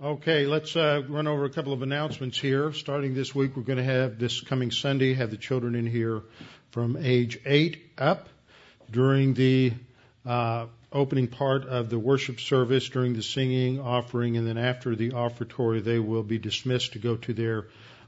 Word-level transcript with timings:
Okay, 0.00 0.46
let's 0.46 0.76
uh, 0.76 1.02
run 1.08 1.26
over 1.26 1.44
a 1.44 1.50
couple 1.50 1.72
of 1.72 1.82
announcements 1.82 2.38
here. 2.38 2.72
Starting 2.72 3.14
this 3.14 3.34
week, 3.34 3.56
we're 3.56 3.64
going 3.64 3.78
to 3.78 3.82
have 3.82 4.16
this 4.16 4.40
coming 4.40 4.70
Sunday 4.70 5.14
have 5.14 5.32
the 5.32 5.36
children 5.36 5.74
in 5.74 5.86
here 5.86 6.22
from 6.70 6.96
age 6.96 7.40
eight 7.44 7.82
up 7.98 8.28
during 8.88 9.34
the 9.34 9.72
uh, 10.24 10.66
opening 10.92 11.26
part 11.26 11.64
of 11.66 11.90
the 11.90 11.98
worship 11.98 12.38
service, 12.38 12.88
during 12.88 13.14
the 13.14 13.24
singing, 13.24 13.80
offering, 13.80 14.36
and 14.36 14.46
then 14.46 14.56
after 14.56 14.94
the 14.94 15.10
offertory, 15.10 15.82
they 15.82 15.98
will 15.98 16.22
be 16.22 16.38
dismissed 16.38 16.92
to 16.92 17.00
go 17.00 17.16
to 17.16 17.32
their 17.32 17.66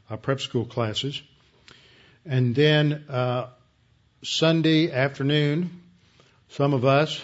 uh, 0.08 0.16
prep 0.16 0.40
school 0.40 0.66
classes. 0.66 1.20
And 2.24 2.54
then 2.54 3.04
uh, 3.08 3.48
Sunday 4.22 4.92
afternoon, 4.92 5.82
some 6.50 6.72
of 6.72 6.84
us 6.84 7.20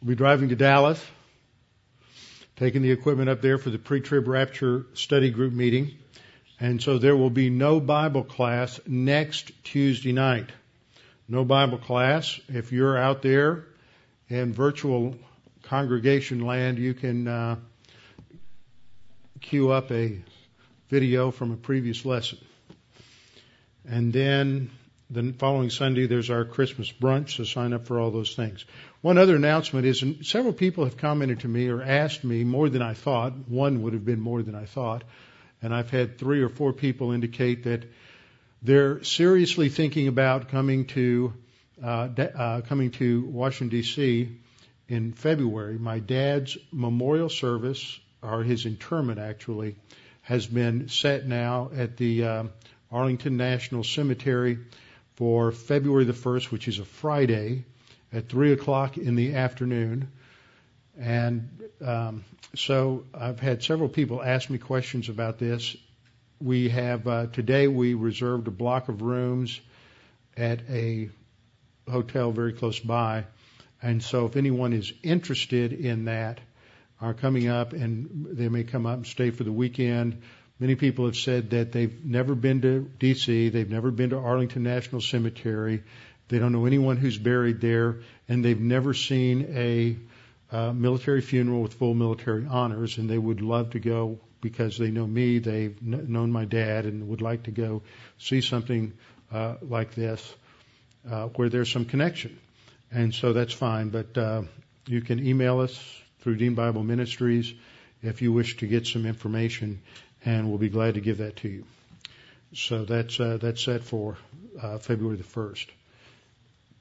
will 0.00 0.10
be 0.10 0.14
driving 0.14 0.50
to 0.50 0.54
Dallas 0.54 1.04
taking 2.56 2.82
the 2.82 2.90
equipment 2.90 3.28
up 3.28 3.40
there 3.42 3.58
for 3.58 3.70
the 3.70 3.78
pre-trib 3.78 4.26
rapture 4.28 4.86
study 4.94 5.30
group 5.30 5.52
meeting. 5.52 5.92
And 6.58 6.82
so 6.82 6.98
there 6.98 7.16
will 7.16 7.30
be 7.30 7.50
no 7.50 7.80
Bible 7.80 8.24
class 8.24 8.80
next 8.86 9.52
Tuesday 9.62 10.12
night. 10.12 10.48
No 11.28 11.44
Bible 11.44 11.78
class. 11.78 12.40
If 12.48 12.72
you're 12.72 12.96
out 12.96 13.20
there 13.20 13.64
in 14.28 14.54
virtual 14.54 15.16
congregation 15.64 16.40
land, 16.40 16.78
you 16.78 16.94
can 16.94 17.28
uh, 17.28 17.56
queue 19.40 19.70
up 19.70 19.90
a 19.92 20.18
video 20.88 21.30
from 21.30 21.52
a 21.52 21.56
previous 21.56 22.04
lesson. 22.04 22.38
And 23.84 24.12
then 24.12 24.70
the 25.08 25.32
following 25.38 25.70
Sunday, 25.70 26.06
there's 26.06 26.30
our 26.30 26.44
Christmas 26.44 26.90
brunch, 26.90 27.36
so 27.36 27.44
sign 27.44 27.72
up 27.72 27.86
for 27.86 28.00
all 28.00 28.10
those 28.10 28.34
things. 28.34 28.64
One 29.02 29.18
other 29.18 29.36
announcement 29.36 29.86
is 29.86 30.04
several 30.22 30.52
people 30.52 30.84
have 30.84 30.96
commented 30.96 31.40
to 31.40 31.48
me 31.48 31.68
or 31.68 31.80
asked 31.80 32.24
me 32.24 32.42
more 32.42 32.68
than 32.68 32.82
I 32.82 32.94
thought. 32.94 33.32
One 33.48 33.82
would 33.82 33.92
have 33.92 34.04
been 34.04 34.20
more 34.20 34.42
than 34.42 34.56
I 34.56 34.64
thought. 34.64 35.04
And 35.62 35.72
I've 35.72 35.90
had 35.90 36.18
three 36.18 36.42
or 36.42 36.48
four 36.48 36.72
people 36.72 37.12
indicate 37.12 37.64
that 37.64 37.84
they're 38.62 39.04
seriously 39.04 39.68
thinking 39.68 40.08
about 40.08 40.48
coming 40.48 40.86
to 40.86 41.32
uh, 41.82 42.08
uh, 42.18 42.60
coming 42.62 42.90
to 42.90 43.22
Washington 43.26 43.68
D.C. 43.78 44.30
in 44.88 45.12
February. 45.12 45.78
My 45.78 45.98
dad's 45.98 46.56
memorial 46.72 47.28
service, 47.28 48.00
or 48.22 48.42
his 48.42 48.64
interment 48.64 49.18
actually, 49.18 49.76
has 50.22 50.46
been 50.46 50.88
set 50.88 51.26
now 51.26 51.70
at 51.76 51.96
the 51.96 52.24
uh, 52.24 52.44
Arlington 52.90 53.36
National 53.36 53.84
Cemetery 53.84 54.58
for 55.16 55.50
February 55.50 56.04
the 56.04 56.12
1st, 56.12 56.50
which 56.50 56.68
is 56.68 56.78
a 56.78 56.84
Friday, 56.84 57.64
at 58.12 58.28
3 58.28 58.52
o'clock 58.52 58.96
in 58.96 59.16
the 59.16 59.34
afternoon. 59.34 60.08
And 60.98 61.50
um, 61.84 62.24
so 62.54 63.04
I've 63.14 63.40
had 63.40 63.62
several 63.62 63.88
people 63.88 64.22
ask 64.22 64.48
me 64.48 64.58
questions 64.58 65.08
about 65.08 65.38
this. 65.38 65.76
We 66.40 66.68
have, 66.68 67.06
uh, 67.06 67.26
today 67.26 67.66
we 67.66 67.94
reserved 67.94 68.46
a 68.46 68.50
block 68.50 68.88
of 68.88 69.02
rooms 69.02 69.60
at 70.36 70.60
a 70.68 71.08
hotel 71.90 72.30
very 72.30 72.52
close 72.52 72.78
by. 72.78 73.24
And 73.82 74.02
so 74.02 74.26
if 74.26 74.36
anyone 74.36 74.72
is 74.72 74.92
interested 75.02 75.72
in 75.72 76.06
that, 76.06 76.40
are 77.00 77.14
coming 77.14 77.48
up 77.48 77.72
and 77.72 78.26
they 78.30 78.48
may 78.48 78.64
come 78.64 78.86
up 78.86 78.96
and 78.96 79.06
stay 79.06 79.30
for 79.30 79.44
the 79.44 79.52
weekend. 79.52 80.22
Many 80.58 80.74
people 80.74 81.04
have 81.04 81.16
said 81.16 81.50
that 81.50 81.72
they've 81.72 82.04
never 82.04 82.34
been 82.34 82.62
to 82.62 82.90
D.C., 82.98 83.50
they've 83.50 83.70
never 83.70 83.90
been 83.90 84.10
to 84.10 84.18
Arlington 84.18 84.62
National 84.62 85.00
Cemetery, 85.00 85.82
they 86.28 86.38
don't 86.38 86.52
know 86.52 86.66
anyone 86.66 86.96
who's 86.96 87.18
buried 87.18 87.60
there, 87.60 88.00
and 88.28 88.44
they've 88.44 88.60
never 88.60 88.94
seen 88.94 89.46
a 89.54 89.96
uh, 90.50 90.72
military 90.72 91.20
funeral 91.20 91.62
with 91.62 91.74
full 91.74 91.94
military 91.94 92.46
honors, 92.46 92.98
and 92.98 93.08
they 93.08 93.18
would 93.18 93.40
love 93.40 93.70
to 93.70 93.78
go 93.78 94.18
because 94.40 94.78
they 94.78 94.90
know 94.90 95.06
me, 95.06 95.38
they've 95.38 95.78
kn- 95.78 96.12
known 96.12 96.32
my 96.32 96.44
dad, 96.44 96.86
and 96.86 97.08
would 97.08 97.20
like 97.20 97.44
to 97.44 97.50
go 97.50 97.82
see 98.18 98.40
something 98.40 98.92
uh, 99.32 99.56
like 99.62 99.94
this 99.94 100.34
uh, 101.10 101.26
where 101.28 101.48
there's 101.48 101.70
some 101.70 101.84
connection. 101.84 102.38
And 102.90 103.14
so 103.14 103.32
that's 103.32 103.52
fine, 103.52 103.90
but 103.90 104.16
uh, 104.16 104.42
you 104.86 105.00
can 105.00 105.24
email 105.24 105.60
us 105.60 106.02
through 106.20 106.36
Dean 106.36 106.54
Bible 106.54 106.82
Ministries 106.82 107.52
if 108.02 108.22
you 108.22 108.32
wish 108.32 108.56
to 108.58 108.66
get 108.66 108.86
some 108.86 109.06
information 109.06 109.80
and 110.26 110.48
we'll 110.48 110.58
be 110.58 110.68
glad 110.68 110.94
to 110.94 111.00
give 111.00 111.18
that 111.18 111.36
to 111.36 111.48
you. 111.48 111.64
So 112.52 112.84
that's 112.84 113.18
uh, 113.18 113.38
that's 113.40 113.62
set 113.62 113.84
for 113.84 114.18
uh, 114.60 114.78
February 114.78 115.16
the 115.16 115.22
first, 115.22 115.70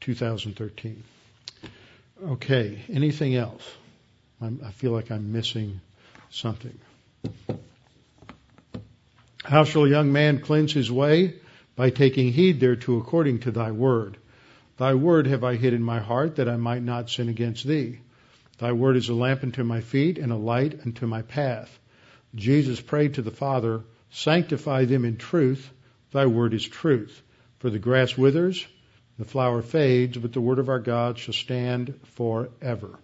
2013. 0.01 1.03
Okay. 2.23 2.79
Anything 2.89 3.35
else? 3.35 3.63
I'm, 4.41 4.61
I 4.65 4.71
feel 4.71 4.91
like 4.91 5.11
I'm 5.11 5.31
missing 5.31 5.79
something. 6.29 6.77
How 9.43 9.63
shall 9.63 9.85
a 9.85 9.89
young 9.89 10.11
man 10.11 10.39
cleanse 10.39 10.73
his 10.73 10.91
way? 10.91 11.35
By 11.75 11.89
taking 11.89 12.31
heed 12.31 12.61
thereto 12.61 12.97
according 12.97 13.39
to 13.39 13.51
thy 13.51 13.71
word. 13.71 14.17
Thy 14.77 14.93
word 14.93 15.27
have 15.27 15.43
I 15.43 15.55
hid 15.55 15.73
in 15.73 15.83
my 15.83 15.99
heart 15.99 16.37
that 16.37 16.49
I 16.49 16.57
might 16.57 16.81
not 16.81 17.09
sin 17.09 17.29
against 17.29 17.65
thee. 17.65 17.99
Thy 18.57 18.71
word 18.71 18.95
is 18.95 19.09
a 19.09 19.13
lamp 19.13 19.43
unto 19.43 19.63
my 19.63 19.81
feet 19.81 20.17
and 20.17 20.31
a 20.31 20.37
light 20.37 20.79
unto 20.85 21.05
my 21.05 21.21
path. 21.21 21.79
Jesus 22.35 22.81
prayed 22.81 23.15
to 23.15 23.21
the 23.21 23.31
Father, 23.31 23.83
Sanctify 24.11 24.85
them 24.85 25.03
in 25.03 25.17
truth. 25.17 25.69
Thy 26.11 26.25
word 26.25 26.53
is 26.53 26.65
truth. 26.65 27.21
For 27.59 27.69
the 27.69 27.79
grass 27.79 28.17
withers, 28.17 28.65
the 29.17 29.25
flower 29.25 29.61
fades, 29.61 30.17
but 30.17 30.33
the 30.33 30.41
word 30.41 30.59
of 30.59 30.69
our 30.69 30.79
God 30.79 31.17
shall 31.17 31.33
stand 31.33 31.99
forever. 32.13 32.99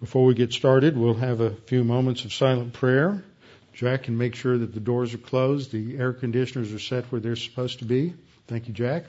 Before 0.00 0.24
we 0.24 0.34
get 0.34 0.52
started, 0.52 0.96
we'll 0.96 1.14
have 1.14 1.40
a 1.40 1.50
few 1.50 1.84
moments 1.84 2.24
of 2.24 2.32
silent 2.32 2.74
prayer. 2.74 3.24
Jack 3.72 4.04
can 4.04 4.18
make 4.18 4.34
sure 4.34 4.58
that 4.58 4.74
the 4.74 4.80
doors 4.80 5.14
are 5.14 5.18
closed, 5.18 5.72
the 5.72 5.96
air 5.98 6.12
conditioners 6.12 6.72
are 6.72 6.78
set 6.78 7.04
where 7.06 7.20
they're 7.20 7.36
supposed 7.36 7.78
to 7.78 7.84
be. 7.84 8.14
Thank 8.46 8.68
you, 8.68 8.74
Jack. 8.74 9.04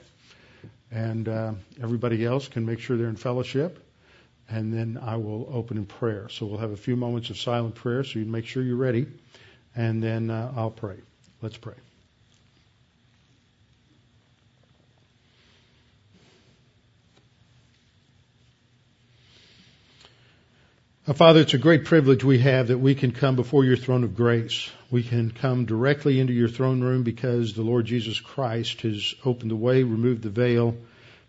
And 0.92 1.28
uh, 1.28 1.54
everybody 1.82 2.26
else 2.26 2.48
can 2.48 2.66
make 2.66 2.80
sure 2.80 2.98
they're 2.98 3.08
in 3.08 3.16
fellowship 3.16 3.86
and 4.50 4.74
then 4.74 5.00
I 5.02 5.18
will 5.18 5.50
open 5.52 5.78
in 5.78 5.86
prayer. 5.86 6.28
So 6.30 6.46
we'll 6.46 6.60
have 6.60 6.72
a 6.72 6.78
few 6.78 6.96
moments 6.96 7.30
of 7.30 7.38
silent 7.38 7.76
prayer, 7.76 8.04
so 8.04 8.20
you 8.20 8.26
make 8.26 8.46
sure 8.46 8.64
you're 8.64 8.76
ready, 8.76 9.08
and 9.76 10.02
then 10.02 10.30
uh, 10.30 10.54
I'll 10.56 10.72
pray. 10.72 10.98
Let's 11.42 11.58
pray. 11.58 11.76
Uh, 21.10 21.14
Father, 21.14 21.40
it's 21.40 21.56
a 21.56 21.58
great 21.58 21.86
privilege 21.86 22.24
we 22.24 22.38
have 22.38 22.68
that 22.68 22.78
we 22.78 22.94
can 22.94 23.12
come 23.12 23.36
before 23.36 23.66
your 23.66 23.78
throne 23.78 24.04
of 24.04 24.16
grace. 24.16 24.70
We 24.92 25.02
can 25.02 25.31
come 25.31 25.66
directly 25.66 26.20
into 26.20 26.34
your 26.34 26.50
throne 26.50 26.81
room 26.81 27.02
because 27.02 27.54
the 27.54 27.64
Lord 27.64 27.86
Jesus 27.86 28.20
Christ 28.20 28.81
has 28.81 29.16
opened 29.26 29.50
the 29.50 29.56
way, 29.56 29.81
removed 29.81 30.22
the 30.22 30.30
veil, 30.30 30.76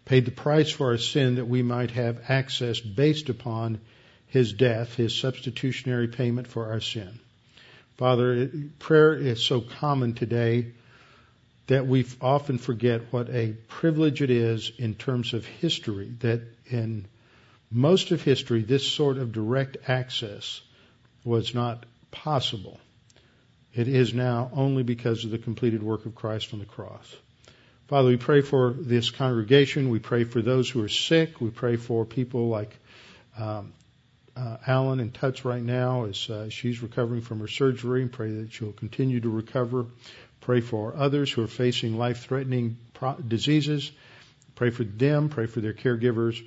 paid 0.05 0.25
the 0.25 0.31
price 0.31 0.71
for 0.71 0.89
our 0.89 0.99
sin 0.99 1.37
that 1.37 1.47
we 1.47 1.63
might 1.63 1.91
have 1.93 2.23
access 2.29 2.81
based 2.81 3.29
upon 3.29 3.81
his 4.27 4.53
death, 4.53 4.95
his 4.95 5.15
substitutionary 5.15 6.09
payment 6.09 6.47
for 6.47 6.71
our 6.71 6.81
sin. 6.81 7.19
Father, 7.97 8.51
prayer 8.79 9.15
is 9.15 9.43
so 9.43 9.61
common 9.61 10.15
today 10.15 10.73
that 11.67 11.87
we 11.87 12.07
often 12.21 12.59
forget 12.59 13.13
what 13.13 13.29
a 13.31 13.53
privilege 13.69 14.23
it 14.23 14.31
is 14.31 14.73
in 14.79 14.95
terms 14.95 15.35
of 15.35 15.45
history, 15.45 16.13
that 16.21 16.43
in 16.67 17.07
most 17.71 18.11
of 18.11 18.23
history, 18.23 18.63
this 18.63 18.89
sort 18.89 19.19
of 19.19 19.33
direct 19.33 19.77
access 19.87 20.63
was 21.25 21.55
not 21.55 21.85
possible. 22.11 22.81
It 23.73 23.87
is 23.87 24.13
now 24.13 24.51
only 24.53 24.83
because 24.83 25.25
of 25.25 25.31
the 25.31 25.39
completed 25.39 25.83
work 25.83 26.07
of 26.07 26.15
Christ 26.15 26.53
on 26.53 26.59
the 26.59 26.65
cross. 26.65 27.15
Father, 27.91 28.11
we 28.11 28.19
pray 28.19 28.41
for 28.41 28.73
this 28.73 29.11
congregation. 29.11 29.91
We 29.91 29.99
pray 29.99 30.23
for 30.23 30.41
those 30.41 30.71
who 30.71 30.81
are 30.85 30.89
sick. 30.89 31.41
We 31.41 31.51
pray 31.51 31.75
for 31.75 32.05
people 32.05 32.47
like 32.47 32.79
um, 33.37 33.73
uh, 34.37 34.59
Alan 34.65 35.01
in 35.01 35.11
touch 35.11 35.45
right 35.45 35.61
now 35.61 36.05
as 36.05 36.31
uh, 36.31 36.51
she's 36.51 36.85
recovering 36.85 37.21
from 37.21 37.41
her 37.41 37.49
surgery. 37.49 38.03
And 38.03 38.13
pray 38.13 38.31
that 38.31 38.53
she'll 38.53 38.71
continue 38.71 39.19
to 39.19 39.29
recover. 39.29 39.87
Pray 40.41 40.61
for 40.61 40.95
others 40.97 41.33
who 41.33 41.43
are 41.43 41.49
facing 41.49 41.99
life-threatening 41.99 42.77
pro- 42.95 43.17
diseases. 43.17 43.91
Pray 44.55 44.71
for 44.71 44.85
them. 44.85 45.29
Pray 45.29 45.47
for 45.47 45.61
their 45.61 45.75
caregivers. 45.75 46.41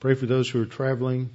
Pray 0.00 0.14
for 0.14 0.26
those 0.26 0.50
who 0.50 0.60
are 0.60 0.66
traveling 0.66 1.30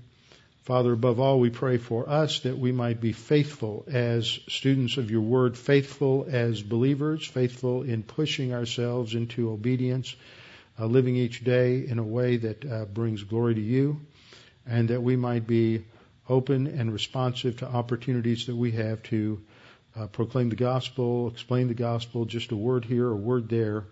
Father, 0.66 0.94
above 0.94 1.20
all, 1.20 1.40
we 1.40 1.52
pray 1.52 1.78
for 1.78 2.10
us 2.10 2.40
that 2.40 2.58
we 2.58 2.72
might 2.72 3.00
be 3.00 3.12
faithful 3.12 3.86
as 3.88 4.40
students 4.48 4.98
of 4.98 5.12
your 5.12 5.22
word, 5.22 5.56
faithful 5.56 6.26
as 6.28 6.64
believers, 6.64 7.24
faithful 7.24 7.84
in 7.84 8.02
pushing 8.02 8.52
ourselves 8.52 9.14
into 9.14 9.52
obedience, 9.52 10.16
uh, 10.80 10.88
living 10.88 11.18
each 11.18 11.44
day 11.44 11.86
in 11.88 12.00
a 12.00 12.04
way 12.04 12.38
that 12.38 12.66
uh, 12.66 12.86
brings 12.86 13.24
glory 13.24 13.54
to 13.54 13.62
you, 13.62 14.02
and 14.66 14.90
that 14.90 15.04
we 15.04 15.16
might 15.16 15.46
be 15.46 15.86
open 16.28 16.66
and 16.66 16.92
responsive 16.92 17.58
to 17.58 17.68
opportunities 17.68 18.48
that 18.48 18.56
we 18.56 18.72
have 18.72 19.04
to 19.04 19.40
uh, 19.96 20.08
proclaim 20.08 20.50
the 20.50 20.56
gospel, 20.56 21.28
explain 21.28 21.68
the 21.68 21.76
gospel, 21.76 22.26
just 22.26 22.52
a 22.52 22.56
word 22.56 22.86
here, 22.86 23.08
a 23.08 23.16
word 23.16 23.50
there, 23.50 23.86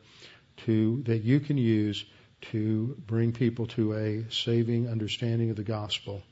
to 0.66 1.04
that 1.04 1.22
you 1.22 1.40
can 1.40 1.60
use 1.60 2.04
to 2.42 2.98
bring 3.06 3.32
people 3.32 3.68
to 3.68 3.94
a 3.94 4.26
saving 4.32 4.90
understanding 4.90 5.52
of 5.52 5.56
the 5.56 5.64
gospel 5.64 6.24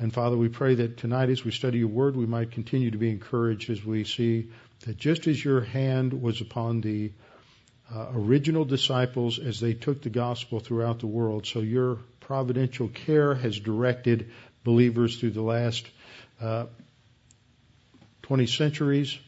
And 0.00 0.12
Father, 0.12 0.36
we 0.36 0.48
pray 0.48 0.76
that 0.76 0.96
tonight 0.96 1.28
as 1.28 1.44
we 1.44 1.50
study 1.50 1.78
your 1.78 1.88
word, 1.88 2.14
we 2.14 2.26
might 2.26 2.52
continue 2.52 2.92
to 2.92 2.98
be 2.98 3.10
encouraged 3.10 3.68
as 3.68 3.84
we 3.84 4.04
see 4.04 4.48
that 4.86 4.96
just 4.96 5.26
as 5.26 5.44
your 5.44 5.60
hand 5.60 6.22
was 6.22 6.40
upon 6.40 6.80
the 6.80 7.10
uh, 7.92 8.08
original 8.12 8.64
disciples 8.64 9.40
as 9.40 9.58
they 9.58 9.74
took 9.74 10.02
the 10.02 10.10
gospel 10.10 10.60
throughout 10.60 11.00
the 11.00 11.06
world, 11.06 11.46
so 11.46 11.60
your 11.60 11.98
providential 12.20 12.88
care 12.88 13.34
has 13.34 13.58
directed 13.58 14.30
believers 14.62 15.18
through 15.18 15.30
the 15.30 15.42
last 15.42 15.86
uh, 16.40 16.66
20 18.22 18.46
centuries 18.46 19.18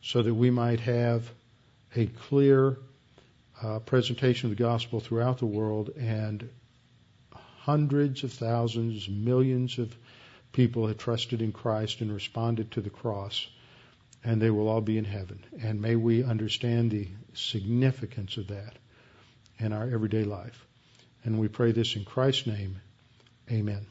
so 0.00 0.22
that 0.22 0.32
we 0.32 0.50
might 0.50 0.80
have 0.80 1.30
a 1.96 2.06
clear 2.06 2.78
uh, 3.60 3.78
presentation 3.80 4.50
of 4.50 4.56
the 4.56 4.62
gospel 4.62 5.00
throughout 5.00 5.38
the 5.38 5.46
world 5.46 5.90
and 5.98 6.48
hundreds 7.64 8.24
of 8.24 8.32
thousands, 8.32 9.08
millions 9.08 9.78
of 9.78 9.94
people 10.52 10.88
have 10.88 10.98
trusted 10.98 11.40
in 11.40 11.52
Christ 11.52 12.00
and 12.00 12.12
responded 12.12 12.72
to 12.72 12.80
the 12.80 12.90
cross, 12.90 13.46
and 14.24 14.42
they 14.42 14.50
will 14.50 14.68
all 14.68 14.80
be 14.80 14.98
in 14.98 15.04
heaven. 15.04 15.44
And 15.62 15.80
may 15.80 15.94
we 15.94 16.24
understand 16.24 16.90
the 16.90 17.08
significance 17.34 18.36
of 18.36 18.48
that 18.48 18.76
in 19.58 19.72
our 19.72 19.84
everyday 19.84 20.24
life. 20.24 20.66
And 21.24 21.38
we 21.38 21.46
pray 21.46 21.70
this 21.70 21.94
in 21.94 22.04
Christ's 22.04 22.48
name. 22.48 22.80
Amen. 23.50 23.86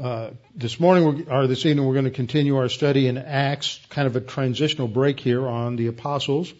Uh, 0.00 0.30
this 0.56 0.80
morning 0.80 1.26
or 1.28 1.46
this 1.46 1.66
evening 1.66 1.84
we're 1.84 1.92
going 1.92 2.06
to 2.06 2.10
continue 2.10 2.56
our 2.56 2.70
study 2.70 3.06
in 3.06 3.18
Acts, 3.18 3.78
kind 3.90 4.06
of 4.06 4.16
a 4.16 4.20
transitional 4.22 4.88
break 4.88 5.20
here 5.20 5.46
on 5.46 5.76
the 5.76 5.88
apostles, 5.88 6.50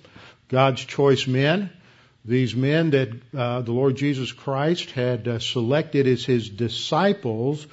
God's 0.49 0.85
choice 0.85 1.27
men. 1.27 1.71
These 2.23 2.55
men 2.55 2.91
that 2.91 3.09
uh, 3.35 3.63
the 3.63 3.73
Lord 3.73 3.97
Jesus 3.97 4.31
Christ 4.31 4.91
had 4.91 5.27
uh, 5.27 5.39
selected 5.39 6.07
as 6.07 6.23
his 6.23 6.51
disciples, 6.51 7.67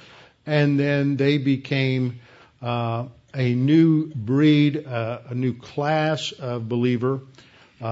and 0.46 0.80
then 0.80 1.18
they 1.18 1.36
became 1.36 2.20
uh, 2.62 3.08
a 3.34 3.54
new 3.54 4.06
breed, 4.06 4.86
uh, 4.86 5.18
a 5.28 5.34
new 5.34 5.52
class 5.52 6.32
of 6.32 6.66
believer, 6.66 7.20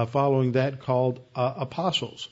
following 0.07 0.53
that 0.53 0.79
called 0.79 1.19
apostles. 1.35 2.27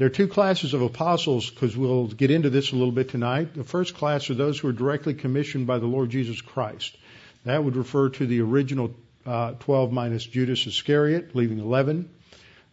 There 0.00 0.06
are 0.06 0.08
two 0.08 0.28
classes 0.28 0.72
of 0.72 0.80
apostles 0.80 1.50
because 1.50 1.76
we'll 1.76 2.06
get 2.06 2.30
into 2.30 2.48
this 2.48 2.72
a 2.72 2.74
little 2.74 2.90
bit 2.90 3.10
tonight. 3.10 3.52
The 3.52 3.64
first 3.64 3.94
class 3.94 4.30
are 4.30 4.34
those 4.34 4.58
who 4.58 4.68
are 4.68 4.72
directly 4.72 5.12
commissioned 5.12 5.66
by 5.66 5.78
the 5.78 5.84
Lord 5.86 6.08
Jesus 6.08 6.40
Christ. 6.40 6.96
That 7.44 7.62
would 7.62 7.76
refer 7.76 8.08
to 8.08 8.24
the 8.24 8.40
original 8.40 8.94
uh, 9.26 9.52
12 9.60 9.92
minus 9.92 10.24
Judas 10.24 10.66
Iscariot, 10.66 11.36
leaving 11.36 11.58
11. 11.58 12.08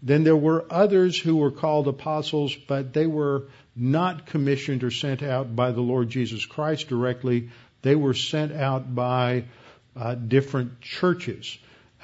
Then 0.01 0.23
there 0.23 0.37
were 0.37 0.67
others 0.69 1.19
who 1.19 1.35
were 1.35 1.51
called 1.51 1.89
apostles, 1.89 2.55
but 2.55 2.93
they 2.93 3.07
were 3.07 3.49
not 3.75 4.27
commissioned 4.27 4.85
or 4.85 4.91
sent 4.91 5.21
out 5.21 5.53
by 5.53 5.73
the 5.73 5.81
Lord 5.81 6.07
Jesus 6.07 6.45
Christ 6.45 6.87
directly. 6.87 7.49
They 7.81 7.97
were 7.97 8.13
sent 8.13 8.53
out 8.53 8.95
by 8.95 9.43
uh, 9.97 10.15
different 10.15 10.79
churches 10.79 11.57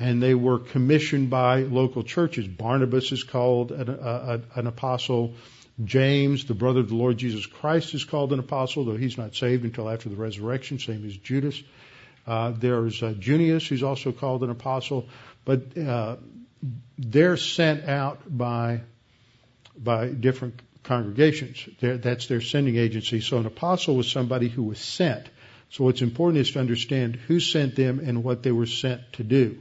and 0.03 0.21
they 0.21 0.35
were 0.35 0.59
commissioned 0.59 1.29
by 1.29 1.61
local 1.61 2.03
churches. 2.03 2.45
Barnabas 2.45 3.13
is 3.13 3.23
called 3.23 3.71
an, 3.71 3.89
an, 3.89 4.67
apostle. 4.67 5.35
James, 5.81 6.43
the 6.43 6.53
brother 6.53 6.81
of 6.81 6.89
the 6.89 6.95
Lord 6.95 7.15
Jesus 7.15 7.45
Christ, 7.45 7.93
is 7.93 8.03
called 8.03 8.33
an 8.33 8.39
apostle, 8.39 8.83
though 8.83 8.97
he's 8.97 9.17
not 9.17 9.33
saved 9.33 9.63
until 9.63 9.89
after 9.89 10.09
the 10.09 10.17
resurrection, 10.17 10.77
same 10.77 11.05
as 11.05 11.15
Judas. 11.15 11.63
Uh, 12.27 12.51
there's 12.51 13.01
uh, 13.01 13.13
Junius, 13.17 13.65
who's 13.65 13.81
also 13.81 14.11
called 14.11 14.43
an 14.43 14.49
apostle, 14.49 15.07
but 15.45 15.77
uh, 15.77 16.17
they're 16.97 17.37
sent 17.37 17.87
out 17.87 18.19
by 18.27 18.81
by 19.77 20.09
different 20.09 20.61
congregations. 20.83 21.67
They're, 21.79 21.97
that's 21.97 22.27
their 22.27 22.41
sending 22.41 22.75
agency. 22.75 23.21
So 23.21 23.37
an 23.37 23.45
apostle 23.45 23.95
was 23.95 24.11
somebody 24.11 24.49
who 24.49 24.63
was 24.63 24.79
sent. 24.79 25.27
So 25.69 25.85
what's 25.85 26.01
important 26.01 26.41
is 26.41 26.51
to 26.51 26.59
understand 26.59 27.15
who 27.15 27.39
sent 27.39 27.75
them 27.77 27.99
and 27.99 28.23
what 28.23 28.43
they 28.43 28.51
were 28.51 28.67
sent 28.67 29.01
to 29.13 29.23
do. 29.23 29.59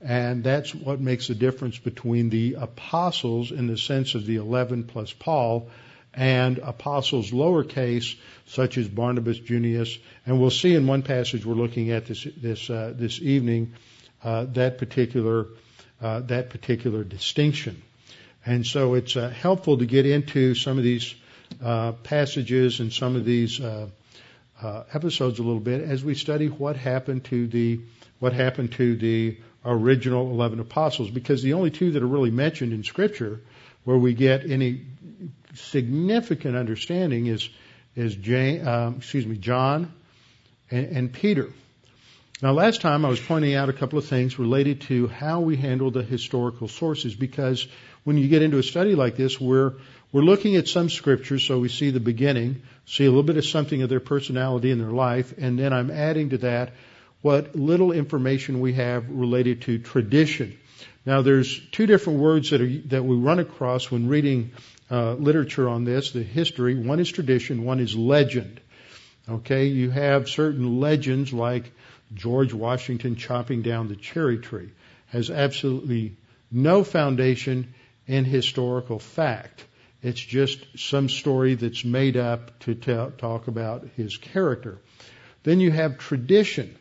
And 0.00 0.44
that's 0.44 0.74
what 0.74 1.00
makes 1.00 1.26
the 1.26 1.34
difference 1.34 1.78
between 1.78 2.30
the 2.30 2.54
apostles 2.54 3.50
in 3.50 3.66
the 3.66 3.76
sense 3.76 4.14
of 4.14 4.26
the 4.26 4.36
11 4.36 4.84
plus 4.84 5.12
Paul 5.12 5.70
and 6.14 6.58
apostles 6.58 7.30
lowercase, 7.30 8.16
such 8.46 8.78
as 8.78 8.88
Barnabas, 8.88 9.38
Junius, 9.38 9.98
and 10.26 10.40
we'll 10.40 10.50
see 10.50 10.74
in 10.74 10.86
one 10.86 11.02
passage 11.02 11.44
we're 11.44 11.54
looking 11.54 11.90
at 11.90 12.06
this 12.06 12.26
this 12.36 12.70
uh, 12.70 12.92
this 12.96 13.20
evening 13.20 13.74
uh, 14.24 14.44
that 14.54 14.78
particular 14.78 15.46
uh, 16.00 16.20
that 16.20 16.50
particular 16.50 17.04
distinction. 17.04 17.82
And 18.46 18.66
so 18.66 18.94
it's 18.94 19.16
uh, 19.16 19.28
helpful 19.28 19.78
to 19.78 19.86
get 19.86 20.06
into 20.06 20.54
some 20.54 20.78
of 20.78 20.84
these 20.84 21.14
uh, 21.62 21.92
passages 21.92 22.80
and 22.80 22.92
some 22.92 23.16
of 23.16 23.24
these 23.24 23.60
uh, 23.60 23.88
episodes 24.92 25.38
a 25.38 25.42
little 25.42 25.60
bit 25.60 25.82
as 25.82 26.02
we 26.02 26.14
study 26.14 26.46
what 26.46 26.76
happened 26.76 27.24
to 27.24 27.46
the 27.46 27.80
what 28.18 28.32
happened 28.32 28.72
to 28.72 28.96
the 28.96 29.38
original 29.68 30.30
11 30.30 30.60
apostles 30.60 31.10
because 31.10 31.42
the 31.42 31.52
only 31.52 31.70
two 31.70 31.92
that 31.92 32.02
are 32.02 32.06
really 32.06 32.30
mentioned 32.30 32.72
in 32.72 32.82
Scripture 32.82 33.40
where 33.84 33.98
we 33.98 34.14
get 34.14 34.50
any 34.50 34.82
significant 35.54 36.56
understanding 36.56 37.26
is 37.26 37.48
is 37.96 38.16
um, 38.66 38.96
excuse 38.98 39.26
me, 39.26 39.36
John 39.36 39.92
and, 40.70 40.86
and 40.96 41.12
Peter. 41.12 41.50
Now, 42.40 42.52
last 42.52 42.80
time 42.80 43.04
I 43.04 43.08
was 43.08 43.18
pointing 43.18 43.54
out 43.54 43.68
a 43.68 43.72
couple 43.72 43.98
of 43.98 44.04
things 44.04 44.38
related 44.38 44.82
to 44.82 45.08
how 45.08 45.40
we 45.40 45.56
handle 45.56 45.90
the 45.90 46.04
historical 46.04 46.68
sources 46.68 47.16
because 47.16 47.66
when 48.04 48.16
you 48.16 48.28
get 48.28 48.42
into 48.42 48.58
a 48.58 48.62
study 48.62 48.94
like 48.94 49.16
this, 49.16 49.40
we're 49.40 49.74
we're 50.12 50.22
looking 50.22 50.56
at 50.56 50.68
some 50.68 50.88
scriptures, 50.88 51.44
so 51.44 51.58
we 51.58 51.68
see 51.68 51.90
the 51.90 52.00
beginning, 52.00 52.62
see 52.86 53.04
a 53.04 53.08
little 53.08 53.24
bit 53.24 53.36
of 53.36 53.44
something 53.44 53.82
of 53.82 53.90
their 53.90 54.00
personality 54.00 54.70
and 54.70 54.80
their 54.80 54.92
life, 54.92 55.34
and 55.36 55.58
then 55.58 55.72
I'm 55.72 55.90
adding 55.90 56.30
to 56.30 56.38
that 56.38 56.72
what 57.22 57.56
little 57.56 57.92
information 57.92 58.60
we 58.60 58.74
have 58.74 59.08
related 59.10 59.62
to 59.62 59.78
tradition. 59.78 60.58
Now, 61.04 61.22
there's 61.22 61.60
two 61.70 61.86
different 61.86 62.20
words 62.20 62.50
that, 62.50 62.60
are, 62.60 62.78
that 62.88 63.04
we 63.04 63.16
run 63.16 63.38
across 63.38 63.90
when 63.90 64.08
reading 64.08 64.52
uh, 64.90 65.14
literature 65.14 65.68
on 65.68 65.84
this, 65.84 66.12
the 66.12 66.22
history. 66.22 66.74
One 66.74 67.00
is 67.00 67.10
tradition, 67.10 67.64
one 67.64 67.80
is 67.80 67.96
legend. 67.96 68.60
Okay, 69.28 69.66
you 69.66 69.90
have 69.90 70.28
certain 70.28 70.80
legends 70.80 71.32
like 71.32 71.72
George 72.14 72.54
Washington 72.54 73.16
chopping 73.16 73.62
down 73.62 73.88
the 73.88 73.96
cherry 73.96 74.38
tree 74.38 74.70
has 75.08 75.30
absolutely 75.30 76.16
no 76.50 76.84
foundation 76.84 77.74
in 78.06 78.24
historical 78.24 78.98
fact. 78.98 79.64
It's 80.02 80.20
just 80.20 80.64
some 80.78 81.08
story 81.08 81.54
that's 81.54 81.84
made 81.84 82.16
up 82.16 82.58
to 82.60 82.74
talk 82.74 83.48
about 83.48 83.88
his 83.96 84.16
character. 84.16 84.78
Then 85.42 85.60
you 85.60 85.70
have 85.70 85.98
tradition. 85.98 86.77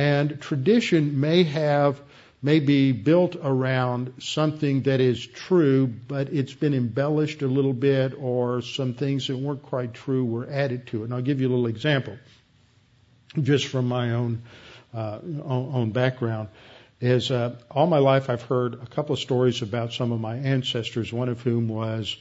And 0.00 0.40
tradition 0.40 1.20
may 1.20 1.42
have, 1.42 2.00
may 2.40 2.60
be 2.60 2.92
built 2.92 3.36
around 3.36 4.14
something 4.18 4.84
that 4.84 4.98
is 4.98 5.26
true, 5.26 5.86
but 5.86 6.30
it's 6.30 6.54
been 6.54 6.72
embellished 6.72 7.42
a 7.42 7.46
little 7.46 7.74
bit 7.74 8.14
or 8.18 8.62
some 8.62 8.94
things 8.94 9.26
that 9.26 9.36
weren't 9.36 9.62
quite 9.62 9.92
true 9.92 10.24
were 10.24 10.48
added 10.48 10.86
to 10.86 11.02
it. 11.02 11.04
And 11.04 11.12
I'll 11.12 11.20
give 11.20 11.42
you 11.42 11.48
a 11.48 11.50
little 11.50 11.66
example 11.66 12.16
just 13.42 13.66
from 13.66 13.88
my 13.88 14.12
own, 14.12 14.40
uh, 14.94 15.18
own 15.44 15.90
background 15.90 16.48
is 17.02 17.30
uh, 17.30 17.56
all 17.70 17.86
my 17.86 17.98
life 17.98 18.30
I've 18.30 18.40
heard 18.40 18.72
a 18.72 18.86
couple 18.86 19.12
of 19.12 19.18
stories 19.18 19.60
about 19.60 19.92
some 19.92 20.12
of 20.12 20.20
my 20.20 20.36
ancestors, 20.36 21.12
one 21.12 21.28
of 21.28 21.42
whom 21.42 21.68
was 21.68 22.16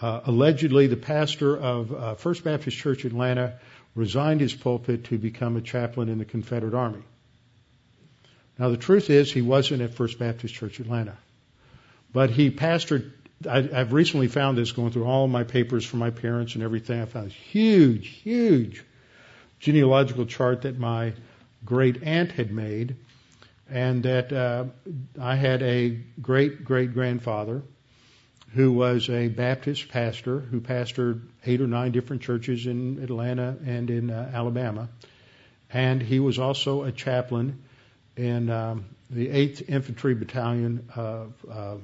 uh, 0.00 0.22
allegedly 0.24 0.88
the 0.88 0.96
pastor 0.96 1.56
of 1.56 1.94
uh, 1.94 2.14
First 2.16 2.42
Baptist 2.42 2.76
Church 2.76 3.04
Atlanta 3.04 3.60
resigned 3.94 4.40
his 4.40 4.54
pulpit 4.54 5.04
to 5.04 5.18
become 5.18 5.56
a 5.56 5.60
chaplain 5.60 6.08
in 6.08 6.18
the 6.18 6.24
Confederate 6.24 6.74
Army. 6.74 7.04
Now, 8.58 8.68
the 8.68 8.76
truth 8.76 9.10
is, 9.10 9.32
he 9.32 9.42
wasn't 9.42 9.82
at 9.82 9.94
First 9.94 10.18
Baptist 10.18 10.54
Church 10.54 10.78
Atlanta, 10.78 11.16
but 12.12 12.30
he 12.30 12.50
pastored. 12.50 13.12
I, 13.48 13.68
I've 13.74 13.92
recently 13.92 14.28
found 14.28 14.56
this 14.56 14.72
going 14.72 14.92
through 14.92 15.06
all 15.06 15.26
my 15.26 15.42
papers 15.42 15.84
for 15.84 15.96
my 15.96 16.10
parents 16.10 16.54
and 16.54 16.62
everything. 16.62 17.00
I 17.00 17.06
found 17.06 17.26
this 17.26 17.34
huge, 17.34 18.08
huge 18.08 18.84
genealogical 19.58 20.26
chart 20.26 20.62
that 20.62 20.78
my 20.78 21.14
great 21.64 22.02
aunt 22.02 22.32
had 22.32 22.52
made, 22.52 22.96
and 23.70 24.02
that 24.02 24.32
uh, 24.32 24.64
I 25.20 25.36
had 25.36 25.62
a 25.62 25.98
great 26.20 26.64
great 26.64 26.94
grandfather 26.94 27.62
who 28.54 28.72
was 28.72 29.08
a 29.08 29.28
Baptist 29.28 29.88
pastor 29.88 30.38
who 30.38 30.60
pastored 30.60 31.22
eight 31.46 31.60
or 31.60 31.66
nine 31.66 31.90
different 31.92 32.22
churches 32.22 32.66
in 32.66 33.02
Atlanta 33.02 33.56
and 33.64 33.88
in 33.90 34.10
uh, 34.10 34.30
Alabama. 34.34 34.88
And 35.72 36.02
he 36.02 36.20
was 36.20 36.38
also 36.38 36.82
a 36.82 36.92
chaplain 36.92 37.62
in 38.16 38.50
um, 38.50 38.84
the 39.10 39.28
8th 39.28 39.68
Infantry 39.68 40.14
Battalion 40.14 40.88
of 40.94 41.32
uh, 41.50 41.76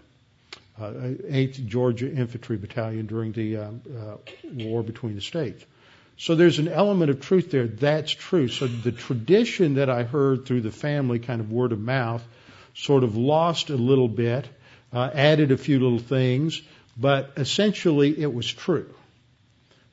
uh, 0.81 0.91
8th 0.91 1.67
Georgia 1.67 2.11
Infantry 2.11 2.57
Battalion 2.57 3.07
during 3.07 3.33
the 3.33 3.57
um, 3.57 3.83
uh, 3.97 4.17
war 4.53 4.83
between 4.83 5.15
the 5.15 5.21
states. 5.21 5.65
So 6.17 6.35
there's 6.35 6.59
an 6.59 6.69
element 6.69 7.11
of 7.11 7.21
truth 7.21 7.51
there. 7.51 7.67
That's 7.67 8.11
true. 8.11 8.49
So 8.49 8.67
the 8.67 8.93
tradition 8.93 9.75
that 9.75 9.89
I 9.89 10.03
heard 10.03 10.47
through 10.47 10.63
the 10.63 10.73
family, 10.73 11.21
kind 11.21 11.41
of 11.41 11.53
word 11.53 11.73
of 11.73 11.81
mouth, 11.81 12.27
sort 12.75 13.05
of 13.05 13.17
lost 13.17 13.71
a 13.71 13.77
little 13.77 14.09
bit 14.09 14.49
uh, 14.93 15.11
added 15.13 15.53
a 15.53 15.57
few 15.57 15.79
little 15.79 15.99
things, 15.99 16.61
but 16.97 17.33
essentially 17.37 18.21
it 18.21 18.33
was 18.33 18.51
true. 18.51 18.93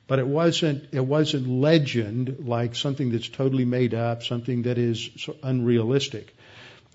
But 0.08 0.18
it 0.20 0.26
wasn't 0.26 0.88
it 0.92 1.04
wasn't 1.04 1.48
legend 1.48 2.46
like 2.46 2.76
something 2.76 3.10
that's 3.10 3.28
totally 3.28 3.64
made 3.64 3.94
up, 3.94 4.22
something 4.22 4.62
that 4.62 4.78
is 4.78 5.28
unrealistic. 5.42 6.34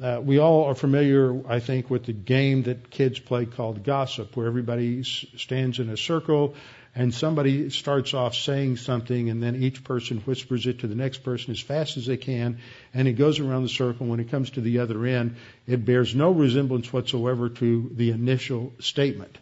Uh, 0.01 0.19
we 0.23 0.39
all 0.39 0.63
are 0.63 0.73
familiar, 0.73 1.47
I 1.47 1.59
think, 1.59 1.89
with 1.89 2.05
the 2.05 2.13
game 2.13 2.63
that 2.63 2.89
kids 2.89 3.19
play 3.19 3.45
called 3.45 3.83
gossip, 3.83 4.35
where 4.35 4.47
everybody 4.47 5.03
stands 5.03 5.79
in 5.79 5.89
a 5.89 5.97
circle 5.97 6.55
and 6.95 7.13
somebody 7.13 7.69
starts 7.69 8.13
off 8.13 8.35
saying 8.35 8.77
something 8.77 9.29
and 9.29 9.41
then 9.41 9.55
each 9.55 9.83
person 9.83 10.17
whispers 10.19 10.65
it 10.65 10.79
to 10.79 10.87
the 10.87 10.95
next 10.95 11.19
person 11.19 11.51
as 11.51 11.59
fast 11.59 11.97
as 11.97 12.05
they 12.05 12.17
can 12.17 12.57
and 12.93 13.07
it 13.07 13.13
goes 13.13 13.39
around 13.39 13.63
the 13.63 13.69
circle. 13.69 14.07
When 14.07 14.19
it 14.19 14.29
comes 14.29 14.51
to 14.51 14.61
the 14.61 14.79
other 14.79 15.05
end, 15.05 15.35
it 15.67 15.85
bears 15.85 16.15
no 16.15 16.31
resemblance 16.31 16.91
whatsoever 16.91 17.49
to 17.49 17.91
the 17.93 18.11
initial 18.11 18.73
statement. 18.79 19.37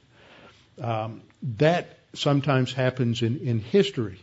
Um, 0.79 1.21
that 1.57 1.99
sometimes 2.13 2.73
happens 2.73 3.21
in, 3.21 3.39
in 3.39 3.59
history. 3.59 4.19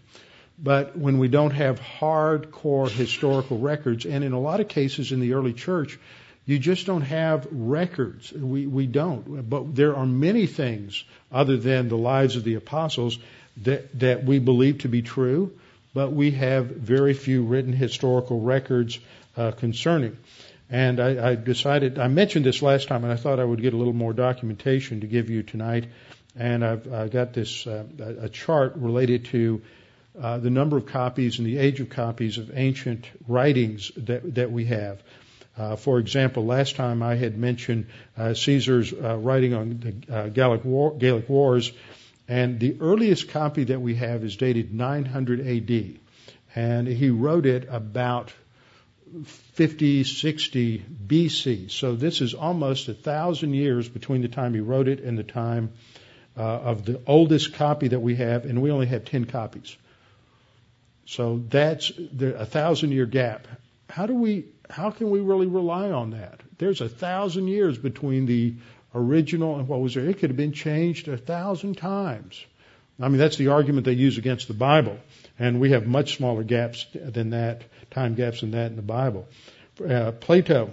But 0.59 0.97
when 0.97 1.19
we 1.19 1.29
don't 1.29 1.53
have 1.53 1.81
hardcore 1.81 2.91
historical 2.91 3.59
records, 3.59 4.07
and 4.07 4.25
in 4.25 4.33
a 4.33 4.41
lot 4.41 4.61
of 4.61 4.69
cases 4.69 5.13
in 5.13 5.21
the 5.21 5.35
early 5.35 5.53
church, 5.53 5.99
you 6.47 6.59
just 6.59 6.87
don't 6.87 7.03
have 7.03 7.47
records. 7.51 8.33
We, 8.33 8.67
we 8.67 8.87
don't. 8.87 9.49
But 9.51 9.75
there 9.75 9.97
are 9.97 10.07
many 10.07 10.47
things 10.47 11.05
other 11.31 11.57
than 11.57 11.89
the 11.89 11.99
lives 11.99 12.37
of 12.37 12.45
the 12.45 12.55
apostles 12.55 13.19
that, 13.65 13.99
that 13.99 14.25
we 14.25 14.39
believe 14.39 14.79
to 14.79 14.89
be 14.89 15.03
true, 15.03 15.53
but 15.93 16.13
we 16.13 16.31
have 16.33 16.67
very 16.67 17.15
few 17.15 17.45
written 17.45 17.73
historical 17.73 18.41
records 18.41 18.99
uh, 19.37 19.51
concerning. 19.51 20.17
And 20.71 21.01
I, 21.01 21.31
I 21.31 21.35
decided, 21.35 21.99
I 21.99 22.09
mentioned 22.09 22.45
this 22.45 22.63
last 22.63 22.89
time, 22.89 23.05
and 23.05 23.13
I 23.13 23.17
thought 23.17 23.41
I 23.41 23.45
would 23.45 23.63
get 23.63 23.75
a 23.75 23.77
little 23.77 23.93
more 23.93 24.13
documentation 24.13 25.01
to 25.01 25.07
give 25.07 25.31
you 25.31 25.43
tonight. 25.43 25.87
And 26.39 26.65
I've 26.65 26.93
I 26.93 27.09
got 27.09 27.33
this 27.33 27.67
uh, 27.67 27.85
a 28.21 28.29
chart 28.29 28.75
related 28.77 29.27
to 29.27 29.63
uh, 30.21 30.39
the 30.39 30.51
number 30.51 30.77
of 30.77 30.87
copies 30.87 31.39
and 31.39 31.47
the 31.47 31.59
age 31.59 31.81
of 31.81 31.91
copies 31.91 32.39
of 32.39 32.51
ancient 32.55 33.07
writings 33.27 33.91
that 33.97 34.35
that 34.35 34.53
we 34.53 34.67
have. 34.67 35.03
Uh, 35.59 35.77
for 35.77 35.99
example, 35.99 36.45
last 36.45 36.77
time 36.77 37.03
I 37.03 37.15
had 37.15 37.39
mentioned 37.39 37.87
uh, 38.17 38.35
Caesar's 38.35 38.93
uh, 38.93 39.17
writing 39.17 39.55
on 39.55 40.05
the 40.07 40.15
uh, 40.15 40.29
Gallic, 40.29 40.65
War, 40.65 40.95
Gallic 40.99 41.29
Wars, 41.31 41.73
and 42.29 42.61
the 42.61 42.77
earliest 42.81 43.31
copy 43.31 43.65
that 43.65 43.81
we 43.81 43.95
have 43.95 44.23
is 44.23 44.37
dated 44.37 44.75
900 44.75 45.41
AD, 45.41 45.99
and 46.55 46.87
he 46.87 47.09
wrote 47.09 47.47
it 47.47 47.69
about 47.71 48.33
50, 49.25 50.05
60 50.05 50.85
BC. 51.07 51.71
So 51.71 51.95
this 51.95 52.21
is 52.21 52.35
almost 52.35 52.89
a 52.89 52.95
thousand 52.95 53.55
years 53.55 53.89
between 53.89 54.21
the 54.21 54.29
time 54.29 54.53
he 54.53 54.61
wrote 54.61 54.89
it 54.89 55.01
and 55.01 55.17
the 55.17 55.25
time 55.25 55.73
uh, 56.37 56.43
of 56.43 56.85
the 56.85 57.01
oldest 57.07 57.55
copy 57.55 57.89
that 57.89 58.01
we 58.01 58.17
have, 58.17 58.45
and 58.45 58.61
we 58.63 58.71
only 58.71 58.87
have 58.87 59.05
10 59.05 59.25
copies. 59.27 59.77
So 61.07 61.43
that's 61.49 61.93
the, 62.13 62.39
a 62.39 62.45
thousand 62.45 62.93
year 62.93 63.07
gap. 63.07 63.47
How 63.89 64.07
do 64.07 64.15
we 64.15 64.47
how 64.69 64.91
can 64.91 65.11
we 65.11 65.21
really 65.21 65.47
rely 65.47 65.93
on 65.93 66.11
that? 66.11 66.41
There's 66.59 66.81
a 66.81 66.89
thousand 66.89 67.47
years 67.47 67.79
between 67.79 68.27
the 68.27 68.55
original 68.95 69.59
and 69.59 69.69
what 69.69 69.81
was 69.81 69.95
there. 69.95 70.05
It 70.05 70.19
could 70.19 70.31
have 70.31 70.37
been 70.37 70.53
changed 70.53 71.07
a 71.07 71.17
thousand 71.17 71.77
times. 71.77 72.45
I 72.99 73.09
mean, 73.09 73.19
that's 73.19 73.37
the 73.37 73.49
argument 73.49 73.85
they 73.85 73.93
use 73.93 74.19
against 74.19 74.49
the 74.49 74.55
Bible. 74.55 74.99
And 75.39 75.61
we 75.61 75.71
have 75.71 75.87
much 75.87 76.17
smaller 76.17 76.43
gaps 76.43 76.87
than 76.95 77.31
that, 77.31 77.63
time 77.91 78.15
gaps 78.15 78.41
than 78.41 78.53
that 78.53 78.71
in 78.71 78.77
the 78.77 78.83
Bible. 78.83 79.29
Uh, 79.87 80.13
Plato, 80.13 80.71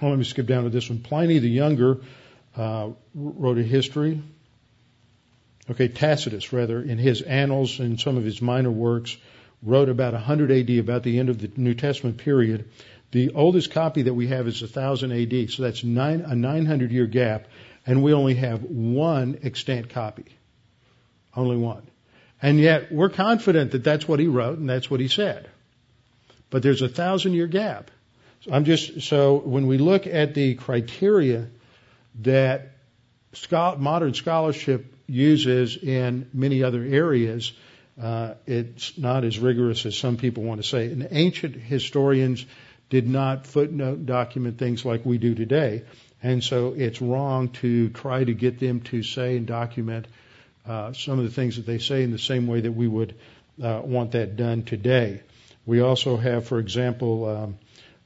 well, 0.00 0.10
let 0.10 0.18
me 0.18 0.24
skip 0.24 0.46
down 0.46 0.64
to 0.64 0.70
this 0.70 0.90
one. 0.90 0.98
Pliny 0.98 1.38
the 1.38 1.48
Younger 1.48 2.00
uh, 2.56 2.90
wrote 3.14 3.58
a 3.58 3.62
history. 3.62 4.22
Okay, 5.70 5.88
Tacitus, 5.88 6.52
rather, 6.52 6.82
in 6.82 6.98
his 6.98 7.22
annals 7.22 7.78
and 7.78 8.00
some 8.00 8.16
of 8.16 8.24
his 8.24 8.42
minor 8.42 8.70
works, 8.70 9.16
wrote 9.62 9.88
about 9.88 10.12
100 10.12 10.50
AD, 10.50 10.70
about 10.70 11.02
the 11.02 11.18
end 11.18 11.28
of 11.28 11.38
the 11.38 11.50
New 11.56 11.74
Testament 11.74 12.18
period. 12.18 12.68
The 13.12 13.30
oldest 13.30 13.70
copy 13.70 14.02
that 14.02 14.14
we 14.14 14.28
have 14.28 14.48
is 14.48 14.60
1000 14.60 15.12
AD, 15.12 15.50
so 15.50 15.62
that's 15.62 15.84
nine, 15.84 16.22
a 16.22 16.34
900 16.34 16.90
year 16.90 17.06
gap, 17.06 17.46
and 17.86 18.02
we 18.02 18.12
only 18.12 18.34
have 18.34 18.62
one 18.62 19.38
extant 19.42 19.90
copy. 19.90 20.24
Only 21.34 21.56
one. 21.56 21.82
And 22.40 22.58
yet 22.58 22.90
we're 22.90 23.10
confident 23.10 23.70
that 23.70 23.84
that's 23.84 24.08
what 24.08 24.18
he 24.18 24.26
wrote 24.26 24.58
and 24.58 24.68
that's 24.68 24.90
what 24.90 25.00
he 25.00 25.08
said. 25.08 25.48
But 26.50 26.62
there's 26.62 26.82
a 26.82 26.88
thousand 26.88 27.34
year 27.34 27.46
gap. 27.46 27.90
So 28.40 28.52
I'm 28.52 28.64
just, 28.64 29.02
so 29.02 29.36
when 29.36 29.68
we 29.68 29.78
look 29.78 30.06
at 30.08 30.34
the 30.34 30.54
criteria 30.56 31.48
that 32.20 32.72
modern 33.78 34.14
scholarship 34.14 34.94
uses 35.06 35.76
in 35.76 36.28
many 36.32 36.62
other 36.62 36.82
areas, 36.82 37.52
uh, 38.00 38.34
it's 38.46 38.96
not 38.98 39.24
as 39.24 39.38
rigorous 39.38 39.84
as 39.86 39.96
some 39.96 40.16
people 40.16 40.42
want 40.42 40.62
to 40.62 40.68
say. 40.68 40.86
And 40.86 41.08
ancient 41.10 41.56
historians 41.56 42.44
did 42.90 43.08
not 43.08 43.46
footnote 43.46 44.06
document 44.06 44.58
things 44.58 44.84
like 44.84 45.04
we 45.04 45.18
do 45.18 45.34
today. 45.34 45.84
And 46.22 46.42
so 46.42 46.74
it's 46.76 47.02
wrong 47.02 47.48
to 47.60 47.88
try 47.90 48.22
to 48.22 48.32
get 48.32 48.60
them 48.60 48.80
to 48.82 49.02
say 49.02 49.36
and 49.36 49.46
document 49.46 50.06
uh, 50.66 50.92
some 50.92 51.18
of 51.18 51.24
the 51.24 51.30
things 51.30 51.56
that 51.56 51.66
they 51.66 51.78
say 51.78 52.04
in 52.04 52.12
the 52.12 52.18
same 52.18 52.46
way 52.46 52.60
that 52.60 52.72
we 52.72 52.86
would 52.86 53.16
uh, 53.62 53.80
want 53.82 54.12
that 54.12 54.36
done 54.36 54.62
today. 54.62 55.22
We 55.66 55.80
also 55.80 56.16
have, 56.16 56.46
for 56.46 56.58
example, 56.58 57.28
um, 57.28 57.58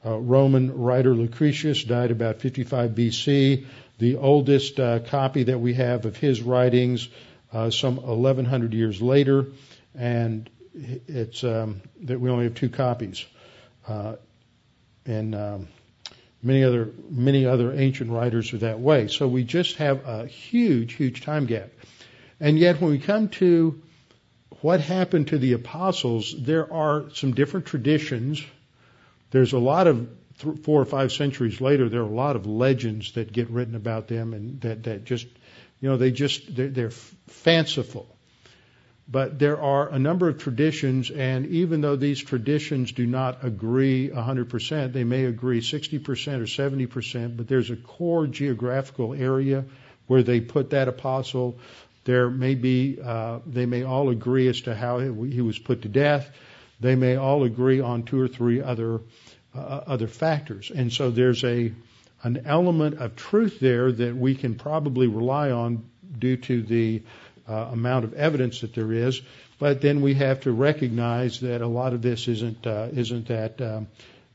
Roman 0.03 0.73
writer 0.77 1.13
Lucretius 1.13 1.83
died 1.83 2.11
about 2.11 2.39
55 2.39 2.91
BC. 2.91 3.65
The 3.97 4.17
oldest 4.17 4.79
uh, 4.79 4.99
copy 4.99 5.43
that 5.43 5.59
we 5.59 5.73
have 5.75 6.05
of 6.05 6.17
his 6.17 6.41
writings, 6.41 7.09
uh, 7.51 7.69
some 7.71 7.95
1100 7.97 8.73
years 8.73 9.01
later 9.01 9.47
and 9.97 10.49
it's 11.07 11.43
um, 11.43 11.81
that 12.01 12.19
we 12.19 12.29
only 12.29 12.45
have 12.45 12.53
two 12.53 12.69
copies, 12.69 13.25
uh, 13.87 14.15
and 15.05 15.33
um, 15.33 15.67
many 16.43 16.63
other 16.63 16.91
many 17.09 17.45
other 17.45 17.73
ancient 17.73 18.11
writers 18.11 18.53
are 18.53 18.59
that 18.59 18.79
way. 18.79 19.07
So 19.07 19.27
we 19.27 19.43
just 19.43 19.77
have 19.77 20.05
a 20.05 20.27
huge, 20.27 20.93
huge 20.93 21.21
time 21.21 21.45
gap, 21.45 21.69
and 22.39 22.57
yet 22.59 22.79
when 22.79 22.91
we 22.91 22.99
come 22.99 23.29
to 23.29 23.81
what 24.61 24.81
happened 24.81 25.29
to 25.29 25.37
the 25.37 25.53
apostles, 25.53 26.33
there 26.37 26.71
are 26.71 27.09
some 27.13 27.33
different 27.33 27.65
traditions. 27.65 28.43
There's 29.31 29.53
a 29.53 29.59
lot 29.59 29.87
of 29.87 30.07
th- 30.39 30.59
four 30.59 30.81
or 30.81 30.85
five 30.85 31.11
centuries 31.11 31.61
later, 31.61 31.89
there 31.89 32.01
are 32.01 32.11
a 32.11 32.15
lot 32.15 32.35
of 32.35 32.45
legends 32.45 33.13
that 33.13 33.31
get 33.31 33.49
written 33.49 33.75
about 33.75 34.07
them, 34.07 34.33
and 34.33 34.61
that 34.61 34.83
that 34.83 35.05
just 35.05 35.27
you 35.79 35.89
know 35.89 35.97
they 35.97 36.11
just 36.11 36.55
they're, 36.55 36.69
they're 36.69 36.91
fanciful 36.91 38.07
but 39.09 39.39
there 39.39 39.61
are 39.61 39.87
a 39.87 39.97
number 39.97 40.27
of 40.27 40.37
traditions, 40.37 41.09
and 41.09 41.45
even 41.47 41.79
though 41.79 41.95
these 41.95 42.21
traditions 42.21 42.91
do 42.91 43.05
not 43.05 43.43
agree 43.43 44.09
100%, 44.09 44.91
they 44.91 45.05
may 45.05 45.23
agree 45.25 45.61
60% 45.61 46.03
or 46.03 46.87
70%, 46.87 47.37
but 47.37 47.47
there's 47.47 47.69
a 47.69 47.77
core 47.77 48.27
geographical 48.27 49.13
area 49.13 49.63
where 50.07 50.23
they 50.23 50.41
put 50.41 50.71
that 50.71 50.89
apostle. 50.89 51.57
There 52.03 52.29
may 52.29 52.55
be, 52.55 52.99
uh, 53.01 53.39
they 53.45 53.65
may 53.65 53.83
all 53.83 54.09
agree 54.09 54.49
as 54.49 54.61
to 54.61 54.75
how 54.75 54.99
he 54.99 55.41
was 55.41 55.57
put 55.57 55.83
to 55.83 55.87
death. 55.87 56.29
They 56.81 56.95
may 56.95 57.15
all 57.15 57.45
agree 57.45 57.79
on 57.79 58.03
two 58.03 58.19
or 58.19 58.27
three 58.27 58.61
other 58.61 58.99
other 59.57 60.07
factors, 60.07 60.71
and 60.73 60.91
so 60.91 61.11
there's 61.11 61.43
a 61.43 61.73
an 62.23 62.43
element 62.45 62.99
of 62.99 63.15
truth 63.15 63.59
there 63.59 63.91
that 63.91 64.15
we 64.15 64.35
can 64.35 64.55
probably 64.55 65.07
rely 65.07 65.51
on 65.51 65.83
due 66.17 66.37
to 66.37 66.63
the 66.63 67.03
uh, 67.47 67.53
amount 67.71 68.05
of 68.05 68.13
evidence 68.13 68.61
that 68.61 68.73
there 68.73 68.91
is. 68.91 69.21
But 69.59 69.81
then 69.81 70.01
we 70.01 70.15
have 70.15 70.41
to 70.41 70.51
recognize 70.51 71.39
that 71.41 71.61
a 71.61 71.67
lot 71.67 71.93
of 71.93 72.01
this 72.01 72.27
isn't 72.27 72.65
uh, 72.65 72.89
isn't 72.93 73.27
that 73.27 73.61
um, 73.61 73.87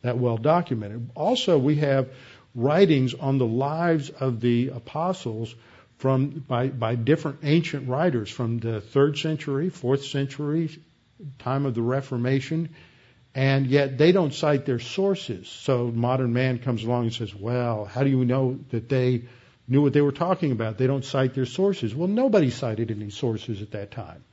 that 0.03 0.19
well 0.19 0.37
documented. 0.37 1.11
Also, 1.15 1.59
we 1.59 1.77
have 1.77 2.09
writings 2.55 3.15
on 3.15 3.39
the 3.39 3.47
lives 3.47 4.11
of 4.11 4.41
the 4.41 4.69
apostles 4.69 5.55
from 5.99 6.45
by 6.49 6.69
by 6.69 6.97
different 6.97 7.39
ancient 7.45 7.89
writers 7.89 8.31
from 8.31 8.59
the 8.59 8.81
third 8.81 9.17
century, 9.19 9.71
fourth 9.71 10.05
century, 10.05 10.71
time 11.39 11.67
of 11.67 11.75
the 11.75 11.83
Reformation, 11.83 12.71
and 13.35 13.67
yet 13.67 13.99
they 13.99 14.13
don't 14.13 14.35
cite 14.35 14.67
their 14.67 14.79
sources. 14.79 15.49
So 15.49 15.91
modern 15.91 16.33
man 16.33 16.59
comes 16.59 16.85
along 16.85 17.05
and 17.05 17.15
says, 17.15 17.35
"Well, 17.35 17.85
how 17.85 18.05
do 18.05 18.11
you 18.11 18.25
know 18.25 18.59
that 18.71 18.89
they 18.89 19.23
knew 19.69 19.83
what 19.83 19.93
they 19.93 20.01
were 20.01 20.13
talking 20.13 20.53
about. 20.53 20.79
They 20.79 20.87
don't 20.87 21.05
cite 21.05 21.35
their 21.35 21.47
sources. 21.47 21.95
Well, 21.95 22.09
nobody 22.09 22.51
cited 22.51 22.91
any 22.91 23.11
sources 23.11 23.63
at 23.63 23.73
that 23.73 23.91
time. 23.91 24.25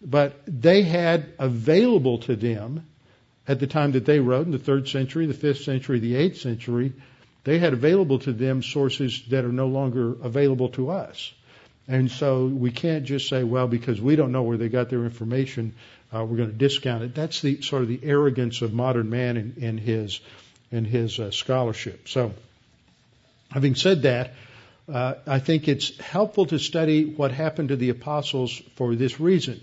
But 0.00 0.40
they 0.46 0.82
had 0.82 1.32
available 1.38 2.18
to 2.20 2.36
them 2.36 2.86
at 3.48 3.60
the 3.60 3.66
time 3.66 3.92
that 3.92 4.04
they 4.04 4.20
wrote 4.20 4.46
in 4.46 4.52
the 4.52 4.58
third 4.58 4.88
century, 4.88 5.26
the 5.26 5.34
fifth 5.34 5.62
century, 5.62 5.98
the 5.98 6.16
eighth 6.16 6.38
century, 6.38 6.92
they 7.44 7.58
had 7.58 7.72
available 7.72 8.18
to 8.20 8.32
them 8.32 8.62
sources 8.62 9.22
that 9.28 9.44
are 9.44 9.52
no 9.52 9.68
longer 9.68 10.16
available 10.22 10.68
to 10.70 10.90
us. 10.90 11.32
And 11.88 12.10
so 12.10 12.46
we 12.46 12.72
can't 12.72 13.04
just 13.04 13.28
say, 13.28 13.44
well, 13.44 13.68
because 13.68 14.00
we 14.00 14.16
don't 14.16 14.32
know 14.32 14.42
where 14.42 14.56
they 14.56 14.68
got 14.68 14.90
their 14.90 15.04
information, 15.04 15.74
uh, 16.14 16.24
we're 16.24 16.36
going 16.36 16.50
to 16.50 16.56
discount 16.56 17.02
it. 17.02 17.14
That's 17.14 17.40
the 17.40 17.62
sort 17.62 17.82
of 17.82 17.88
the 17.88 18.00
arrogance 18.02 18.62
of 18.62 18.72
modern 18.72 19.10
man 19.10 19.36
in, 19.36 19.54
in 19.58 19.78
his 19.78 20.20
in 20.70 20.84
his 20.84 21.18
uh, 21.18 21.30
scholarship. 21.30 22.08
So, 22.08 22.32
having 23.50 23.74
said 23.74 24.02
that, 24.02 24.34
uh, 24.92 25.14
I 25.26 25.38
think 25.38 25.68
it's 25.68 25.98
helpful 25.98 26.46
to 26.46 26.58
study 26.58 27.04
what 27.04 27.32
happened 27.32 27.68
to 27.68 27.76
the 27.76 27.90
apostles 27.90 28.60
for 28.76 28.94
this 28.94 29.20
reason. 29.20 29.60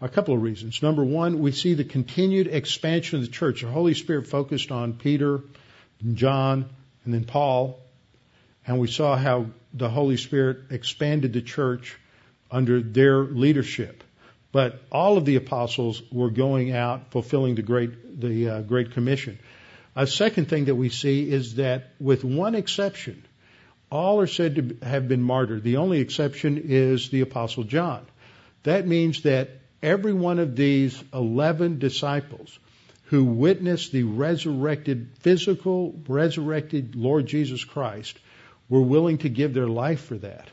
A 0.00 0.08
couple 0.08 0.34
of 0.34 0.42
reasons. 0.42 0.82
Number 0.82 1.02
one, 1.02 1.38
we 1.40 1.52
see 1.52 1.74
the 1.74 1.84
continued 1.84 2.46
expansion 2.46 3.20
of 3.20 3.24
the 3.24 3.30
church. 3.30 3.62
The 3.62 3.68
Holy 3.68 3.94
Spirit 3.94 4.26
focused 4.26 4.70
on 4.70 4.94
Peter, 4.94 5.40
and 6.00 6.16
John, 6.16 6.66
and 7.04 7.14
then 7.14 7.24
Paul, 7.24 7.80
and 8.66 8.78
we 8.78 8.88
saw 8.88 9.16
how 9.16 9.46
the 9.72 9.88
Holy 9.88 10.16
Spirit 10.16 10.70
expanded 10.70 11.32
the 11.32 11.42
church 11.42 11.96
under 12.50 12.80
their 12.80 13.18
leadership. 13.18 14.03
But 14.54 14.80
all 14.92 15.16
of 15.16 15.24
the 15.24 15.34
apostles 15.34 16.00
were 16.12 16.30
going 16.30 16.70
out 16.70 17.10
fulfilling 17.10 17.56
the 17.56 17.62
great 17.62 18.20
the 18.20 18.48
uh, 18.48 18.60
great 18.60 18.92
commission. 18.92 19.40
A 19.96 20.06
second 20.06 20.48
thing 20.48 20.66
that 20.66 20.76
we 20.76 20.90
see 20.90 21.28
is 21.28 21.56
that 21.56 21.90
with 21.98 22.22
one 22.22 22.54
exception, 22.54 23.24
all 23.90 24.20
are 24.20 24.28
said 24.28 24.54
to 24.54 24.86
have 24.86 25.08
been 25.08 25.24
martyred. 25.24 25.64
The 25.64 25.78
only 25.78 25.98
exception 25.98 26.66
is 26.66 27.08
the 27.08 27.22
apostle 27.22 27.64
John. 27.64 28.06
That 28.62 28.86
means 28.86 29.22
that 29.22 29.50
every 29.82 30.12
one 30.12 30.38
of 30.38 30.54
these 30.54 31.02
11 31.12 31.80
disciples 31.80 32.56
who 33.06 33.24
witnessed 33.24 33.90
the 33.90 34.04
resurrected, 34.04 35.08
physical, 35.18 36.00
resurrected 36.06 36.94
Lord 36.94 37.26
Jesus 37.26 37.64
Christ 37.64 38.16
were 38.68 38.82
willing 38.82 39.18
to 39.18 39.28
give 39.28 39.52
their 39.52 39.66
life 39.66 40.04
for 40.04 40.18
that. 40.18 40.48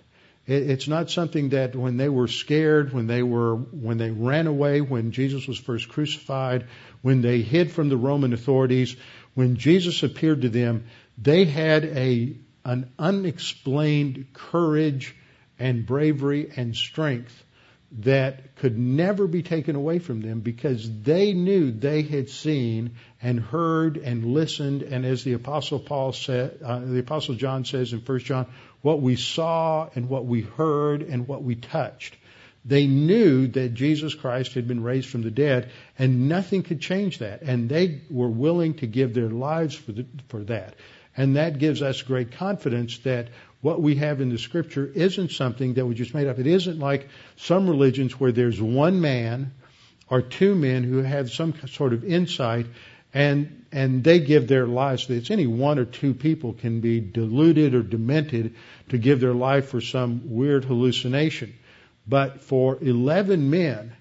It's 0.47 0.87
not 0.87 1.11
something 1.11 1.49
that 1.49 1.75
when 1.75 1.97
they 1.97 2.09
were 2.09 2.27
scared, 2.27 2.93
when 2.93 3.05
they 3.07 3.21
were, 3.21 3.55
when 3.55 3.97
they 3.97 4.09
ran 4.09 4.47
away, 4.47 4.81
when 4.81 5.11
Jesus 5.11 5.47
was 5.47 5.57
first 5.57 5.87
crucified, 5.87 6.65
when 7.01 7.21
they 7.21 7.41
hid 7.41 7.71
from 7.71 7.89
the 7.89 7.97
Roman 7.97 8.33
authorities, 8.33 8.95
when 9.35 9.55
Jesus 9.55 10.01
appeared 10.01 10.41
to 10.41 10.49
them, 10.49 10.85
they 11.17 11.45
had 11.45 11.85
a, 11.85 12.35
an 12.65 12.91
unexplained 12.97 14.27
courage 14.33 15.15
and 15.59 15.85
bravery 15.85 16.51
and 16.55 16.75
strength 16.75 17.43
that 17.99 18.55
could 18.55 18.77
never 18.77 19.27
be 19.27 19.43
taken 19.43 19.75
away 19.75 19.99
from 19.99 20.21
them 20.21 20.39
because 20.39 20.89
they 21.01 21.33
knew 21.33 21.71
they 21.71 22.03
had 22.03 22.29
seen 22.29 22.91
and 23.21 23.39
heard 23.39 23.97
and 23.97 24.33
listened. 24.33 24.81
And 24.81 25.05
as 25.05 25.23
the 25.23 25.33
apostle 25.33 25.79
Paul 25.79 26.13
said 26.13 26.59
uh, 26.63 26.79
the 26.79 26.99
apostle 26.99 27.35
John 27.35 27.65
says 27.65 27.91
in 27.91 27.99
1 27.99 28.19
John 28.19 28.47
what 28.81 29.01
we 29.01 29.17
saw 29.17 29.89
and 29.93 30.07
what 30.07 30.25
we 30.25 30.41
heard 30.41 31.01
and 31.01 31.27
what 31.27 31.43
we 31.43 31.55
touched. 31.55 32.15
They 32.63 32.87
knew 32.87 33.47
that 33.47 33.73
Jesus 33.73 34.13
Christ 34.13 34.53
had 34.53 34.67
been 34.67 34.83
raised 34.83 35.09
from 35.09 35.23
the 35.23 35.31
dead 35.31 35.71
and 35.99 36.29
nothing 36.29 36.63
could 36.63 36.79
change 36.79 37.17
that. 37.17 37.41
And 37.41 37.67
they 37.67 38.01
were 38.09 38.29
willing 38.29 38.75
to 38.75 38.87
give 38.87 39.13
their 39.13 39.29
lives 39.29 39.75
for 39.75 39.91
the, 39.91 40.05
for 40.29 40.43
that. 40.45 40.75
And 41.17 41.35
that 41.35 41.59
gives 41.59 41.81
us 41.81 42.01
great 42.03 42.33
confidence 42.33 42.99
that 42.99 43.27
what 43.61 43.81
we 43.81 43.95
have 43.95 44.21
in 44.21 44.29
the 44.29 44.37
scripture 44.37 44.91
isn't 44.93 45.31
something 45.31 45.75
that 45.75 45.85
we 45.85 45.93
just 45.93 46.13
made 46.13 46.27
up. 46.27 46.39
It 46.39 46.47
isn't 46.47 46.79
like 46.79 47.07
some 47.37 47.69
religions 47.69 48.19
where 48.19 48.31
there's 48.31 48.61
one 48.61 49.01
man 49.01 49.53
or 50.09 50.21
two 50.21 50.55
men 50.55 50.83
who 50.83 50.97
have 50.97 51.31
some 51.31 51.53
sort 51.67 51.93
of 51.93 52.03
insight 52.03 52.65
and 53.13 53.65
and 53.71 54.03
they 54.03 54.19
give 54.19 54.47
their 54.47 54.67
lives. 54.67 55.09
It's 55.09 55.31
any 55.31 55.47
one 55.47 55.79
or 55.79 55.85
two 55.85 56.13
people 56.13 56.53
can 56.53 56.81
be 56.81 56.99
deluded 56.99 57.73
or 57.73 57.83
demented 57.83 58.55
to 58.89 58.97
give 58.97 59.21
their 59.21 59.33
life 59.33 59.69
for 59.69 59.79
some 59.79 60.23
weird 60.25 60.65
hallucination. 60.65 61.53
But 62.07 62.41
for 62.41 62.77
11 62.81 63.49
men 63.49 63.93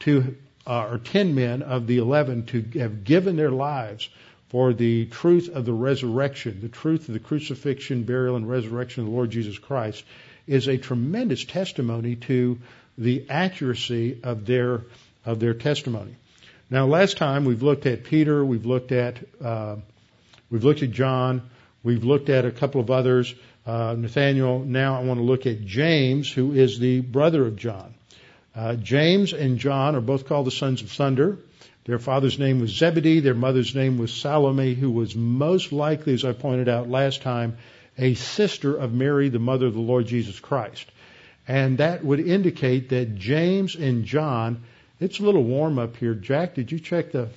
to, 0.00 0.36
uh, 0.66 0.88
or 0.90 0.98
10 0.98 1.34
men 1.34 1.62
of 1.62 1.86
the 1.88 1.98
11 1.98 2.46
to 2.46 2.78
have 2.78 3.02
given 3.02 3.34
their 3.36 3.50
lives 3.50 4.08
for 4.48 4.72
the 4.72 5.06
truth 5.06 5.48
of 5.48 5.64
the 5.64 5.72
resurrection, 5.72 6.60
the 6.60 6.68
truth 6.68 7.08
of 7.08 7.14
the 7.14 7.20
crucifixion, 7.20 8.04
burial, 8.04 8.36
and 8.36 8.48
resurrection 8.48 9.02
of 9.02 9.08
the 9.10 9.14
Lord 9.14 9.30
Jesus 9.30 9.58
Christ, 9.58 10.04
is 10.46 10.68
a 10.68 10.78
tremendous 10.78 11.44
testimony 11.44 12.16
to 12.16 12.58
the 12.96 13.26
accuracy 13.28 14.20
of 14.22 14.46
their 14.46 14.82
of 15.24 15.40
their 15.40 15.54
testimony. 15.54 16.14
Now, 16.70 16.86
last 16.86 17.16
time 17.16 17.44
we've 17.44 17.62
looked 17.62 17.86
at 17.86 18.04
Peter, 18.04 18.44
we've 18.44 18.66
looked 18.66 18.92
at 18.92 19.18
uh, 19.42 19.76
we've 20.50 20.64
looked 20.64 20.82
at 20.82 20.92
John, 20.92 21.42
we've 21.82 22.04
looked 22.04 22.28
at 22.28 22.44
a 22.44 22.50
couple 22.50 22.80
of 22.80 22.90
others, 22.90 23.34
uh, 23.66 23.94
Nathaniel. 23.98 24.60
Now 24.60 25.00
I 25.00 25.04
want 25.04 25.18
to 25.18 25.24
look 25.24 25.46
at 25.46 25.64
James, 25.64 26.30
who 26.30 26.52
is 26.52 26.78
the 26.78 27.00
brother 27.00 27.46
of 27.46 27.56
John. 27.56 27.94
Uh, 28.54 28.74
James 28.74 29.32
and 29.32 29.58
John 29.58 29.96
are 29.96 30.00
both 30.00 30.26
called 30.26 30.46
the 30.46 30.52
sons 30.52 30.82
of 30.82 30.90
thunder. 30.90 31.38
Their 31.86 32.00
father's 32.00 32.36
name 32.36 32.60
was 32.60 32.70
Zebedee. 32.70 33.20
Their 33.20 33.34
mother's 33.34 33.72
name 33.72 33.96
was 33.96 34.12
Salome, 34.12 34.74
who 34.74 34.90
was 34.90 35.14
most 35.14 35.72
likely, 35.72 36.14
as 36.14 36.24
I 36.24 36.32
pointed 36.32 36.68
out 36.68 36.90
last 36.90 37.22
time, 37.22 37.58
a 37.96 38.14
sister 38.14 38.76
of 38.76 38.92
Mary, 38.92 39.28
the 39.28 39.38
mother 39.38 39.66
of 39.66 39.74
the 39.74 39.80
Lord 39.80 40.06
Jesus 40.06 40.40
Christ. 40.40 40.84
And 41.46 41.78
that 41.78 42.04
would 42.04 42.18
indicate 42.18 42.88
that 42.88 43.14
James 43.14 43.76
and 43.76 44.04
John, 44.04 44.64
it's 44.98 45.20
a 45.20 45.22
little 45.22 45.44
warm 45.44 45.78
up 45.78 45.96
here. 45.96 46.14
Jack, 46.14 46.56
did 46.56 46.72
you 46.72 46.80
check 46.80 47.12
the 47.12 47.28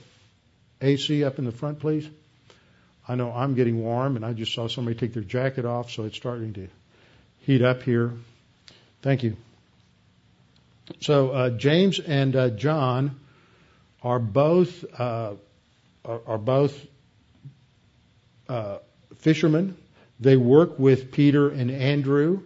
AC 0.81 1.23
up 1.23 1.37
in 1.37 1.45
the 1.45 1.51
front, 1.51 1.79
please? 1.79 2.09
I 3.07 3.13
know 3.13 3.31
I'm 3.31 3.53
getting 3.53 3.79
warm, 3.79 4.15
and 4.15 4.25
I 4.25 4.33
just 4.33 4.53
saw 4.53 4.67
somebody 4.67 4.97
take 4.97 5.13
their 5.13 5.23
jacket 5.23 5.65
off, 5.65 5.91
so 5.91 6.05
it's 6.05 6.17
starting 6.17 6.53
to 6.53 6.67
heat 7.41 7.61
up 7.61 7.83
here. 7.83 8.13
Thank 9.03 9.21
you. 9.21 9.37
So 11.01 11.29
uh, 11.29 11.49
James 11.51 11.99
and 11.99 12.35
uh, 12.35 12.49
John 12.49 13.19
are 14.01 14.19
both 14.19 14.85
uh, 14.99 15.33
are, 16.05 16.21
are, 16.25 16.37
both 16.37 16.85
uh, 18.47 18.77
fishermen. 19.17 19.77
They 20.19 20.37
work 20.37 20.79
with 20.79 21.11
Peter 21.11 21.49
and 21.49 21.71
Andrew. 21.71 22.43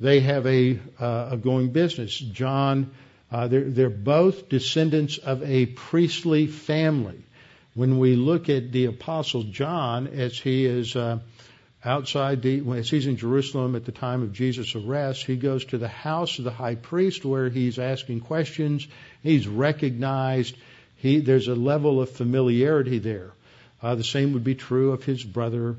They 0.00 0.20
have 0.20 0.46
a, 0.46 0.78
uh, 0.98 1.28
a 1.32 1.36
going 1.36 1.70
business. 1.70 2.16
John, 2.16 2.92
uh, 3.30 3.48
they're, 3.48 3.70
they're 3.70 3.90
both 3.90 4.48
descendants 4.48 5.18
of 5.18 5.42
a 5.42 5.66
priestly 5.66 6.46
family. 6.46 7.24
When 7.74 7.98
we 7.98 8.16
look 8.16 8.48
at 8.48 8.72
the 8.72 8.86
apostle 8.86 9.44
John, 9.44 10.08
as 10.08 10.38
he 10.38 10.66
is 10.66 10.94
uh, 10.96 11.20
outside 11.84 12.42
the, 12.42 12.62
as 12.76 12.90
he's 12.90 13.06
in 13.06 13.16
Jerusalem 13.16 13.76
at 13.76 13.84
the 13.84 13.92
time 13.92 14.22
of 14.22 14.32
Jesus' 14.32 14.74
arrest, 14.74 15.24
he 15.24 15.36
goes 15.36 15.64
to 15.66 15.78
the 15.78 15.88
house 15.88 16.38
of 16.38 16.44
the 16.44 16.50
high 16.50 16.74
priest 16.74 17.24
where 17.24 17.48
he's 17.48 17.78
asking 17.78 18.20
questions. 18.20 18.86
He's 19.22 19.46
recognized 19.46 20.56
he, 21.02 21.18
there's 21.18 21.48
a 21.48 21.56
level 21.56 22.00
of 22.00 22.10
familiarity 22.10 23.00
there. 23.00 23.32
Uh, 23.82 23.96
the 23.96 24.04
same 24.04 24.34
would 24.34 24.44
be 24.44 24.54
true 24.54 24.92
of 24.92 25.02
his 25.02 25.24
brother, 25.24 25.74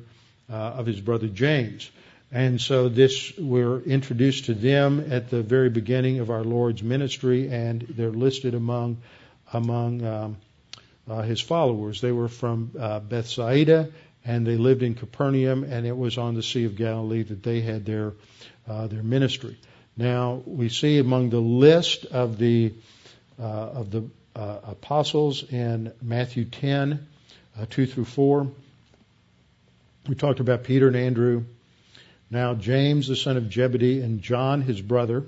uh, 0.52 0.54
of 0.54 0.86
his 0.86 1.00
brother 1.00 1.28
James. 1.28 1.90
And 2.30 2.60
so 2.60 2.90
this, 2.90 3.32
we're 3.38 3.80
introduced 3.80 4.46
to 4.46 4.54
them 4.54 5.14
at 5.14 5.30
the 5.30 5.42
very 5.42 5.70
beginning 5.70 6.20
of 6.20 6.30
our 6.30 6.44
Lord's 6.44 6.84
ministry, 6.84 7.48
and 7.48 7.82
they're 7.82 8.12
listed 8.12 8.54
among 8.54 8.98
among 9.54 10.06
um, 10.06 10.38
uh, 11.10 11.22
his 11.22 11.40
followers. 11.40 12.02
They 12.02 12.12
were 12.12 12.28
from 12.28 12.72
uh, 12.78 13.00
Bethsaida, 13.00 13.92
and 14.26 14.46
they 14.46 14.58
lived 14.58 14.84
in 14.84 14.94
Capernaum, 14.94 15.64
and 15.64 15.86
it 15.86 15.96
was 15.96 16.18
on 16.18 16.34
the 16.34 16.44
Sea 16.44 16.66
of 16.66 16.76
Galilee 16.76 17.24
that 17.24 17.44
they 17.44 17.62
had 17.62 17.86
their 17.86 18.12
uh, 18.68 18.88
their 18.88 19.04
ministry. 19.04 19.58
Now 19.96 20.42
we 20.46 20.68
see 20.68 20.98
among 20.98 21.30
the 21.30 21.40
list 21.40 22.04
of 22.08 22.38
the 22.38 22.74
uh, 23.40 23.80
of 23.80 23.90
the 23.90 24.10
uh, 24.36 24.58
apostles 24.63 25.43
in 25.52 25.93
Matthew 26.02 26.46
10, 26.46 27.06
uh, 27.60 27.65
2 27.69 27.86
through 27.86 28.06
4. 28.06 28.48
We 30.08 30.15
talked 30.15 30.39
about 30.39 30.63
Peter 30.63 30.88
and 30.88 30.96
Andrew. 30.96 31.46
Now 32.30 32.56
James, 32.56 33.08
the 33.08 33.15
son 33.15 33.38
of 33.38 33.52
Zebedee, 33.54 34.02
and 34.02 34.22
John, 34.22 34.62
his 34.62 34.82
brother. 34.82 35.24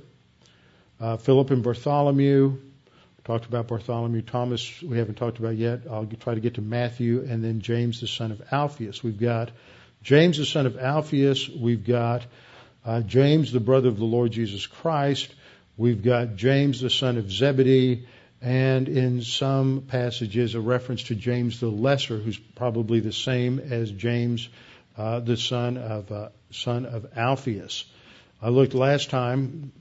Uh, 1.00 1.18
Philip 1.18 1.52
and 1.52 1.64
Bartholomew. 1.64 2.50
We 2.50 3.24
talked 3.24 3.46
about 3.46 3.68
Bartholomew. 3.68 4.22
Thomas, 4.24 4.82
we 4.82 4.98
haven't 4.98 5.16
talked 5.16 5.40
about 5.40 5.56
yet. 5.56 5.82
I'll 5.90 6.06
try 6.06 6.34
to 6.34 6.40
get 6.40 6.56
to 6.56 6.62
Matthew. 6.62 7.26
And 7.30 7.44
then 7.44 7.62
James, 7.62 8.02
the 8.02 8.08
son 8.08 8.32
of 8.32 8.42
Alphaeus. 8.52 9.04
We've 9.04 9.20
got 9.20 9.52
James, 10.02 10.38
the 10.38 10.46
son 10.46 10.66
of 10.66 10.78
Alphaeus. 10.78 11.48
We've 11.50 11.86
got 11.86 12.26
uh, 12.86 13.02
James, 13.02 13.52
the 13.52 13.60
brother 13.60 13.90
of 13.90 13.98
the 13.98 14.06
Lord 14.06 14.32
Jesus 14.32 14.66
Christ. 14.66 15.34
We've 15.78 16.04
got 16.04 16.36
James, 16.38 16.82
the 16.82 16.90
son 16.90 17.18
of 17.18 17.32
Zebedee 17.32 18.08
and 18.42 18.88
in 18.88 19.22
some 19.22 19.82
passages 19.88 20.56
a 20.56 20.62
reference 20.62 21.04
to 21.04 21.16
James 21.16 21.60
the 21.60 21.68
Lesser, 21.68 22.18
who's 22.18 22.38
probably 22.38 23.00
the 23.00 23.14
same 23.14 23.60
as 23.60 23.92
James, 23.92 24.50
uh, 24.98 25.20
the 25.20 25.38
son 25.38 25.78
of 25.78 26.12
uh, 26.12 26.30
son 26.52 26.86
of 26.86 27.18
Alphaeus. 27.18 27.86
I 28.42 28.50
looked 28.50 28.74
last 28.74 29.10
time 29.10 29.72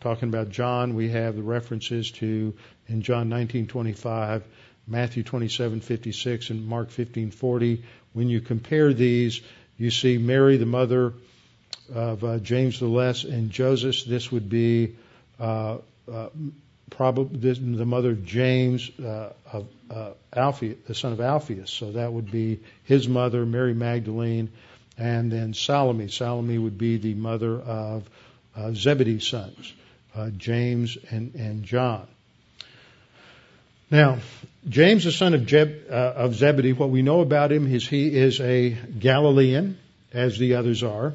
talking 0.00 0.28
about 0.28 0.50
John. 0.50 0.94
We 0.94 1.10
have 1.10 1.36
the 1.36 1.42
references 1.42 2.10
to 2.12 2.54
in 2.88 3.02
John 3.02 3.28
19:25, 3.28 4.42
Matthew 4.86 5.22
27:56, 5.22 6.50
and 6.50 6.66
Mark 6.66 6.90
15:40. 6.90 7.82
When 8.12 8.28
you 8.28 8.40
compare 8.40 8.92
these, 8.92 9.40
you 9.78 9.90
see 9.90 10.18
Mary, 10.18 10.58
the 10.58 10.66
mother 10.66 11.14
of 11.92 12.22
uh, 12.24 12.38
James 12.38 12.78
the 12.78 12.86
Less, 12.86 13.24
and 13.24 13.50
Joseph. 13.50 14.04
This 14.04 14.30
would 14.30 14.48
be 14.48 14.96
uh, 15.40 15.78
uh, 16.10 16.28
probably 16.96 17.52
the 17.52 17.84
mother 17.86 18.10
of 18.10 18.24
James, 18.24 18.90
uh, 19.00 19.32
of 19.52 19.66
uh, 19.90 20.12
the 20.32 20.94
son 20.94 21.12
of 21.12 21.20
Alphaeus. 21.20 21.70
So 21.70 21.92
that 21.92 22.12
would 22.12 22.30
be 22.30 22.60
his 22.84 23.08
mother, 23.08 23.44
Mary 23.44 23.74
Magdalene, 23.74 24.50
and 24.98 25.30
then 25.30 25.54
Salome. 25.54 26.08
Salome 26.08 26.58
would 26.58 26.78
be 26.78 26.98
the 26.98 27.14
mother 27.14 27.58
of 27.60 28.08
uh, 28.56 28.72
Zebedee's 28.74 29.26
sons, 29.26 29.72
uh, 30.14 30.30
James 30.30 30.96
and, 31.10 31.34
and 31.34 31.64
John. 31.64 32.06
Now, 33.90 34.18
James, 34.68 35.04
the 35.04 35.12
son 35.12 35.34
of, 35.34 35.44
Jeb, 35.44 35.86
uh, 35.90 35.94
of 35.94 36.34
Zebedee, 36.34 36.72
what 36.72 36.90
we 36.90 37.02
know 37.02 37.20
about 37.20 37.52
him 37.52 37.72
is 37.72 37.86
he 37.86 38.16
is 38.16 38.40
a 38.40 38.70
Galilean, 38.70 39.78
as 40.12 40.38
the 40.38 40.54
others 40.54 40.82
are. 40.82 41.14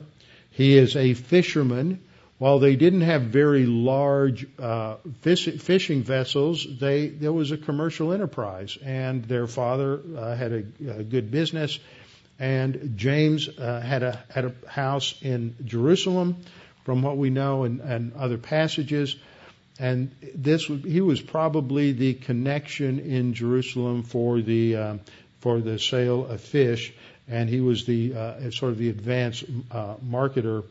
He 0.51 0.77
is 0.77 0.95
a 0.95 1.13
fisherman. 1.13 2.03
While 2.39 2.59
they 2.59 2.75
didn't 2.75 3.01
have 3.01 3.23
very 3.23 3.65
large 3.65 4.45
uh, 4.59 4.97
fish, 5.21 5.45
fishing 5.59 6.03
vessels, 6.03 6.67
they 6.79 7.07
there 7.07 7.33
was 7.33 7.51
a 7.51 7.57
commercial 7.57 8.13
enterprise, 8.13 8.77
and 8.83 9.25
their 9.25 9.47
father 9.47 9.99
uh, 10.15 10.35
had 10.35 10.51
a, 10.51 10.63
a, 10.99 11.03
good 11.03 11.31
business. 11.31 11.79
And 12.37 12.93
James 12.95 13.49
uh, 13.49 13.81
had 13.81 14.03
a 14.03 14.23
had 14.29 14.45
a 14.45 14.69
house 14.69 15.15
in 15.23 15.55
Jerusalem, 15.65 16.37
from 16.85 17.01
what 17.01 17.17
we 17.17 17.31
know, 17.31 17.63
and, 17.63 17.81
and 17.81 18.13
other 18.13 18.37
passages. 18.37 19.15
And 19.79 20.11
this 20.35 20.65
he 20.65 21.01
was 21.01 21.19
probably 21.19 21.91
the 21.93 22.13
connection 22.13 22.99
in 22.99 23.33
Jerusalem 23.33 24.03
for 24.03 24.41
the 24.41 24.75
um, 24.75 24.99
for 25.39 25.59
the 25.59 25.79
sale 25.79 26.27
of 26.27 26.39
fish, 26.41 26.93
and 27.27 27.49
he 27.49 27.61
was 27.61 27.85
the 27.85 28.13
uh, 28.13 28.51
sort 28.51 28.73
of 28.73 28.77
the 28.77 28.89
advanced 28.89 29.45
uh, 29.71 29.95
marketer 29.95 30.65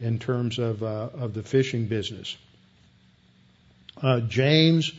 in 0.00 0.18
terms 0.18 0.58
of 0.58 0.82
uh, 0.82 1.08
of 1.14 1.34
the 1.34 1.42
fishing 1.42 1.86
business. 1.86 2.36
Uh, 4.00 4.20
James 4.20 4.92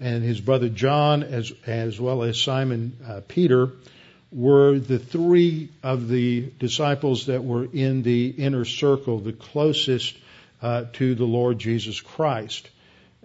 and 0.00 0.22
his 0.22 0.40
brother 0.40 0.68
John, 0.68 1.22
as 1.22 1.52
as 1.66 2.00
well 2.00 2.22
as 2.22 2.40
Simon 2.40 2.96
uh, 3.06 3.20
Peter, 3.26 3.72
were 4.30 4.78
the 4.78 4.98
three 4.98 5.70
of 5.82 6.08
the 6.08 6.50
disciples 6.58 7.26
that 7.26 7.44
were 7.44 7.66
in 7.72 8.02
the 8.02 8.28
inner 8.28 8.64
circle, 8.64 9.20
the 9.20 9.32
closest 9.32 10.16
uh, 10.62 10.84
to 10.94 11.14
the 11.14 11.24
Lord 11.24 11.58
Jesus 11.58 12.00
Christ. 12.00 12.68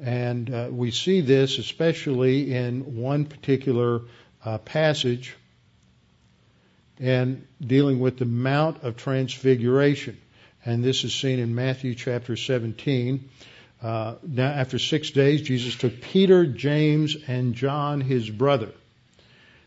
And 0.02 0.54
uh, 0.54 0.68
we 0.72 0.92
see 0.92 1.22
this 1.22 1.60
especially 1.60 2.54
in 2.54 2.98
one 2.98 3.26
particular 3.26 4.02
uh, 4.44 4.58
passage 4.58 5.36
and 7.00 7.46
dealing 7.62 8.00
with 8.00 8.18
the 8.18 8.26
Mount 8.26 8.84
of 8.84 8.98
Transfiguration. 8.98 10.18
And 10.66 10.84
this 10.84 11.04
is 11.04 11.14
seen 11.14 11.40
in 11.40 11.56
Matthew 11.56 11.94
chapter 11.96 12.36
17. 12.36 13.30
Uh, 13.82 14.16
now, 14.26 14.48
after 14.48 14.80
six 14.80 15.12
days, 15.12 15.42
Jesus 15.42 15.76
took 15.76 16.00
Peter, 16.02 16.46
James, 16.46 17.18
and 17.28 17.54
John, 17.54 18.00
his 18.00 18.30
brother. 18.30 18.72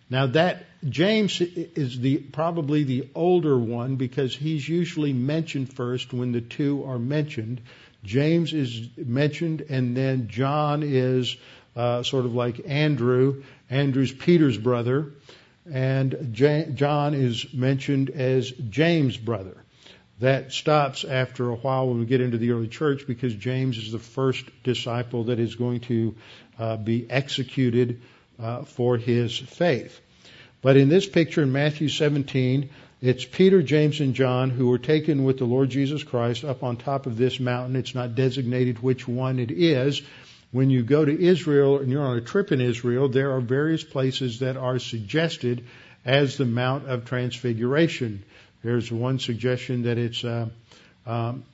Now, 0.08 0.28
that 0.28 0.64
James 0.88 1.40
is 1.40 1.98
the 2.00 2.18
probably 2.18 2.84
the 2.84 3.08
older 3.14 3.58
one 3.58 3.96
because 3.96 4.34
he's 4.34 4.66
usually 4.66 5.12
mentioned 5.12 5.72
first 5.72 6.14
when 6.14 6.32
the 6.32 6.40
two 6.40 6.84
are 6.84 6.98
mentioned. 6.98 7.60
James 8.04 8.54
is 8.54 8.88
mentioned, 8.96 9.66
and 9.68 9.96
then 9.96 10.28
John 10.28 10.82
is 10.82 11.36
uh, 11.74 12.02
sort 12.04 12.24
of 12.24 12.34
like 12.34 12.62
Andrew. 12.66 13.42
Andrew's 13.68 14.12
Peter's 14.12 14.56
brother, 14.56 15.12
and 15.70 16.30
J- 16.32 16.70
John 16.72 17.14
is 17.14 17.52
mentioned 17.52 18.10
as 18.10 18.50
James' 18.50 19.16
brother. 19.16 19.56
That 20.20 20.52
stops 20.52 21.04
after 21.04 21.50
a 21.50 21.56
while 21.56 21.88
when 21.88 21.98
we 21.98 22.06
get 22.06 22.22
into 22.22 22.38
the 22.38 22.52
early 22.52 22.68
church 22.68 23.06
because 23.06 23.34
James 23.34 23.76
is 23.76 23.92
the 23.92 23.98
first 23.98 24.46
disciple 24.62 25.24
that 25.24 25.38
is 25.38 25.56
going 25.56 25.80
to 25.80 26.14
uh, 26.58 26.76
be 26.78 27.06
executed 27.10 28.00
uh, 28.38 28.62
for 28.62 28.96
his 28.96 29.36
faith. 29.36 30.00
But 30.62 30.78
in 30.78 30.88
this 30.88 31.06
picture 31.06 31.42
in 31.42 31.52
Matthew 31.52 31.88
17, 31.88 32.70
it's 33.02 33.26
Peter, 33.26 33.62
James, 33.62 34.00
and 34.00 34.14
John 34.14 34.48
who 34.48 34.68
were 34.68 34.78
taken 34.78 35.24
with 35.24 35.36
the 35.36 35.44
Lord 35.44 35.68
Jesus 35.68 36.02
Christ 36.02 36.44
up 36.44 36.62
on 36.62 36.78
top 36.78 37.04
of 37.04 37.18
this 37.18 37.38
mountain. 37.38 37.76
It's 37.76 37.94
not 37.94 38.14
designated 38.14 38.78
which 38.78 39.06
one 39.06 39.38
it 39.38 39.50
is. 39.50 40.00
When 40.50 40.70
you 40.70 40.82
go 40.82 41.04
to 41.04 41.24
Israel 41.24 41.78
and 41.78 41.90
you're 41.90 42.06
on 42.06 42.16
a 42.16 42.22
trip 42.22 42.52
in 42.52 42.62
Israel, 42.62 43.10
there 43.10 43.32
are 43.32 43.40
various 43.40 43.84
places 43.84 44.38
that 44.38 44.56
are 44.56 44.78
suggested 44.78 45.64
as 46.06 46.38
the 46.38 46.46
Mount 46.46 46.88
of 46.88 47.04
Transfiguration. 47.04 48.22
There's 48.66 48.90
one 48.90 49.20
suggestion 49.20 49.84
that 49.84 49.96
it's 49.96 50.24
uh, 50.24 50.48
um, 51.06 51.44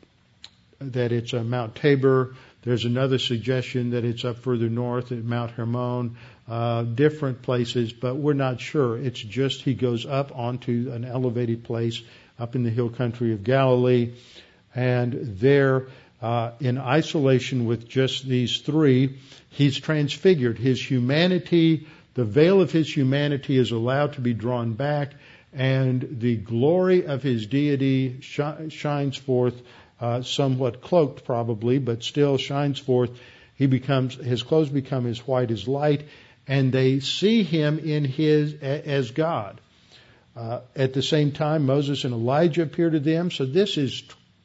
that 0.80 1.12
it's 1.12 1.34
uh, 1.34 1.44
Mount 1.44 1.74
Tabor. 1.74 2.34
There's 2.62 2.86
another 2.86 3.18
suggestion 3.18 3.90
that 3.90 4.06
it's 4.06 4.24
up 4.24 4.38
further 4.38 4.70
north 4.70 5.12
at 5.12 5.22
Mount 5.22 5.50
Hermon 5.50 6.16
uh, 6.48 6.84
different 6.84 7.42
places, 7.42 7.92
but 7.92 8.16
we're 8.16 8.32
not 8.32 8.62
sure. 8.62 8.96
It's 8.96 9.20
just 9.20 9.60
he 9.60 9.74
goes 9.74 10.06
up 10.06 10.34
onto 10.34 10.90
an 10.90 11.04
elevated 11.04 11.64
place 11.64 12.00
up 12.38 12.56
in 12.56 12.62
the 12.62 12.70
hill 12.70 12.88
country 12.88 13.34
of 13.34 13.44
Galilee, 13.44 14.14
and 14.74 15.12
there, 15.38 15.88
uh, 16.22 16.52
in 16.60 16.78
isolation 16.78 17.66
with 17.66 17.90
just 17.90 18.26
these 18.26 18.56
three, 18.62 19.18
he's 19.50 19.78
transfigured. 19.78 20.56
His 20.56 20.82
humanity, 20.82 21.86
the 22.14 22.24
veil 22.24 22.62
of 22.62 22.72
his 22.72 22.90
humanity, 22.96 23.58
is 23.58 23.70
allowed 23.70 24.14
to 24.14 24.22
be 24.22 24.32
drawn 24.32 24.72
back, 24.72 25.12
and 25.52 26.16
the 26.20 26.36
glory 26.36 27.06
of 27.06 27.22
his 27.22 27.46
deity 27.46 28.20
sh- 28.20 28.40
shines 28.68 29.16
forth. 29.16 29.60
Uh, 30.00 30.20
somewhat 30.20 30.80
cloaked 30.82 31.24
probably, 31.24 31.78
but 31.78 32.02
still 32.02 32.36
shines 32.36 32.78
forth. 32.78 33.10
He 33.54 33.66
becomes, 33.66 34.16
his 34.16 34.42
clothes 34.42 34.68
become 34.68 35.06
as 35.06 35.24
white 35.28 35.52
as 35.52 35.68
light, 35.68 36.08
and 36.48 36.72
they 36.72 36.98
see 36.98 37.44
him 37.44 37.78
in 37.78 38.04
his 38.04 38.54
as 38.54 39.12
God. 39.12 39.60
Uh, 40.34 40.60
at 40.74 40.92
the 40.92 41.02
same 41.02 41.30
time, 41.30 41.66
Moses 41.66 42.04
and 42.04 42.14
Elijah 42.14 42.62
appear 42.62 42.90
to 42.90 42.98
them. 42.98 43.30
So 43.30 43.44
this 43.44 43.76
is 43.76 44.02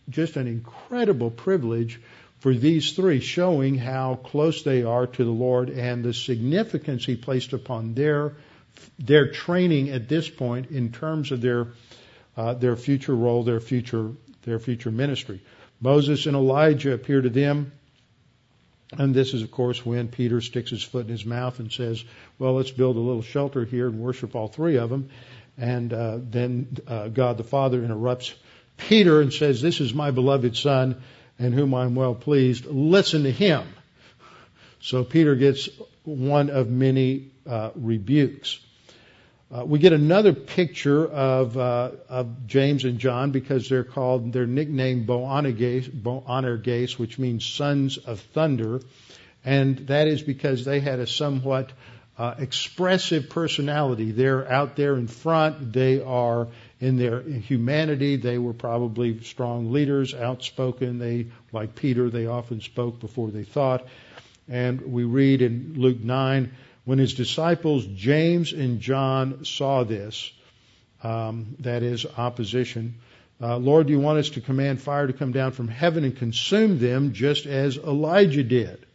just 0.10 0.36
an 0.36 0.46
incredible 0.46 1.32
privilege 1.32 2.00
for 2.39 2.54
these 2.54 2.91
three, 2.91 3.20
showing 3.20 3.76
how 3.76 4.15
close 4.15 4.62
they 4.62 4.84
are 4.84 5.08
to 5.08 5.24
the 5.24 5.32
Lord 5.32 5.70
and 5.70 6.04
the 6.04 6.13
significance 6.13 7.06
He 7.06 7.15
placed 7.15 7.54
upon 7.54 7.96
their 7.96 8.34
their 9.00 9.32
training 9.32 9.90
at 9.90 10.08
this 10.10 10.30
point 10.30 10.72
in 10.72 10.92
terms 10.92 11.32
of 11.32 11.42
their 11.42 11.68
uh, 12.36 12.54
their 12.54 12.76
future 12.76 13.16
role, 13.16 13.44
their 13.44 13.60
future 13.60 14.12
their 14.44 14.60
future 14.60 14.92
ministry. 14.92 15.42
Moses 15.80 16.26
and 16.26 16.36
Elijah 16.36 16.94
appear 16.94 17.22
to 17.22 17.30
them 17.30 17.72
and 18.94 19.13
this 19.13 19.34
is, 19.34 19.44
of 19.44 19.52
course, 19.52 19.86
when 19.86 20.08
Peter 20.08 20.40
sticks 20.40 20.70
his 20.70 20.84
foot 20.84 21.06
in 21.06 21.12
his 21.12 21.26
mouth 21.26 21.60
and 21.60 21.72
says, 21.72 22.04
well, 22.40 22.54
let's 22.54 22.72
build 22.72 22.96
a 22.96 23.00
little 23.00 23.22
shelter 23.22 23.66
here 23.66 23.88
and 23.88 24.00
worship 24.00 24.34
all 24.36 24.48
three 24.48 24.78
of 24.78 24.90
them. 24.90 25.10
And 25.58 25.92
uh, 25.92 26.20
then 26.22 26.78
uh, 26.88 27.10
God 27.10 27.38
the 27.38 27.44
Father 27.44 27.84
interrupts 27.84 28.34
Peter 28.78 29.20
and 29.22 29.34
says, 29.34 29.62
this 29.62 29.82
is 29.82 29.94
my 29.94 30.12
beloved 30.12 30.56
Son 30.56 31.02
in 31.38 31.52
whom 31.52 31.74
I'm 31.74 31.96
well 31.96 32.16
pleased. 32.16 32.66
Listen 32.66 33.24
to 33.24 33.32
him. 33.32 33.68
So 34.80 35.04
Peter 35.04 35.36
gets 35.36 35.68
one 36.04 36.50
of 36.50 36.70
many 36.70 37.32
uh, 37.46 37.72
rebukes. 37.76 38.60
Uh, 39.50 39.64
we 39.64 39.80
get 39.80 39.94
another 39.94 40.34
picture 40.34 41.06
of, 41.08 41.58
uh, 41.58 41.92
of 42.10 42.48
James 42.48 42.84
and 42.84 43.00
John 43.00 43.32
because 43.32 43.70
they're 43.70 43.86
called, 43.86 44.34
they're 44.34 44.46
nicknamed 44.46 45.08
Boanerges, 45.08 47.00
which 47.00 47.18
means 47.18 47.46
sons 47.46 47.98
of 47.98 48.20
thunder. 48.20 48.82
And 49.46 49.78
that 49.88 50.08
is 50.08 50.22
because 50.22 50.66
they 50.66 50.82
had 50.82 51.00
a 51.00 51.08
somewhat 51.08 51.72
uh, 52.18 52.36
expressive 52.40 53.30
personality. 53.30 54.12
They're 54.12 54.52
out 54.52 54.76
there 54.76 54.96
in 54.96 55.08
front. 55.08 55.72
They 55.72 56.02
are 56.02 56.50
in 56.82 56.98
their 56.98 57.22
humanity. 57.22 58.18
They 58.18 58.38
were 58.38 58.54
probably 58.54 59.24
strong 59.24 59.72
leaders, 59.72 60.14
outspoken. 60.14 61.00
They, 61.00 61.28
like 61.54 61.76
Peter, 61.76 62.10
they 62.10 62.26
often 62.26 62.60
spoke 62.60 63.00
before 63.00 63.32
they 63.32 63.44
thought. 63.44 63.88
And 64.50 64.82
we 64.82 65.06
read 65.06 65.42
in 65.42 65.76
Luke 65.78 66.00
9, 66.00 66.52
when 66.88 67.00
his 67.00 67.15
disciples 67.15 67.86
James 67.86 68.54
and 68.54 68.80
John 68.80 69.43
saw 69.43 69.84
this, 69.84 70.32
um, 71.04 71.58
that 71.60 71.84
is 71.84 72.06
opposition, 72.17 72.95
uh, 73.41 73.58
Lord, 73.58 73.88
do 73.88 73.93
you 73.93 74.00
want 74.00 74.19
us 74.19 74.30
to 74.32 74.41
command 74.41 74.82
fire 74.82 75.06
to 75.06 75.12
come 75.12 75.34
down 75.34 75.52
from 75.52 75.67
heaven 75.67 76.06
and 76.06 76.15
consume 76.15 76.80
them 76.80 77.12
just 77.12 77.45
as 77.45 77.78
Elijah 77.78 78.41
did? 78.41 78.86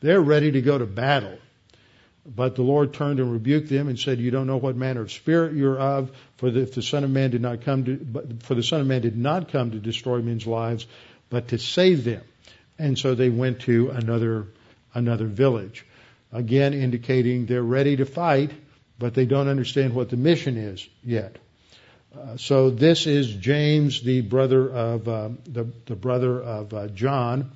They're 0.00 0.20
ready 0.20 0.50
to 0.50 0.60
go 0.60 0.76
to 0.76 0.86
battle. 0.86 1.38
But 2.26 2.56
the 2.56 2.62
Lord 2.62 2.92
turned 2.92 3.20
and 3.20 3.32
rebuked 3.32 3.68
them 3.68 3.86
and 3.86 3.96
said, 3.96 4.18
"You 4.18 4.32
don't 4.32 4.48
know 4.48 4.56
what 4.56 4.74
manner 4.74 5.02
of 5.02 5.12
spirit 5.12 5.54
you're 5.54 5.78
of. 5.78 6.10
For 6.38 6.50
the, 6.50 6.62
if 6.62 6.74
the 6.74 6.82
Son 6.82 7.04
of 7.04 7.10
Man 7.10 7.30
did 7.30 7.42
not 7.42 7.60
come 7.60 7.84
to, 7.84 8.38
for 8.40 8.56
the 8.56 8.64
Son 8.64 8.80
of 8.80 8.88
Man 8.88 9.02
did 9.02 9.16
not 9.16 9.52
come 9.52 9.70
to 9.70 9.78
destroy 9.78 10.20
men's 10.20 10.48
lives, 10.48 10.88
but 11.30 11.46
to 11.48 11.58
save 11.58 12.02
them." 12.02 12.24
And 12.76 12.98
so 12.98 13.14
they 13.14 13.30
went 13.30 13.60
to 13.60 13.90
another 13.90 14.48
another 14.92 15.26
village 15.26 15.86
again 16.32 16.74
indicating 16.74 17.46
they're 17.46 17.62
ready 17.62 17.96
to 17.96 18.04
fight, 18.04 18.50
but 18.98 19.14
they 19.14 19.26
don't 19.26 19.48
understand 19.48 19.94
what 19.94 20.10
the 20.10 20.16
mission 20.16 20.56
is 20.56 20.88
yet. 21.02 21.36
Uh, 22.16 22.36
so 22.36 22.70
this 22.70 23.06
is 23.06 23.34
James, 23.34 24.02
the 24.02 24.22
brother 24.22 24.70
of 24.70 25.06
uh, 25.08 25.28
the, 25.44 25.66
the 25.84 25.96
brother 25.96 26.40
of 26.40 26.72
uh, 26.72 26.88
John, 26.88 27.52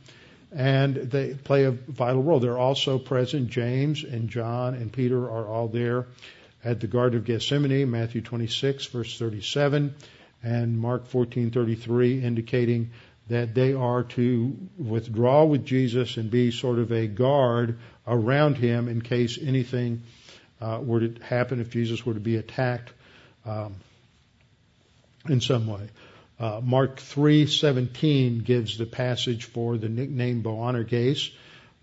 and 0.53 0.97
they 0.97 1.35
play 1.35 1.65
a 1.65 1.71
vital 1.71 2.23
role. 2.23 2.41
They're 2.41 2.59
also 2.59 2.99
present. 2.99 3.49
James 3.49 4.05
and 4.05 4.29
John 4.29 4.75
and 4.75 4.93
Peter 4.93 5.31
are 5.31 5.47
all 5.47 5.69
there 5.69 6.07
at 6.65 6.81
the 6.81 6.87
Garden 6.87 7.19
of 7.19 7.25
Gethsemane, 7.25 7.91
Matthew 7.91 8.21
26, 8.21 8.87
verse 8.87 9.19
37. 9.19 9.95
and 10.43 10.79
Mark 10.79 11.09
14:33 11.09 12.23
indicating 12.23 12.91
that 13.29 13.55
they 13.55 13.75
are 13.75 14.03
to 14.03 14.57
withdraw 14.77 15.45
with 15.45 15.65
Jesus 15.65 16.17
and 16.17 16.31
be 16.31 16.51
sort 16.51 16.79
of 16.79 16.91
a 16.93 17.07
guard 17.07 17.79
around 18.11 18.57
him 18.57 18.89
in 18.89 19.01
case 19.01 19.39
anything 19.41 20.03
uh, 20.61 20.81
were 20.83 21.01
to 21.01 21.23
happen 21.23 21.61
if 21.61 21.71
Jesus 21.71 22.05
were 22.05 22.15
to 22.15 22.21
be 22.21 22.37
attacked 22.37 22.93
um, 23.47 23.77
in 25.29 25.41
some 25.41 25.67
way. 25.67 25.89
Uh, 26.39 26.61
Mark 26.63 26.99
3:17 26.99 28.45
gives 28.45 28.77
the 28.77 28.87
passage 28.87 29.45
for 29.45 29.77
the 29.77 29.89
nickname 29.89 30.43
Boanerges, 30.43 31.31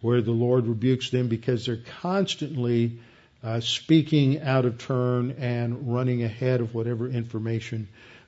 where 0.01 0.21
the 0.21 0.31
Lord 0.31 0.67
rebukes 0.67 1.09
them 1.09 1.27
because 1.27 1.65
they're 1.65 1.83
constantly 2.01 2.99
uh, 3.43 3.59
speaking 3.59 4.41
out 4.41 4.65
of 4.65 4.79
turn 4.79 5.31
and 5.39 5.93
running 5.93 6.23
ahead 6.23 6.59
of 6.59 6.73
whatever 6.73 7.07
information 7.07 7.87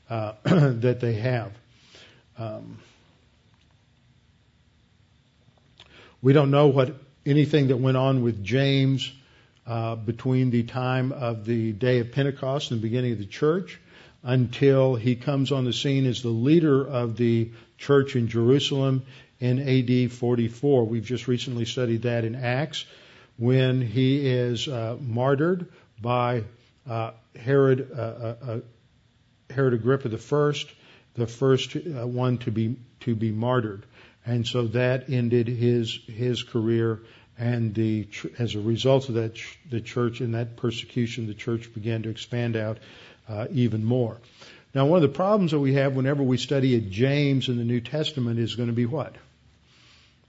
uh, 0.09 0.33
that 0.43 0.99
they 0.99 1.13
have. 1.13 1.51
Um, 2.37 2.79
we 6.21 6.33
don't 6.33 6.51
know 6.51 6.67
what 6.67 6.95
anything 7.29 7.67
that 7.67 7.77
went 7.77 7.97
on 7.97 8.23
with 8.23 8.43
James 8.43 9.11
uh, 9.67 9.95
between 9.95 10.49
the 10.49 10.63
time 10.63 11.11
of 11.11 11.45
the 11.45 11.71
day 11.73 11.99
of 11.99 12.11
Pentecost 12.11 12.71
and 12.71 12.79
the 12.79 12.81
beginning 12.81 13.13
of 13.13 13.19
the 13.19 13.25
church 13.25 13.79
until 14.23 14.95
he 14.95 15.15
comes 15.15 15.51
on 15.51 15.63
the 15.63 15.73
scene 15.73 16.05
as 16.05 16.21
the 16.21 16.29
leader 16.29 16.85
of 16.85 17.15
the 17.15 17.51
church 17.77 18.15
in 18.15 18.27
Jerusalem 18.27 19.03
in 19.39 19.59
AD 19.59 20.11
44. 20.11 20.85
We've 20.85 21.05
just 21.05 21.27
recently 21.27 21.65
studied 21.65 22.01
that 22.01 22.25
in 22.25 22.35
Acts 22.35 22.85
when 23.37 23.81
he 23.81 24.27
is 24.27 24.67
uh, 24.67 24.97
martyred 24.99 25.71
by 26.01 26.43
uh, 26.89 27.11
Herod, 27.35 27.91
uh, 27.91 28.01
uh, 28.01 28.35
uh 28.41 28.59
Herod 29.49 29.73
Agrippa 29.73 30.09
I, 30.09 30.53
the 31.15 31.27
first 31.27 31.75
uh, 31.75 32.07
one 32.07 32.37
to 32.39 32.51
be 32.51 32.75
to 33.01 33.15
be 33.15 33.31
martyred, 33.31 33.85
and 34.25 34.45
so 34.45 34.67
that 34.67 35.09
ended 35.09 35.47
his 35.47 35.99
his 36.07 36.43
career. 36.43 36.99
And 37.39 37.73
the 37.73 38.07
as 38.37 38.55
a 38.55 38.59
result 38.59 39.07
of 39.07 39.15
that, 39.15 39.39
the 39.69 39.79
church 39.79 40.19
in 40.19 40.33
that 40.33 40.57
persecution, 40.57 41.25
the 41.25 41.33
church 41.33 41.73
began 41.73 42.03
to 42.03 42.09
expand 42.09 42.57
out 42.57 42.79
uh, 43.29 43.47
even 43.51 43.85
more. 43.85 44.17
Now, 44.75 44.85
one 44.85 44.97
of 44.97 45.09
the 45.09 45.15
problems 45.15 45.51
that 45.51 45.59
we 45.59 45.73
have 45.73 45.95
whenever 45.95 46.21
we 46.21 46.37
study 46.37 46.75
a 46.75 46.79
James 46.79 47.47
in 47.47 47.57
the 47.57 47.63
New 47.63 47.81
Testament 47.81 48.39
is 48.39 48.55
going 48.55 48.67
to 48.67 48.75
be 48.75 48.85
what? 48.85 49.15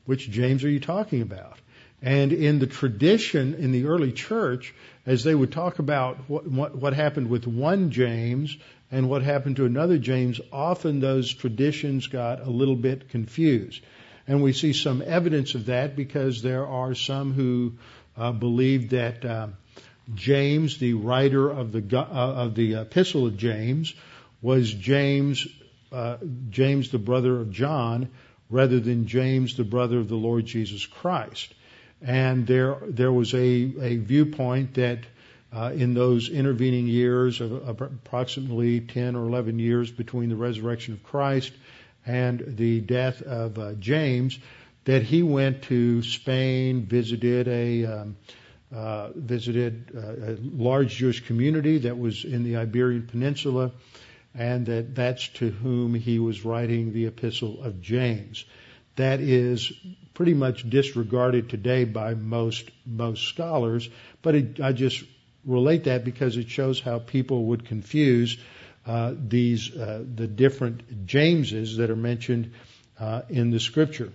Which 0.06 0.30
James 0.30 0.64
are 0.64 0.70
you 0.70 0.80
talking 0.80 1.20
about? 1.20 1.58
And 2.00 2.32
in 2.32 2.58
the 2.58 2.66
tradition 2.66 3.54
in 3.54 3.72
the 3.72 3.86
early 3.86 4.12
church, 4.12 4.72
as 5.04 5.24
they 5.24 5.34
would 5.34 5.52
talk 5.52 5.78
about 5.78 6.16
what, 6.28 6.46
what, 6.46 6.74
what, 6.74 6.94
happened 6.94 7.28
with 7.28 7.46
one 7.46 7.90
James 7.90 8.56
and 8.90 9.10
what 9.10 9.22
happened 9.22 9.56
to 9.56 9.66
another 9.66 9.98
James, 9.98 10.40
often 10.52 11.00
those 11.00 11.32
traditions 11.32 12.06
got 12.06 12.40
a 12.40 12.48
little 12.48 12.76
bit 12.76 13.10
confused. 13.10 13.82
And 14.26 14.42
we 14.42 14.52
see 14.52 14.72
some 14.72 15.02
evidence 15.02 15.54
of 15.54 15.66
that 15.66 15.96
because 15.96 16.42
there 16.42 16.66
are 16.66 16.94
some 16.94 17.32
who 17.32 17.74
uh, 18.16 18.32
believe 18.32 18.90
that 18.90 19.24
uh, 19.24 19.48
James, 20.14 20.78
the 20.78 20.94
writer 20.94 21.50
of 21.50 21.72
the 21.72 21.98
uh, 21.98 22.04
of 22.04 22.54
the 22.54 22.74
Epistle 22.74 23.26
of 23.26 23.36
James, 23.36 23.94
was 24.42 24.72
James, 24.72 25.46
uh, 25.92 26.16
James 26.50 26.90
the 26.90 26.98
brother 26.98 27.40
of 27.40 27.50
John, 27.50 28.08
rather 28.48 28.80
than 28.80 29.06
James 29.06 29.56
the 29.56 29.64
brother 29.64 29.98
of 29.98 30.08
the 30.08 30.16
Lord 30.16 30.44
Jesus 30.44 30.84
Christ. 30.84 31.54
And 32.02 32.46
there, 32.46 32.78
there 32.88 33.12
was 33.12 33.34
a, 33.34 33.38
a 33.38 33.96
viewpoint 33.96 34.74
that 34.74 35.00
uh, 35.52 35.72
in 35.74 35.94
those 35.94 36.28
intervening 36.28 36.86
years 36.86 37.40
of, 37.40 37.52
approximately 37.80 38.80
10 38.80 39.16
or 39.16 39.26
11 39.26 39.58
years 39.58 39.90
between 39.90 40.28
the 40.28 40.36
resurrection 40.36 40.94
of 40.94 41.02
Christ 41.02 41.52
and 42.10 42.56
the 42.56 42.80
death 42.80 43.22
of 43.22 43.58
uh, 43.58 43.74
James, 43.74 44.38
that 44.84 45.02
he 45.02 45.22
went 45.22 45.62
to 45.62 46.02
Spain, 46.02 46.84
visited 46.86 47.46
a 47.46 47.84
um, 47.84 48.16
uh, 48.72 49.10
visited 49.14 49.90
uh, 49.96 50.32
a 50.32 50.36
large 50.40 50.96
Jewish 50.96 51.24
community 51.26 51.78
that 51.78 51.98
was 51.98 52.24
in 52.24 52.42
the 52.42 52.56
Iberian 52.56 53.06
Peninsula, 53.06 53.70
and 54.34 54.66
that 54.66 54.94
that's 54.94 55.28
to 55.28 55.50
whom 55.50 55.94
he 55.94 56.18
was 56.18 56.44
writing 56.44 56.92
the 56.92 57.06
Epistle 57.06 57.62
of 57.62 57.80
James. 57.80 58.44
That 58.96 59.20
is 59.20 59.72
pretty 60.14 60.34
much 60.34 60.68
disregarded 60.68 61.48
today 61.48 61.84
by 61.84 62.14
most 62.14 62.70
most 62.84 63.28
scholars, 63.28 63.88
but 64.22 64.34
it, 64.34 64.60
I 64.60 64.72
just 64.72 65.04
relate 65.44 65.84
that 65.84 66.04
because 66.04 66.36
it 66.36 66.48
shows 66.48 66.80
how 66.80 66.98
people 66.98 67.44
would 67.46 67.64
confuse 67.66 68.36
uh, 68.86 69.14
these 69.16 69.74
uh, 69.76 70.04
the 70.14 70.26
different 70.26 71.06
Jameses 71.06 71.76
that 71.76 71.90
are 71.90 71.96
mentioned 71.96 72.52
uh, 72.98 73.22
in 73.28 73.50
the 73.50 73.60
Scripture. 73.60 74.12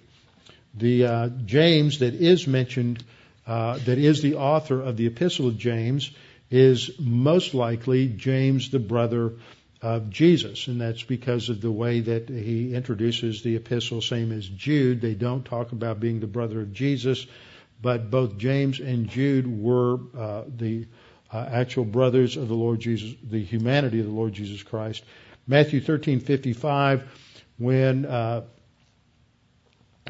The 0.73 1.05
uh, 1.05 1.29
James 1.45 1.99
that 1.99 2.13
is 2.13 2.47
mentioned, 2.47 3.03
uh, 3.47 3.77
that 3.85 3.97
is 3.97 4.21
the 4.21 4.35
author 4.35 4.81
of 4.81 4.97
the 4.97 5.07
Epistle 5.07 5.47
of 5.47 5.57
James, 5.57 6.11
is 6.49 6.91
most 6.99 7.53
likely 7.53 8.07
James, 8.07 8.69
the 8.69 8.79
brother 8.79 9.33
of 9.81 10.09
Jesus, 10.09 10.67
and 10.67 10.81
that's 10.81 11.03
because 11.03 11.49
of 11.49 11.61
the 11.61 11.71
way 11.71 11.99
that 12.01 12.29
he 12.29 12.73
introduces 12.73 13.43
the 13.43 13.55
epistle, 13.55 14.01
same 14.01 14.31
as 14.31 14.47
Jude. 14.47 15.01
They 15.01 15.13
don't 15.13 15.45
talk 15.45 15.71
about 15.71 15.99
being 15.99 16.19
the 16.19 16.27
brother 16.27 16.61
of 16.61 16.73
Jesus, 16.73 17.25
but 17.81 18.09
both 18.09 18.37
James 18.37 18.79
and 18.79 19.07
Jude 19.07 19.47
were 19.47 19.99
uh, 20.17 20.43
the 20.47 20.87
uh, 21.35 21.49
actual 21.51 21.83
brothers 21.83 22.37
of 22.37 22.47
the 22.47 22.55
Lord 22.55 22.79
Jesus, 22.79 23.13
the 23.21 23.43
humanity 23.43 23.99
of 23.99 24.05
the 24.05 24.11
Lord 24.11 24.31
Jesus 24.31 24.63
Christ. 24.63 25.03
Matthew 25.45 25.81
13:55, 25.81 27.03
when 27.57 28.05
uh, 28.05 28.43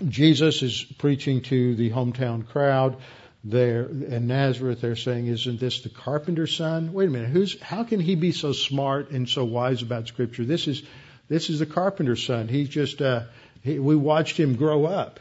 Jesus 0.08 0.62
is 0.62 0.84
preaching 0.84 1.42
to 1.42 1.76
the 1.76 1.90
hometown 1.90 2.48
crowd, 2.48 2.98
there 3.44 3.86
in 3.86 4.28
Nazareth, 4.28 4.82
they're 4.82 4.96
saying, 4.96 5.26
"Isn't 5.26 5.60
this 5.60 5.82
the 5.82 5.90
carpenter's 5.90 6.56
son?" 6.56 6.94
Wait 6.94 7.08
a 7.08 7.12
minute, 7.12 7.30
who's? 7.30 7.60
How 7.60 7.84
can 7.84 8.00
he 8.00 8.16
be 8.16 8.32
so 8.32 8.54
smart 8.54 9.10
and 9.10 9.28
so 9.28 9.46
wise 9.46 9.82
about 9.82 10.08
Scripture? 10.08 10.46
This 10.46 10.68
is 10.68 10.84
this 11.28 11.50
is 11.50 11.58
the 11.58 11.66
carpenter's 11.66 12.24
son. 12.24 12.48
He's 12.48 12.70
just 12.70 13.02
uh, 13.02 13.24
he, 13.64 13.80
we 13.80 13.96
watched 13.96 14.38
him 14.40 14.56
grow 14.58 14.86
up. 14.86 15.20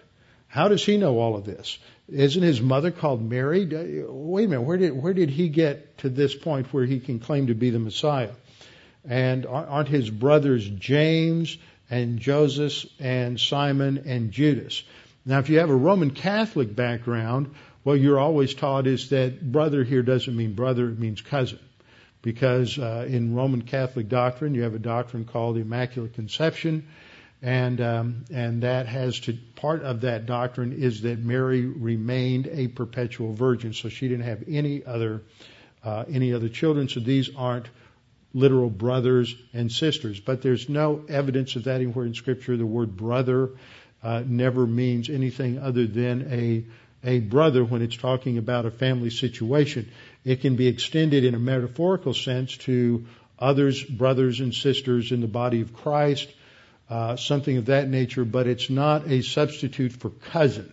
How 0.48 0.68
does 0.68 0.84
he 0.84 0.98
know 0.98 1.18
all 1.18 1.34
of 1.34 1.44
this? 1.44 1.78
Isn't 2.08 2.42
his 2.42 2.60
mother 2.60 2.90
called 2.90 3.22
Mary? 3.22 3.64
Wait 3.64 4.44
a 4.44 4.48
minute, 4.48 4.62
where 4.62 4.76
did 4.76 4.92
where 4.92 5.14
did 5.14 5.30
he 5.30 5.48
get 5.48 5.98
to 5.98 6.10
this 6.10 6.34
point 6.34 6.72
where 6.72 6.84
he 6.84 7.00
can 7.00 7.18
claim 7.18 7.46
to 7.46 7.54
be 7.54 7.70
the 7.70 7.78
Messiah? 7.78 8.32
And 9.06 9.46
aren't 9.46 9.88
his 9.88 10.10
brothers 10.10 10.68
James 10.68 11.56
and 11.90 12.18
Joseph 12.18 12.86
and 12.98 13.40
Simon 13.40 14.04
and 14.06 14.32
Judas? 14.32 14.82
Now, 15.26 15.38
if 15.38 15.48
you 15.48 15.60
have 15.60 15.70
a 15.70 15.76
Roman 15.76 16.10
Catholic 16.10 16.74
background, 16.74 17.54
what 17.82 17.94
you're 17.94 18.18
always 18.18 18.54
taught 18.54 18.86
is 18.86 19.10
that 19.10 19.40
brother 19.52 19.84
here 19.84 20.02
doesn't 20.02 20.36
mean 20.36 20.52
brother, 20.54 20.88
it 20.88 20.98
means 20.98 21.22
cousin. 21.22 21.58
Because 22.20 22.78
uh, 22.78 23.06
in 23.08 23.34
Roman 23.34 23.62
Catholic 23.62 24.08
doctrine, 24.08 24.54
you 24.54 24.62
have 24.62 24.74
a 24.74 24.78
doctrine 24.78 25.24
called 25.24 25.56
the 25.56 25.60
Immaculate 25.60 26.14
Conception, 26.14 26.86
and 27.44 27.78
um, 27.82 28.24
and 28.32 28.62
that 28.62 28.86
has 28.86 29.20
to 29.20 29.34
part 29.56 29.82
of 29.82 30.00
that 30.00 30.24
doctrine 30.24 30.72
is 30.72 31.02
that 31.02 31.18
Mary 31.18 31.66
remained 31.66 32.46
a 32.46 32.68
perpetual 32.68 33.34
virgin, 33.34 33.74
so 33.74 33.90
she 33.90 34.08
didn't 34.08 34.24
have 34.24 34.44
any 34.48 34.82
other 34.82 35.22
uh, 35.84 36.04
any 36.10 36.32
other 36.32 36.48
children. 36.48 36.88
So 36.88 37.00
these 37.00 37.28
aren't 37.36 37.68
literal 38.32 38.70
brothers 38.70 39.36
and 39.52 39.70
sisters. 39.70 40.20
But 40.20 40.40
there's 40.40 40.70
no 40.70 41.04
evidence 41.06 41.54
of 41.56 41.64
that 41.64 41.82
anywhere 41.82 42.06
in 42.06 42.14
Scripture. 42.14 42.56
The 42.56 42.64
word 42.64 42.96
brother 42.96 43.50
uh, 44.02 44.22
never 44.26 44.66
means 44.66 45.10
anything 45.10 45.58
other 45.58 45.86
than 45.86 46.32
a 46.32 46.64
a 47.06 47.20
brother 47.20 47.62
when 47.62 47.82
it's 47.82 47.98
talking 47.98 48.38
about 48.38 48.64
a 48.64 48.70
family 48.70 49.10
situation. 49.10 49.90
It 50.24 50.40
can 50.40 50.56
be 50.56 50.68
extended 50.68 51.24
in 51.24 51.34
a 51.34 51.38
metaphorical 51.38 52.14
sense 52.14 52.56
to 52.68 53.04
others, 53.38 53.84
brothers 53.84 54.40
and 54.40 54.54
sisters 54.54 55.12
in 55.12 55.20
the 55.20 55.28
body 55.28 55.60
of 55.60 55.74
Christ, 55.74 56.30
uh, 56.88 57.16
something 57.16 57.56
of 57.56 57.66
that 57.66 57.88
nature, 57.88 58.24
but 58.24 58.46
it's 58.46 58.70
not 58.70 59.10
a 59.10 59.22
substitute 59.22 59.92
for 59.92 60.10
cousin. 60.10 60.72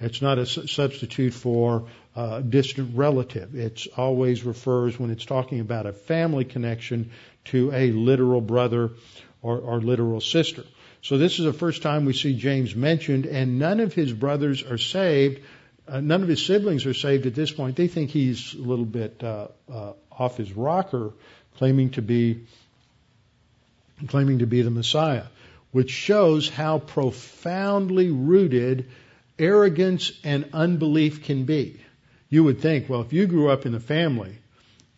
It's 0.00 0.22
not 0.22 0.38
a 0.38 0.46
su- 0.46 0.66
substitute 0.66 1.32
for 1.32 1.88
uh, 2.14 2.40
distant 2.40 2.96
relative. 2.96 3.54
It 3.54 3.86
always 3.96 4.44
refers, 4.44 4.98
when 4.98 5.10
it's 5.10 5.24
talking 5.24 5.60
about 5.60 5.86
a 5.86 5.92
family 5.92 6.44
connection, 6.44 7.10
to 7.46 7.72
a 7.72 7.92
literal 7.92 8.40
brother 8.40 8.90
or, 9.42 9.58
or 9.58 9.80
literal 9.80 10.20
sister. 10.20 10.64
So 11.02 11.18
this 11.18 11.38
is 11.38 11.44
the 11.44 11.52
first 11.52 11.82
time 11.82 12.04
we 12.04 12.12
see 12.12 12.36
James 12.36 12.74
mentioned, 12.74 13.26
and 13.26 13.58
none 13.58 13.80
of 13.80 13.94
his 13.94 14.12
brothers 14.12 14.62
are 14.62 14.78
saved. 14.78 15.40
Uh, 15.86 16.00
none 16.00 16.22
of 16.22 16.28
his 16.28 16.44
siblings 16.44 16.84
are 16.86 16.94
saved 16.94 17.26
at 17.26 17.34
this 17.34 17.52
point. 17.52 17.76
They 17.76 17.86
think 17.86 18.10
he's 18.10 18.54
a 18.54 18.58
little 18.58 18.84
bit 18.84 19.22
uh, 19.22 19.48
uh, 19.72 19.92
off 20.10 20.36
his 20.36 20.52
rocker, 20.52 21.12
claiming 21.56 21.90
to 21.90 22.02
be 22.02 22.46
claiming 24.06 24.40
to 24.40 24.46
be 24.46 24.62
the 24.62 24.70
Messiah, 24.70 25.24
which 25.72 25.90
shows 25.90 26.48
how 26.48 26.78
profoundly 26.78 28.10
rooted 28.10 28.88
arrogance 29.38 30.12
and 30.24 30.48
unbelief 30.52 31.24
can 31.24 31.44
be. 31.44 31.80
You 32.28 32.44
would 32.44 32.60
think, 32.60 32.88
well, 32.88 33.02
if 33.02 33.12
you 33.12 33.26
grew 33.26 33.50
up 33.50 33.66
in 33.66 33.72
the 33.72 33.80
family 33.80 34.38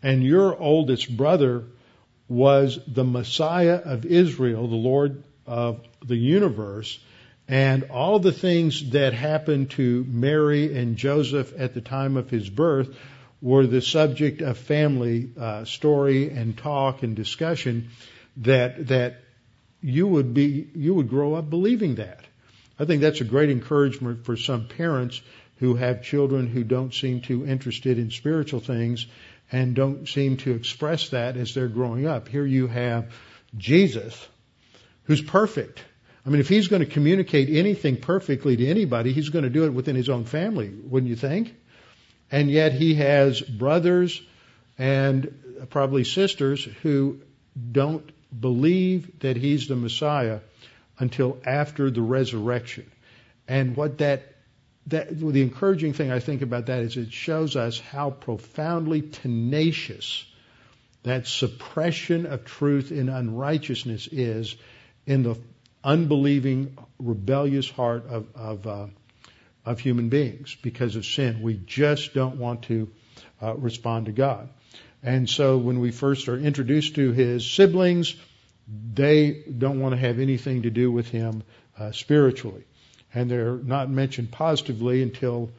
and 0.02 0.22
your 0.22 0.56
oldest 0.56 1.16
brother 1.16 1.64
was 2.28 2.78
the 2.87 3.04
Messiah 3.04 3.76
of 3.76 4.04
Israel, 4.04 4.68
the 4.68 4.76
Lord 4.76 5.22
of 5.46 5.80
the 6.04 6.16
universe, 6.16 6.98
and 7.48 7.84
all 7.84 8.18
the 8.18 8.32
things 8.32 8.90
that 8.90 9.14
happened 9.14 9.70
to 9.70 10.04
Mary 10.06 10.76
and 10.76 10.96
Joseph 10.96 11.52
at 11.58 11.72
the 11.72 11.80
time 11.80 12.16
of 12.16 12.28
his 12.28 12.48
birth 12.48 12.94
were 13.40 13.66
the 13.66 13.80
subject 13.80 14.42
of 14.42 14.58
family 14.58 15.30
uh, 15.38 15.64
story 15.64 16.30
and 16.30 16.56
talk 16.58 17.02
and 17.02 17.16
discussion 17.16 17.88
that 18.38 18.88
that 18.88 19.20
you 19.81 20.07
would 20.07 20.35
be 20.35 20.68
you 20.74 20.94
would 20.94 21.09
grow 21.09 21.35
up 21.35 21.48
believing 21.48 21.96
that. 21.96 22.24
I 22.79 22.85
think 22.85 23.03
that's 23.03 23.20
a 23.20 23.24
great 23.24 23.51
encouragement 23.51 24.24
for 24.24 24.37
some 24.37 24.68
parents 24.68 25.20
who 25.59 25.74
have 25.74 26.03
children 26.03 26.46
who 26.46 26.62
don't 26.62 26.94
seem 26.94 27.20
too 27.20 27.44
interested 27.44 27.98
in 27.98 28.11
spiritual 28.11 28.61
things 28.61 29.07
and 29.51 29.74
don't 29.74 30.09
seem 30.09 30.37
to 30.38 30.53
express 30.53 31.09
that 31.09 31.37
as 31.37 31.55
they're 31.55 31.68
growing 31.68 32.07
up. 32.07 32.29
Here 32.29 32.46
you 32.46 32.68
have 32.68 33.12
Jesus, 33.57 34.29
who's 35.05 35.22
perfect. 35.22 35.83
I 36.24 36.31
mean, 36.31 36.40
if 36.40 36.48
he's 36.48 36.68
going 36.68 36.85
to 36.85 36.90
communicate 36.90 37.48
anything 37.48 37.96
perfectly 37.96 38.57
to 38.57 38.66
anybody, 38.66 39.12
he's 39.12 39.31
going 39.31 39.44
to 39.44 39.51
do 39.51 39.64
it 39.64 39.72
within 39.72 39.96
his 39.96 40.09
own 40.09 40.24
family, 40.24 40.68
wouldn't 40.68 41.09
you 41.09 41.16
think? 41.16 41.55
And 42.31 42.51
yet 42.51 42.72
he 42.72 42.94
has 42.94 43.40
brothers 43.40 44.20
and 44.77 45.66
probably 45.70 46.05
sisters 46.05 46.62
who 46.83 47.20
don't 47.72 48.09
believe 48.38 49.20
that 49.20 49.36
he's 49.36 49.68
the 49.68 49.76
Messiah 49.76 50.40
until 50.98 51.38
after 51.44 51.90
the 51.90 52.02
resurrection. 52.02 52.90
And 53.46 53.76
what 53.76 53.98
that 53.98 54.34
that 54.88 55.18
the 55.18 55.42
encouraging 55.42 55.92
thing 55.92 56.10
I 56.10 56.18
think 56.18 56.40
about 56.40 56.66
that 56.66 56.80
is 56.80 56.96
it 56.96 57.12
shows 57.12 57.56
us 57.56 57.78
how 57.78 58.10
profoundly 58.10 59.02
tenacious 59.02 60.24
that 61.02 61.26
suppression 61.26 62.24
of 62.26 62.44
truth 62.44 62.90
in 62.90 63.08
unrighteousness 63.08 64.08
is 64.10 64.56
in 65.06 65.22
the 65.22 65.36
unbelieving, 65.84 66.76
rebellious 66.98 67.70
heart 67.70 68.06
of 68.08 68.26
of, 68.34 68.66
uh, 68.66 68.86
of 69.64 69.80
human 69.80 70.08
beings 70.08 70.56
because 70.62 70.96
of 70.96 71.04
sin. 71.04 71.42
We 71.42 71.54
just 71.54 72.14
don't 72.14 72.36
want 72.36 72.62
to 72.64 72.90
uh, 73.42 73.54
respond 73.54 74.06
to 74.06 74.12
God. 74.12 74.48
And 75.02 75.28
so 75.28 75.58
when 75.58 75.80
we 75.80 75.90
first 75.90 76.28
are 76.28 76.37
introduced 76.37 76.96
to 76.96 77.12
his 77.12 77.48
siblings, 77.48 78.16
they 78.94 79.44
don't 79.56 79.80
want 79.80 79.94
to 79.94 80.00
have 80.00 80.18
anything 80.18 80.62
to 80.62 80.70
do 80.70 80.90
with 80.90 81.08
him 81.08 81.42
uh, 81.78 81.92
spiritually. 81.92 82.64
And 83.14 83.30
they're 83.30 83.56
not 83.56 83.88
mentioned 83.88 84.30
positively 84.30 85.02
until 85.02 85.50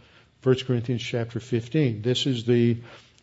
1 0.44 0.56
Corinthians 0.68 1.02
chapter 1.02 1.40
15. 1.40 2.02
This 2.02 2.26
is 2.26 2.46
the 2.46 2.78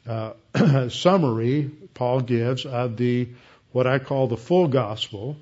uh, 0.07 0.33
summary 0.88 1.70
Paul 1.94 2.20
gives 2.20 2.66
of 2.66 2.96
the 2.96 3.29
what 3.72 3.87
I 3.87 3.98
call 3.98 4.26
the 4.26 4.37
full 4.37 4.68
gospel. 4.68 5.37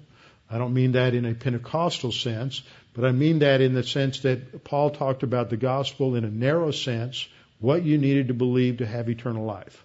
I 0.50 0.58
don't 0.58 0.74
mean 0.74 0.92
that 0.92 1.14
in 1.14 1.24
a 1.24 1.34
Pentecostal 1.34 2.12
sense, 2.12 2.62
but 2.92 3.04
I 3.04 3.12
mean 3.12 3.40
that 3.40 3.60
in 3.60 3.74
the 3.74 3.82
sense 3.82 4.20
that 4.20 4.64
Paul 4.64 4.90
talked 4.90 5.22
about 5.22 5.50
the 5.50 5.56
gospel 5.56 6.16
in 6.16 6.24
a 6.24 6.30
narrow 6.30 6.70
sense, 6.70 7.26
what 7.60 7.84
you 7.84 7.96
needed 7.98 8.28
to 8.28 8.34
believe 8.34 8.78
to 8.78 8.87
have 8.87 9.08
eternal 9.08 9.44
life. 9.44 9.84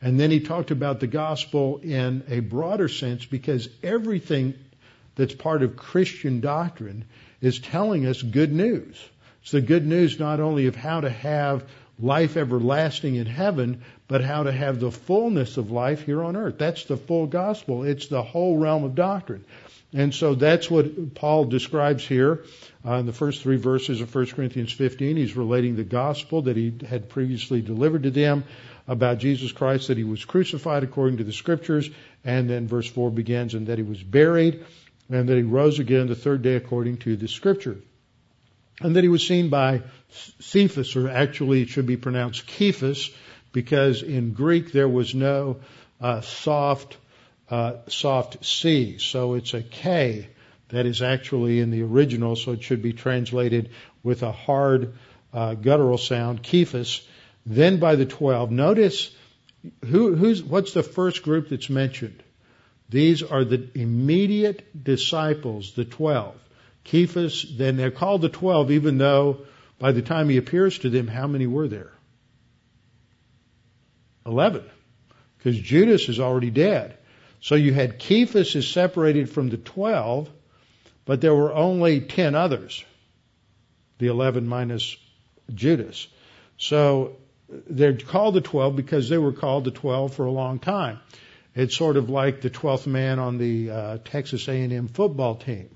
And 0.00 0.18
then 0.18 0.30
he 0.30 0.40
talked 0.40 0.70
about 0.70 1.00
the 1.00 1.06
gospel 1.06 1.78
in 1.78 2.24
a 2.28 2.40
broader 2.40 2.88
sense 2.88 3.24
because 3.24 3.68
everything 3.82 4.54
that's 5.16 5.34
part 5.34 5.62
of 5.62 5.76
Christian 5.76 6.40
doctrine 6.40 7.04
is 7.40 7.58
telling 7.58 8.06
us 8.06 8.22
good 8.22 8.52
news. 8.52 8.96
It's 9.42 9.50
the 9.50 9.60
good 9.60 9.86
news 9.86 10.18
not 10.18 10.40
only 10.40 10.66
of 10.66 10.76
how 10.76 11.00
to 11.00 11.10
have 11.10 11.64
life 12.00 12.36
everlasting 12.36 13.16
in 13.16 13.26
heaven, 13.26 13.82
but 14.06 14.22
how 14.22 14.44
to 14.44 14.52
have 14.52 14.78
the 14.78 14.92
fullness 14.92 15.56
of 15.56 15.72
life 15.72 16.04
here 16.04 16.22
on 16.22 16.36
earth. 16.36 16.58
That's 16.58 16.84
the 16.84 16.96
full 16.96 17.26
gospel. 17.26 17.82
It's 17.82 18.06
the 18.06 18.22
whole 18.22 18.56
realm 18.56 18.84
of 18.84 18.94
doctrine. 18.94 19.44
And 19.92 20.14
so 20.14 20.34
that's 20.34 20.70
what 20.70 21.14
Paul 21.14 21.46
describes 21.46 22.06
here 22.06 22.44
uh, 22.86 22.94
in 22.94 23.06
the 23.06 23.12
first 23.12 23.42
three 23.42 23.56
verses 23.56 24.00
of 24.00 24.14
1 24.14 24.26
Corinthians 24.26 24.72
15. 24.72 25.16
He's 25.16 25.34
relating 25.34 25.76
the 25.76 25.84
gospel 25.84 26.42
that 26.42 26.56
he 26.56 26.74
had 26.86 27.08
previously 27.08 27.62
delivered 27.62 28.02
to 28.04 28.10
them 28.10 28.44
about 28.88 29.18
Jesus 29.18 29.52
Christ, 29.52 29.88
that 29.88 29.98
he 29.98 30.04
was 30.04 30.24
crucified 30.24 30.82
according 30.82 31.18
to 31.18 31.24
the 31.24 31.32
scriptures, 31.32 31.88
and 32.24 32.48
then 32.48 32.66
verse 32.66 32.88
4 32.88 33.10
begins, 33.10 33.54
and 33.54 33.66
that 33.66 33.78
he 33.78 33.84
was 33.84 34.02
buried, 34.02 34.64
and 35.10 35.28
that 35.28 35.36
he 35.36 35.42
rose 35.42 35.78
again 35.78 36.08
the 36.08 36.14
third 36.14 36.42
day 36.42 36.56
according 36.56 36.96
to 36.98 37.16
the 37.16 37.28
scripture. 37.28 37.76
And 38.80 38.96
that 38.96 39.04
he 39.04 39.08
was 39.08 39.26
seen 39.26 39.50
by 39.50 39.82
Cephas, 40.40 40.96
or 40.96 41.08
actually 41.08 41.62
it 41.62 41.68
should 41.68 41.86
be 41.86 41.98
pronounced 41.98 42.46
Kephas, 42.46 43.12
because 43.52 44.02
in 44.02 44.32
Greek 44.32 44.72
there 44.72 44.88
was 44.88 45.14
no 45.14 45.58
uh, 46.00 46.22
soft, 46.22 46.96
uh, 47.50 47.74
soft 47.88 48.44
C, 48.44 48.98
so 48.98 49.34
it's 49.34 49.52
a 49.52 49.62
K 49.62 50.28
that 50.68 50.86
is 50.86 51.02
actually 51.02 51.60
in 51.60 51.70
the 51.70 51.82
original, 51.82 52.36
so 52.36 52.52
it 52.52 52.62
should 52.62 52.82
be 52.82 52.92
translated 52.92 53.70
with 54.02 54.22
a 54.22 54.32
hard 54.32 54.94
uh, 55.32 55.54
guttural 55.54 55.98
sound, 55.98 56.42
Kephas, 56.42 57.02
then 57.48 57.78
by 57.78 57.96
the 57.96 58.06
12. 58.06 58.50
Notice 58.50 59.10
who, 59.86 60.14
who's, 60.14 60.42
what's 60.42 60.72
the 60.72 60.82
first 60.82 61.22
group 61.22 61.48
that's 61.48 61.70
mentioned? 61.70 62.22
These 62.88 63.22
are 63.22 63.44
the 63.44 63.68
immediate 63.74 64.84
disciples, 64.84 65.74
the 65.74 65.84
12. 65.84 66.34
Cephas, 66.84 67.44
then 67.56 67.76
they're 67.76 67.90
called 67.90 68.22
the 68.22 68.28
12 68.28 68.70
even 68.70 68.98
though 68.98 69.40
by 69.78 69.92
the 69.92 70.02
time 70.02 70.28
he 70.28 70.36
appears 70.36 70.78
to 70.80 70.90
them, 70.90 71.06
how 71.06 71.26
many 71.26 71.46
were 71.46 71.68
there? 71.68 71.92
11. 74.26 74.64
Because 75.36 75.58
Judas 75.58 76.08
is 76.08 76.20
already 76.20 76.50
dead. 76.50 76.96
So 77.40 77.54
you 77.54 77.72
had 77.72 78.02
Cephas 78.02 78.54
is 78.56 78.68
separated 78.68 79.30
from 79.30 79.48
the 79.48 79.56
12, 79.56 80.28
but 81.04 81.20
there 81.20 81.34
were 81.34 81.54
only 81.54 82.00
10 82.00 82.34
others. 82.34 82.84
The 83.98 84.08
11 84.08 84.46
minus 84.46 84.96
Judas. 85.54 86.08
So 86.56 87.16
they're 87.48 87.96
called 87.96 88.34
the 88.34 88.40
12 88.40 88.76
because 88.76 89.08
they 89.08 89.18
were 89.18 89.32
called 89.32 89.64
the 89.64 89.70
12 89.70 90.14
for 90.14 90.26
a 90.26 90.30
long 90.30 90.58
time. 90.58 91.00
It's 91.54 91.76
sort 91.76 91.96
of 91.96 92.10
like 92.10 92.40
the 92.40 92.50
12th 92.50 92.86
man 92.86 93.18
on 93.18 93.38
the 93.38 93.70
uh, 93.70 93.98
Texas 94.04 94.48
A&M 94.48 94.88
football 94.88 95.34
team. 95.34 95.70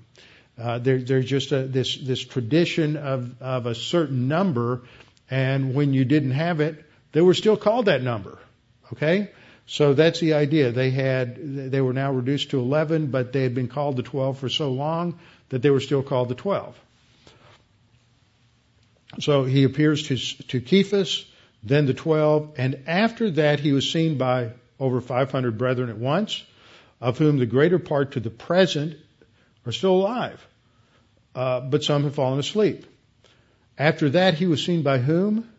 Uh, 0.57 0.77
there, 0.77 0.99
there's 0.99 1.25
just 1.25 1.51
a, 1.51 1.63
this 1.63 1.97
this 1.97 2.23
tradition 2.23 2.95
of 2.95 3.41
of 3.41 3.65
a 3.65 3.73
certain 3.73 4.27
number, 4.27 4.83
and 5.29 5.73
when 5.73 5.93
you 5.93 6.05
didn't 6.05 6.31
have 6.31 6.61
it, 6.61 6.85
they 7.11 7.21
were 7.21 7.33
still 7.33 7.57
called 7.57 7.87
that 7.87 8.03
number. 8.03 8.37
Okay, 8.93 9.31
so 9.65 9.95
that's 9.95 10.19
the 10.19 10.33
idea. 10.33 10.71
They 10.71 10.91
had 10.91 11.71
they 11.71 11.81
were 11.81 11.93
now 11.93 12.11
reduced 12.11 12.51
to 12.51 12.59
11, 12.59 13.07
but 13.07 13.33
they 13.33 13.41
had 13.41 13.55
been 13.55 13.67
called 13.67 13.97
the 13.97 14.03
12 14.03 14.37
for 14.37 14.47
so 14.47 14.71
long 14.71 15.17
that 15.49 15.63
they 15.63 15.71
were 15.71 15.79
still 15.79 16.03
called 16.03 16.29
the 16.29 16.35
12. 16.35 16.79
So 19.19 19.43
he 19.45 19.63
appears 19.63 20.07
to 20.09 20.17
to 20.49 20.59
Cephas, 20.61 21.25
then 21.63 21.85
the 21.85 21.93
12, 21.93 22.55
and 22.57 22.83
after 22.87 23.31
that 23.31 23.59
he 23.59 23.71
was 23.71 23.89
seen 23.89 24.17
by 24.17 24.51
over 24.79 24.99
500 24.99 25.57
brethren 25.57 25.89
at 25.89 25.97
once, 25.97 26.43
of 26.99 27.17
whom 27.17 27.37
the 27.37 27.45
greater 27.45 27.79
part 27.79 28.13
to 28.13 28.19
the 28.19 28.29
present 28.29 28.97
are 29.65 29.71
still 29.71 29.95
alive, 29.95 30.45
uh, 31.35 31.61
but 31.61 31.83
some 31.83 32.03
have 32.03 32.15
fallen 32.15 32.39
asleep. 32.39 32.85
After 33.77 34.09
that 34.11 34.35
he 34.35 34.45
was 34.45 34.63
seen 34.63 34.83
by 34.83 34.97
whom? 34.97 35.49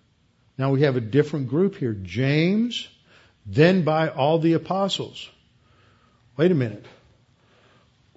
Now 0.59 0.71
we 0.71 0.83
have 0.83 0.97
a 0.97 1.01
different 1.01 1.49
group 1.49 1.77
here. 1.77 1.95
James, 1.95 2.87
then 3.47 3.83
by 3.83 4.09
all 4.09 4.39
the 4.39 4.53
apostles. 4.53 5.29
Wait 6.37 6.51
a 6.51 6.55
minute. 6.55 6.87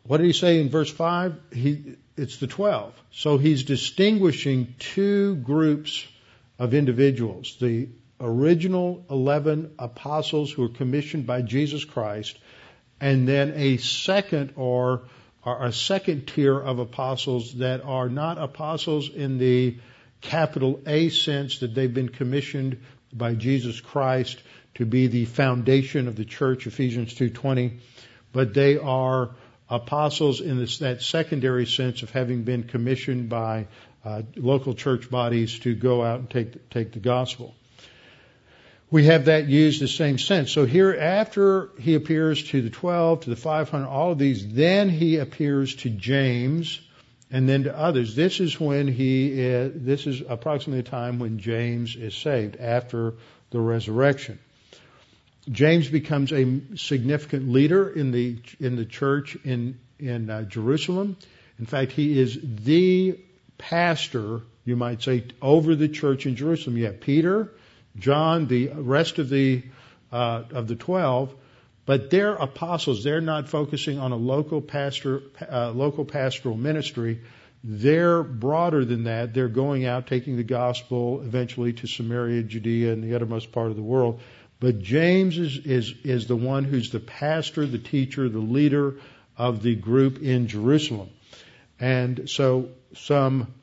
What 0.03 0.17
did 0.17 0.27
he 0.27 0.33
say 0.33 0.59
in 0.59 0.69
verse 0.69 0.91
5? 0.91 1.39
He, 1.51 1.95
it's 2.15 2.37
the 2.37 2.47
12. 2.47 2.93
So 3.11 3.37
he's 3.37 3.63
distinguishing 3.63 4.75
two 4.79 5.35
groups 5.35 6.05
of 6.59 6.73
individuals. 6.73 7.57
The 7.59 7.89
original 8.19 9.05
11 9.09 9.75
apostles 9.77 10.51
who 10.51 10.63
were 10.63 10.69
commissioned 10.69 11.27
by 11.27 11.41
Jesus 11.41 11.85
Christ, 11.85 12.37
and 12.99 13.27
then 13.27 13.53
a 13.55 13.77
second 13.77 14.53
or, 14.55 15.03
or 15.45 15.65
a 15.65 15.71
second 15.71 16.27
tier 16.27 16.59
of 16.59 16.79
apostles 16.79 17.55
that 17.55 17.83
are 17.83 18.09
not 18.09 18.37
apostles 18.37 19.09
in 19.09 19.37
the 19.37 19.77
capital 20.21 20.81
A 20.87 21.09
sense 21.09 21.59
that 21.59 21.75
they've 21.75 21.93
been 21.93 22.09
commissioned 22.09 22.79
by 23.13 23.35
Jesus 23.35 23.79
Christ 23.79 24.41
to 24.75 24.85
be 24.85 25.07
the 25.07 25.25
foundation 25.25 26.07
of 26.07 26.15
the 26.15 26.25
church, 26.25 26.67
Ephesians 26.67 27.13
2:20, 27.13 27.79
but 28.33 28.53
they 28.53 28.77
are 28.77 29.31
apostles 29.69 30.41
in 30.41 30.57
this, 30.57 30.79
that 30.79 31.01
secondary 31.01 31.65
sense 31.65 32.03
of 32.03 32.11
having 32.11 32.43
been 32.43 32.63
commissioned 32.63 33.29
by 33.29 33.67
uh, 34.05 34.21
local 34.35 34.73
church 34.73 35.09
bodies 35.09 35.59
to 35.59 35.75
go 35.75 36.03
out 36.03 36.19
and 36.19 36.29
take 36.29 36.69
take 36.69 36.91
the 36.91 36.99
gospel. 36.99 37.53
We 38.89 39.05
have 39.05 39.25
that 39.25 39.47
used 39.47 39.81
the 39.81 39.87
same 39.87 40.17
sense. 40.17 40.51
So 40.51 40.65
here, 40.65 40.95
after 40.97 41.69
he 41.77 41.95
appears 41.95 42.43
to 42.51 42.61
the 42.61 42.69
twelve, 42.69 43.21
to 43.21 43.29
the 43.29 43.35
five 43.35 43.69
hundred, 43.69 43.87
all 43.87 44.11
of 44.11 44.17
these, 44.17 44.47
then 44.53 44.89
he 44.89 45.17
appears 45.17 45.75
to 45.77 45.89
James, 45.89 46.79
and 47.29 47.49
then 47.49 47.63
to 47.63 47.77
others. 47.77 48.15
This 48.15 48.39
is 48.39 48.57
when 48.59 48.87
he 48.87 49.41
is, 49.41 49.73
this 49.75 50.07
is 50.07 50.21
approximately 50.21 50.83
the 50.83 50.89
time 50.89 51.19
when 51.19 51.39
James 51.39 51.95
is 51.97 52.15
saved 52.15 52.55
after 52.55 53.15
the 53.49 53.59
resurrection. 53.59 54.39
James 55.49 55.89
becomes 55.89 56.31
a 56.31 56.61
significant 56.75 57.49
leader 57.49 57.89
in 57.89 58.11
the 58.11 58.37
in 58.59 58.75
the 58.77 58.85
church 58.85 59.37
in 59.43 59.79
in 59.99 60.29
uh, 60.29 60.43
Jerusalem. 60.43 61.17
In 61.59 61.65
fact, 61.65 61.91
he 61.91 62.17
is 62.17 62.39
the 62.41 63.19
pastor, 63.57 64.41
you 64.65 64.75
might 64.75 65.01
say, 65.01 65.25
over 65.41 65.75
the 65.75 65.87
church 65.87 66.25
in 66.25 66.35
Jerusalem. 66.35 66.77
You 66.77 66.85
have 66.85 66.99
Peter, 66.99 67.53
John, 67.97 68.47
the 68.47 68.69
rest 68.69 69.19
of 69.19 69.29
the 69.29 69.63
uh, 70.11 70.43
of 70.51 70.67
the 70.67 70.75
twelve, 70.75 71.33
but 71.85 72.09
they're 72.09 72.35
apostles. 72.35 73.03
They're 73.03 73.21
not 73.21 73.49
focusing 73.49 73.99
on 73.99 74.11
a 74.11 74.15
local 74.15 74.61
pastor, 74.61 75.23
uh, 75.49 75.71
local 75.71 76.05
pastoral 76.05 76.55
ministry. 76.55 77.21
They're 77.63 78.23
broader 78.23 78.85
than 78.85 79.05
that. 79.05 79.33
They're 79.33 79.47
going 79.47 79.85
out, 79.85 80.07
taking 80.07 80.37
the 80.37 80.43
gospel 80.43 81.21
eventually 81.21 81.73
to 81.73 81.87
Samaria, 81.87 82.43
Judea, 82.43 82.93
and 82.93 83.03
the 83.03 83.15
uttermost 83.15 83.51
part 83.51 83.71
of 83.71 83.75
the 83.75 83.81
world. 83.81 84.21
But 84.59 84.79
James 84.79 85.37
is, 85.37 85.57
is, 85.65 85.93
is 86.03 86.27
the 86.27 86.35
one 86.35 86.63
who's 86.63 86.91
the 86.91 86.99
pastor, 86.99 87.65
the 87.65 87.77
teacher, 87.79 88.29
the 88.29 88.39
leader 88.39 88.95
of 89.37 89.61
the 89.61 89.75
group 89.75 90.21
in 90.21 90.47
Jerusalem. 90.47 91.09
And 91.79 92.29
so 92.29 92.69
some 92.95 93.53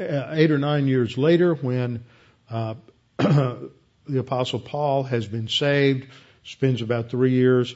uh, 0.00 0.28
eight 0.32 0.50
or 0.50 0.58
nine 0.58 0.86
years 0.86 1.18
later, 1.18 1.54
when 1.54 2.04
uh, 2.50 2.74
the 3.18 3.70
apostle 4.18 4.60
Paul 4.60 5.02
has 5.04 5.26
been 5.26 5.48
saved, 5.48 6.08
spends 6.44 6.82
about 6.82 7.10
three 7.10 7.32
years 7.32 7.74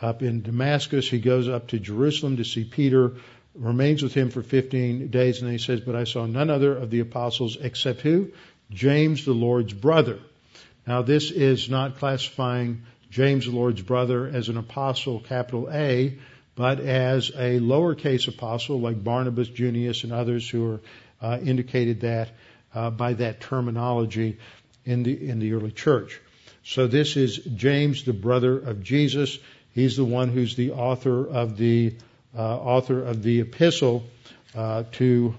up 0.00 0.22
in 0.22 0.42
Damascus. 0.42 1.08
He 1.08 1.20
goes 1.20 1.48
up 1.48 1.68
to 1.68 1.78
Jerusalem 1.78 2.38
to 2.38 2.44
see 2.44 2.64
Peter, 2.64 3.14
remains 3.54 4.02
with 4.02 4.14
him 4.14 4.30
for 4.30 4.42
15 4.42 5.08
days, 5.08 5.42
and 5.42 5.50
he 5.50 5.58
says, 5.58 5.80
But 5.80 5.96
I 5.96 6.04
saw 6.04 6.26
none 6.26 6.50
other 6.50 6.76
of 6.76 6.90
the 6.90 7.00
apostles 7.00 7.56
except 7.60 8.00
who? 8.00 8.32
James, 8.70 9.24
the 9.24 9.32
Lord's 9.32 9.72
brother. 9.72 10.18
Now, 10.86 11.02
this 11.02 11.30
is 11.30 11.68
not 11.68 11.98
classifying 11.98 12.82
James, 13.10 13.46
the 13.46 13.52
Lord's 13.52 13.82
brother, 13.82 14.26
as 14.26 14.48
an 14.48 14.56
apostle, 14.56 15.20
capital 15.20 15.68
A, 15.70 16.18
but 16.56 16.80
as 16.80 17.30
a 17.30 17.58
lowercase 17.60 18.28
apostle 18.28 18.80
like 18.80 19.02
Barnabas, 19.02 19.48
Junius, 19.48 20.04
and 20.04 20.12
others 20.12 20.48
who 20.48 20.72
are 20.72 20.80
uh, 21.20 21.38
indicated 21.38 22.02
that 22.02 22.30
uh, 22.74 22.90
by 22.90 23.14
that 23.14 23.40
terminology 23.40 24.38
in 24.84 25.02
the 25.02 25.28
in 25.28 25.38
the 25.38 25.54
early 25.54 25.72
church. 25.72 26.20
So 26.64 26.86
this 26.86 27.16
is 27.16 27.36
James, 27.38 28.04
the 28.04 28.12
brother 28.12 28.58
of 28.58 28.82
Jesus. 28.82 29.38
He's 29.72 29.96
the 29.96 30.04
one 30.04 30.28
who's 30.28 30.56
the 30.56 30.72
author 30.72 31.26
of 31.26 31.56
the 31.56 31.94
uh, 32.36 32.40
author 32.40 33.02
of 33.02 33.22
the 33.22 33.40
epistle 33.40 34.04
uh, 34.54 34.84
to 34.92 35.34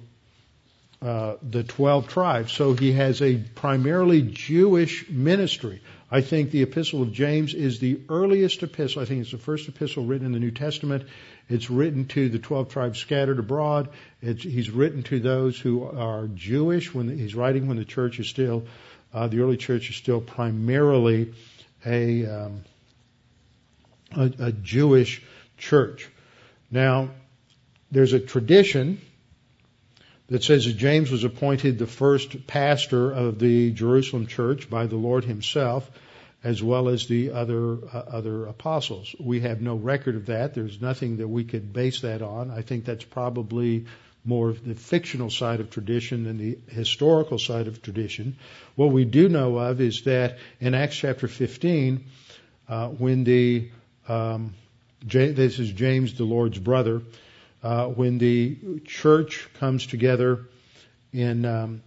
uh, 1.01 1.35
the 1.41 1.63
12 1.63 2.07
tribes. 2.07 2.51
So 2.51 2.73
he 2.73 2.93
has 2.93 3.21
a 3.21 3.37
primarily 3.37 4.21
Jewish 4.21 5.09
ministry. 5.09 5.81
I 6.15 6.21
think 6.21 6.51
the 6.51 6.61
epistle 6.61 7.01
of 7.01 7.11
James 7.11 7.53
is 7.53 7.79
the 7.79 7.99
earliest 8.07 8.63
epistle. 8.63 9.01
I 9.01 9.05
think 9.05 9.19
it's 9.19 9.31
the 9.31 9.37
first 9.37 9.67
epistle 9.67 10.05
written 10.05 10.25
in 10.25 10.31
the 10.31 10.39
New 10.39 10.49
Testament. 10.49 11.03
It's 11.49 11.69
written 11.69 12.05
to 12.05 12.29
the 12.29 12.39
12 12.39 12.69
tribes 12.69 12.99
scattered 12.99 13.37
abroad. 13.37 13.89
It's, 14.21 14.41
he's 14.41 14.69
written 14.69 15.03
to 15.03 15.19
those 15.19 15.59
who 15.59 15.83
are 15.83 16.27
Jewish 16.27 16.93
when 16.93 17.09
he's 17.09 17.35
writing 17.35 17.67
when 17.67 17.75
the 17.75 17.83
church 17.83 18.17
is 18.21 18.29
still, 18.29 18.63
uh, 19.13 19.27
the 19.27 19.41
early 19.41 19.57
church 19.57 19.89
is 19.89 19.97
still 19.97 20.21
primarily 20.21 21.33
a, 21.85 22.25
um, 22.25 22.63
a, 24.15 24.31
a 24.39 24.51
Jewish 24.53 25.21
church. 25.57 26.09
Now, 26.71 27.09
there's 27.91 28.13
a 28.13 28.21
tradition 28.21 29.01
that 30.27 30.45
says 30.45 30.63
that 30.63 30.77
James 30.77 31.11
was 31.11 31.25
appointed 31.25 31.77
the 31.77 31.87
first 31.87 32.47
pastor 32.47 33.11
of 33.11 33.37
the 33.37 33.71
Jerusalem 33.71 34.27
church 34.27 34.69
by 34.69 34.85
the 34.85 34.95
Lord 34.95 35.25
himself, 35.25 35.91
as 36.45 36.61
well 36.61 36.89
as 36.89 37.07
the 37.07 37.31
other 37.31 37.79
uh, 37.91 38.03
other 38.19 38.45
apostles. 38.45 39.15
We 39.19 39.41
have 39.41 39.61
no 39.61 39.75
record 39.75 40.15
of 40.15 40.27
that. 40.27 40.53
There's 40.53 40.79
nothing 40.79 41.17
that 41.17 41.27
we 41.27 41.43
could 41.43 41.73
base 41.73 42.01
that 42.01 42.21
on. 42.21 42.51
I 42.51 42.61
think 42.61 42.85
that's 42.85 43.03
probably 43.03 43.85
more 44.23 44.53
the 44.53 44.75
fictional 44.75 45.31
side 45.31 45.59
of 45.59 45.71
tradition 45.71 46.23
than 46.23 46.37
the 46.37 46.57
historical 46.67 47.39
side 47.39 47.67
of 47.67 47.81
tradition. 47.81 48.37
What 48.75 48.91
we 48.91 49.05
do 49.05 49.27
know 49.27 49.57
of 49.57 49.81
is 49.81 50.03
that 50.03 50.37
in 50.59 50.75
Acts 50.75 50.95
chapter 50.95 51.27
15, 51.27 52.05
uh, 52.69 52.89
when 52.89 53.23
the 53.23 53.69
um, 54.07 54.53
this 55.03 55.57
is 55.57 55.71
James, 55.71 56.13
the 56.13 56.25
Lord's 56.25 56.59
brother, 56.59 57.01
uh, 57.63 57.87
when 57.87 58.19
the 58.19 58.79
church 58.85 59.49
comes 59.59 59.87
together 59.87 60.45
in 61.11 61.43
um, 61.45 61.81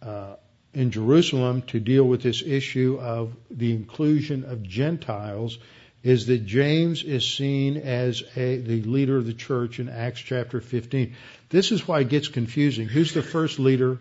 uh, 0.00 0.36
in 0.74 0.90
Jerusalem 0.90 1.62
to 1.62 1.80
deal 1.80 2.04
with 2.04 2.22
this 2.22 2.42
issue 2.42 2.98
of 3.00 3.34
the 3.50 3.72
inclusion 3.72 4.44
of 4.44 4.62
Gentiles, 4.62 5.58
is 6.02 6.26
that 6.26 6.46
James 6.46 7.02
is 7.02 7.28
seen 7.28 7.76
as 7.76 8.22
a, 8.36 8.58
the 8.58 8.82
leader 8.82 9.16
of 9.16 9.26
the 9.26 9.34
church 9.34 9.80
in 9.80 9.88
Acts 9.88 10.20
chapter 10.20 10.60
15. 10.60 11.14
This 11.48 11.72
is 11.72 11.88
why 11.88 12.00
it 12.00 12.08
gets 12.08 12.28
confusing. 12.28 12.86
Who's 12.86 13.12
the 13.12 13.22
first 13.22 13.58
leader? 13.58 13.98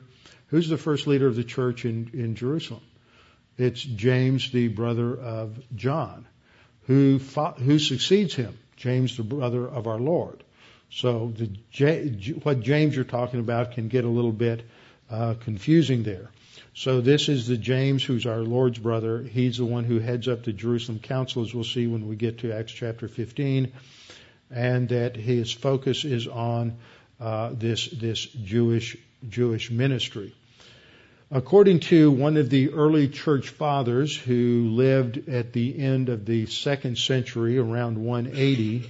Who's 0.47 0.69
the 0.69 0.77
first 0.77 1.07
leader 1.07 1.27
of 1.27 1.35
the 1.35 1.43
church 1.43 1.85
in, 1.85 2.11
in 2.13 2.35
Jerusalem? 2.35 2.83
It's 3.57 3.81
James, 3.81 4.51
the 4.51 4.67
brother 4.67 5.17
of 5.17 5.59
John, 5.75 6.27
who 6.85 7.17
fought, 7.17 7.57
who 7.57 7.79
succeeds 7.79 8.35
him. 8.35 8.57
James, 8.75 9.17
the 9.17 9.23
brother 9.23 9.67
of 9.67 9.87
our 9.87 9.99
Lord. 9.99 10.43
So 10.91 11.33
the, 11.35 12.35
what 12.43 12.61
James 12.61 12.95
you're 12.95 13.03
talking 13.03 13.39
about 13.39 13.71
can 13.71 13.87
get 13.87 14.05
a 14.05 14.09
little 14.09 14.31
bit 14.31 14.63
uh, 15.09 15.33
confusing 15.39 16.03
there. 16.03 16.29
So 16.77 17.01
this 17.01 17.27
is 17.27 17.47
the 17.47 17.57
James 17.57 18.03
who's 18.03 18.27
our 18.27 18.41
Lord's 18.41 18.77
brother. 18.77 19.23
He's 19.23 19.57
the 19.57 19.65
one 19.65 19.83
who 19.83 19.97
heads 19.97 20.27
up 20.27 20.43
the 20.43 20.53
Jerusalem 20.53 20.99
Council, 20.99 21.41
as 21.41 21.51
we'll 21.51 21.63
see 21.63 21.87
when 21.87 22.07
we 22.07 22.15
get 22.15 22.37
to 22.39 22.53
Acts 22.53 22.71
chapter 22.71 23.07
15, 23.07 23.71
and 24.51 24.89
that 24.89 25.15
his 25.15 25.51
focus 25.51 26.05
is 26.05 26.27
on 26.27 26.77
uh, 27.19 27.49
this 27.53 27.87
this 27.87 28.27
Jewish 28.27 28.95
Jewish 29.27 29.71
ministry. 29.71 30.35
According 31.31 31.79
to 31.79 32.11
one 32.11 32.37
of 32.37 32.51
the 32.51 32.69
early 32.69 33.07
church 33.07 33.49
fathers 33.49 34.15
who 34.15 34.69
lived 34.69 35.27
at 35.29 35.53
the 35.53 35.79
end 35.79 36.09
of 36.09 36.27
the 36.27 36.45
second 36.45 36.99
century, 36.99 37.57
around 37.57 37.97
180, 37.97 38.87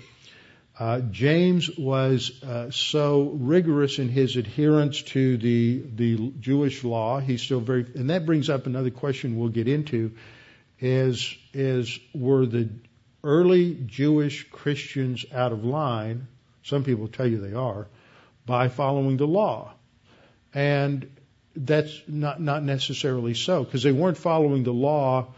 uh, 0.80 1.00
James 1.00 1.76
was 1.76 2.44
uh, 2.44 2.70
so 2.70 3.30
rigorous 3.32 3.98
in 3.98 4.10
his 4.10 4.36
adherence 4.36 5.02
to 5.02 5.38
the 5.38 5.84
the 5.96 6.32
Jewish 6.40 6.84
law. 6.84 7.20
He's 7.20 7.42
still 7.42 7.62
very, 7.62 7.86
and 7.96 8.12
that 8.12 8.28
brings 8.28 8.50
up 8.50 8.68
another 8.68 8.92
question 8.92 9.38
we'll 9.38 9.50
get 9.50 9.68
into: 9.68 10.12
is 10.80 11.36
is 11.52 12.00
were 12.14 12.46
the 12.46 12.70
early 13.24 13.74
Jewish 13.88 14.48
Christians 14.52 15.26
out 15.34 15.52
of 15.52 15.66
line? 15.66 16.28
Some 16.64 16.84
people 16.84 17.08
tell 17.08 17.26
you 17.26 17.40
they 17.40 17.56
are 17.56 17.88
by 18.46 18.68
following 18.68 19.18
the 19.18 19.28
law, 19.28 19.74
and 20.54 21.10
that's 21.56 22.04
not 22.08 22.40
not 22.40 22.64
necessarily 22.64 23.34
so 23.34 23.64
because 23.64 23.82
they 23.82 23.92
weren't 23.92 24.18
following 24.18 24.64
the 24.64 24.74
law 24.74 25.34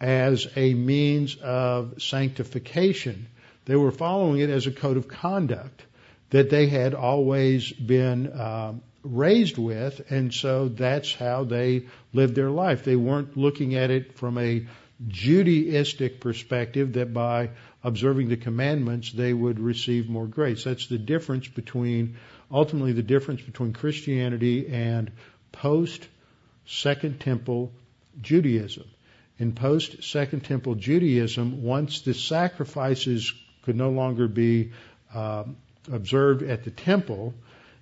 as 0.00 0.48
a 0.56 0.74
means 0.74 1.36
of 1.36 2.02
sanctification 2.02 3.28
they 3.66 3.76
were 3.76 3.92
following 3.92 4.40
it 4.40 4.50
as 4.50 4.66
a 4.66 4.72
code 4.72 4.96
of 4.96 5.08
conduct 5.08 5.84
that 6.30 6.50
they 6.50 6.66
had 6.66 6.94
always 6.94 7.72
been 7.72 8.38
um, 8.38 8.82
raised 9.02 9.58
with, 9.58 10.10
and 10.10 10.32
so 10.32 10.68
that's 10.68 11.14
how 11.14 11.44
they 11.44 11.86
lived 12.12 12.34
their 12.34 12.50
life. 12.50 12.84
They 12.84 12.96
weren't 12.96 13.36
looking 13.36 13.74
at 13.74 13.90
it 13.90 14.14
from 14.14 14.38
a 14.38 14.66
Judaistic 15.06 16.20
perspective 16.20 16.94
that 16.94 17.12
by 17.12 17.50
observing 17.82 18.28
the 18.28 18.36
commandments 18.36 19.12
they 19.12 19.32
would 19.32 19.60
receive 19.60 20.08
more 20.08 20.26
grace. 20.26 20.64
That's 20.64 20.86
the 20.86 20.98
difference 20.98 21.48
between, 21.48 22.16
ultimately, 22.50 22.92
the 22.92 23.02
difference 23.02 23.42
between 23.42 23.72
Christianity 23.72 24.68
and 24.68 25.10
post 25.52 26.08
Second 26.66 27.20
Temple 27.20 27.72
Judaism. 28.20 28.84
In 29.38 29.52
post 29.52 30.02
Second 30.04 30.44
Temple 30.44 30.76
Judaism, 30.76 31.62
once 31.62 32.00
the 32.00 32.14
sacrifices 32.14 33.32
could 33.64 33.76
no 33.76 33.90
longer 33.90 34.28
be 34.28 34.72
uh, 35.14 35.44
observed 35.92 36.42
at 36.42 36.64
the 36.64 36.70
temple, 36.70 37.34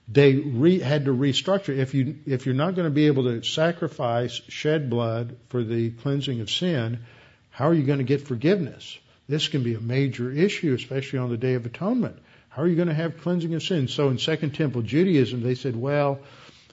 they 0.09 0.35
re, 0.35 0.79
had 0.81 1.05
to 1.05 1.13
restructure. 1.13 1.77
If 1.77 1.95
you 1.95 2.17
if 2.27 2.47
you're 2.47 2.55
not 2.55 2.75
going 2.75 2.87
to 2.87 2.95
be 2.95 3.07
able 3.07 3.25
to 3.25 3.43
sacrifice, 3.43 4.41
shed 4.49 4.91
blood 4.91 5.37
for 5.49 5.63
the 5.63 5.91
cleansing 5.91 6.41
of 6.41 6.51
sin, 6.51 7.01
how 7.51 7.69
are 7.69 7.75
you 7.75 7.85
going 7.85 7.99
to 7.99 8.05
get 8.05 8.27
forgiveness? 8.27 8.99
This 9.29 9.49
can 9.49 9.63
be 9.63 9.75
a 9.75 9.81
major 9.81 10.31
issue, 10.31 10.75
especially 10.75 11.21
on 11.21 11.31
the 11.31 11.37
Day 11.37 11.55
of 11.55 11.65
Atonement. 11.65 12.17
How 12.49 12.63
are 12.63 12.69
you 12.69 12.77
going 12.77 12.89
to 12.89 12.95
have 12.95 13.21
cleansing 13.23 13.55
of 13.55 13.63
sin? 13.63 13.89
So 13.89 14.09
in 14.09 14.19
Second 14.19 14.55
Temple 14.55 14.83
Judaism, 14.83 15.43
they 15.43 15.55
said, 15.55 15.75
well, 15.75 16.19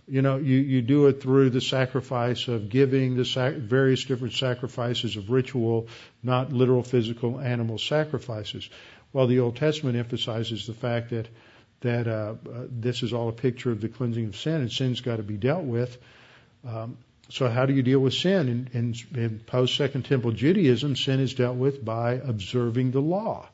you 0.10 0.22
know, 0.24 0.38
you, 0.38 0.58
you 0.58 0.82
do 0.82 1.08
it 1.08 1.22
through 1.22 1.52
the 1.52 1.62
sacrifice 1.62 2.48
of 2.48 2.70
giving, 2.70 3.16
the 3.16 3.24
sac- 3.24 3.54
various 3.54 4.04
different 4.04 4.34
sacrifices 4.34 5.16
of 5.16 5.30
ritual, 5.30 5.88
not 6.24 6.52
literal 6.52 6.84
physical 6.84 7.40
animal 7.40 7.78
sacrifices. 7.78 8.70
While 9.12 9.28
the 9.28 9.40
Old 9.40 9.56
Testament 9.56 9.98
emphasizes 9.98 10.68
the 10.68 10.74
fact 10.74 11.10
that 11.12 11.28
that 11.82 12.08
uh, 12.08 12.36
uh, 12.54 12.66
this 12.70 13.04
is 13.04 13.14
all 13.14 13.30
a 13.30 13.34
picture 13.34 13.72
of 13.72 13.80
the 13.80 13.88
cleansing 13.88 14.26
of 14.26 14.36
sin, 14.36 14.56
and 14.56 14.72
sin's 14.72 15.02
got 15.02 15.18
to 15.18 15.24
be 15.24 15.38
dealt 15.38 15.64
with. 15.64 15.98
Um, 16.68 16.98
so 17.30 17.48
how 17.48 17.66
do 17.66 17.74
you 17.74 17.84
deal 17.84 18.00
with 18.00 18.14
sin? 18.14 18.50
In, 18.50 18.70
in, 18.74 19.20
in 19.22 19.40
post 19.40 19.76
Second 19.76 20.04
Temple 20.04 20.32
Judaism, 20.32 20.96
sin 20.96 21.20
is 21.20 21.34
dealt 21.36 21.56
with 21.56 21.84
by 21.86 22.14
observing 22.14 22.92
the 22.92 23.00
law. 23.00 23.48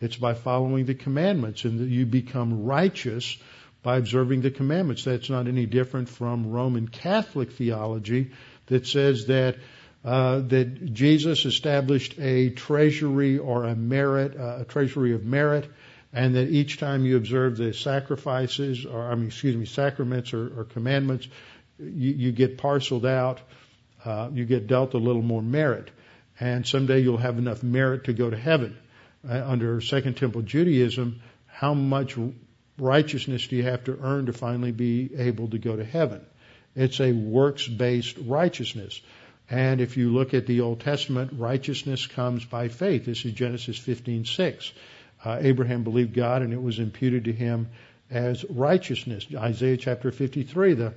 It's 0.00 0.16
by 0.16 0.34
following 0.34 0.84
the 0.84 0.94
commandments, 0.94 1.64
and 1.64 1.90
you 1.90 2.06
become 2.06 2.64
righteous 2.64 3.36
by 3.82 3.96
observing 3.96 4.42
the 4.42 4.50
commandments. 4.50 5.04
That's 5.04 5.30
not 5.30 5.48
any 5.48 5.66
different 5.66 6.08
from 6.08 6.50
Roman 6.50 6.88
Catholic 6.88 7.52
theology 7.52 8.30
that 8.66 8.86
says 8.86 9.26
that 9.26 9.56
uh, 10.04 10.40
that 10.40 10.92
Jesus 10.92 11.44
established 11.44 12.18
a 12.18 12.50
treasury 12.50 13.38
or 13.38 13.64
a 13.64 13.74
merit, 13.76 14.36
uh, 14.38 14.58
a 14.60 14.64
treasury 14.64 15.14
of 15.14 15.24
merit, 15.24 15.70
and 16.12 16.34
that 16.34 16.48
each 16.48 16.78
time 16.78 17.04
you 17.04 17.16
observe 17.16 17.56
the 17.56 17.72
sacrifices, 17.72 18.84
or 18.84 19.00
I 19.00 19.14
mean, 19.14 19.28
excuse 19.28 19.56
me, 19.56 19.64
sacraments 19.64 20.34
or, 20.34 20.60
or 20.60 20.64
commandments, 20.64 21.28
you, 21.78 22.12
you, 22.12 22.32
get 22.32 22.58
parceled 22.58 23.06
out, 23.06 23.40
uh, 24.04 24.28
you 24.32 24.44
get 24.44 24.66
dealt 24.66 24.94
a 24.94 24.98
little 24.98 25.22
more 25.22 25.42
merit, 25.42 25.90
and 26.38 26.66
someday 26.66 27.00
you'll 27.00 27.16
have 27.16 27.38
enough 27.38 27.62
merit 27.62 28.04
to 28.04 28.12
go 28.12 28.28
to 28.28 28.36
heaven. 28.36 28.76
Uh, 29.28 29.40
under 29.46 29.80
Second 29.80 30.16
Temple 30.16 30.42
Judaism, 30.42 31.22
how 31.46 31.74
much 31.74 32.18
righteousness 32.76 33.46
do 33.46 33.54
you 33.54 33.62
have 33.62 33.84
to 33.84 33.96
earn 34.02 34.26
to 34.26 34.32
finally 34.32 34.72
be 34.72 35.10
able 35.16 35.48
to 35.50 35.58
go 35.58 35.76
to 35.76 35.84
heaven? 35.84 36.26
It's 36.74 37.00
a 37.00 37.12
works-based 37.12 38.16
righteousness. 38.26 39.00
And 39.52 39.82
if 39.82 39.98
you 39.98 40.10
look 40.10 40.32
at 40.32 40.46
the 40.46 40.62
Old 40.62 40.80
Testament, 40.80 41.34
righteousness 41.36 42.06
comes 42.06 42.42
by 42.42 42.68
faith. 42.68 43.04
This 43.04 43.26
is 43.26 43.32
Genesis 43.32 43.78
15:6. 43.78 44.72
Uh, 45.22 45.38
Abraham 45.42 45.84
believed 45.84 46.14
God, 46.14 46.40
and 46.40 46.54
it 46.54 46.62
was 46.62 46.78
imputed 46.78 47.24
to 47.24 47.32
him 47.32 47.68
as 48.10 48.46
righteousness. 48.48 49.26
Isaiah 49.34 49.76
chapter 49.76 50.10
53, 50.10 50.72
the 50.72 50.94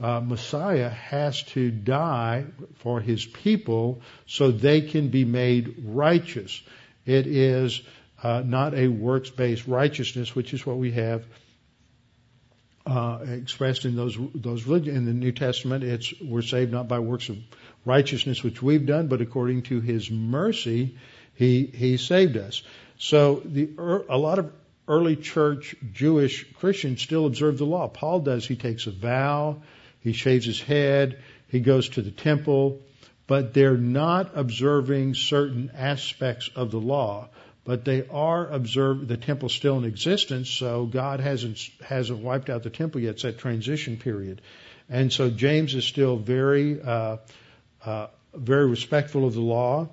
uh, 0.00 0.20
Messiah 0.20 0.88
has 0.88 1.42
to 1.54 1.70
die 1.70 2.46
for 2.76 2.98
his 2.98 3.26
people 3.26 4.00
so 4.26 4.52
they 4.52 4.80
can 4.80 5.08
be 5.08 5.26
made 5.26 5.74
righteous. 5.84 6.62
It 7.04 7.26
is 7.26 7.82
uh, 8.22 8.42
not 8.42 8.72
a 8.72 8.88
works-based 8.88 9.66
righteousness, 9.66 10.34
which 10.34 10.54
is 10.54 10.64
what 10.64 10.78
we 10.78 10.92
have 10.92 11.26
uh, 12.88 13.18
expressed 13.28 13.84
in 13.84 13.96
those 13.96 14.16
those 14.34 14.64
religion 14.64 14.96
in 14.96 15.04
the 15.04 15.12
New 15.12 15.32
Testament. 15.32 15.84
It's 15.84 16.14
we're 16.22 16.40
saved 16.40 16.72
not 16.72 16.88
by 16.88 17.00
works 17.00 17.28
of 17.28 17.36
righteousness 17.84 18.42
which 18.42 18.62
we've 18.62 18.86
done, 18.86 19.08
but 19.08 19.20
according 19.20 19.62
to 19.62 19.80
His 19.80 20.10
mercy, 20.10 20.96
He 21.34 21.66
He 21.66 21.96
saved 21.96 22.36
us. 22.36 22.62
So 22.98 23.42
the 23.44 23.70
a 24.08 24.18
lot 24.18 24.38
of 24.38 24.52
early 24.86 25.16
church 25.16 25.76
Jewish 25.92 26.52
Christians 26.54 27.02
still 27.02 27.26
observe 27.26 27.58
the 27.58 27.66
law. 27.66 27.88
Paul 27.88 28.20
does. 28.20 28.46
He 28.46 28.56
takes 28.56 28.86
a 28.86 28.90
vow. 28.90 29.62
He 30.00 30.12
shaves 30.12 30.46
his 30.46 30.60
head. 30.60 31.22
He 31.48 31.60
goes 31.60 31.90
to 31.90 32.02
the 32.02 32.10
temple 32.10 32.80
but 33.28 33.52
they're 33.52 33.76
not 33.76 34.32
observing 34.34 35.14
certain 35.14 35.70
aspects 35.76 36.50
of 36.56 36.72
the 36.72 36.80
law. 36.80 37.28
But 37.64 37.84
they 37.84 38.08
are 38.08 38.48
observing 38.48 39.06
the 39.06 39.18
temple 39.18 39.50
still 39.50 39.76
in 39.76 39.84
existence, 39.84 40.48
so 40.48 40.86
God 40.86 41.20
hasn't 41.20 41.60
hasn't 41.86 42.20
wiped 42.20 42.48
out 42.48 42.62
the 42.62 42.70
temple 42.70 43.02
yet. 43.02 43.10
It's 43.10 43.22
that 43.24 43.38
transition 43.38 43.98
period, 43.98 44.40
and 44.88 45.12
so 45.12 45.28
James 45.28 45.74
is 45.74 45.84
still 45.84 46.16
very 46.16 46.80
uh, 46.80 47.18
very 48.34 48.66
respectful 48.66 49.26
of 49.26 49.34
the 49.34 49.40
law. 49.40 49.88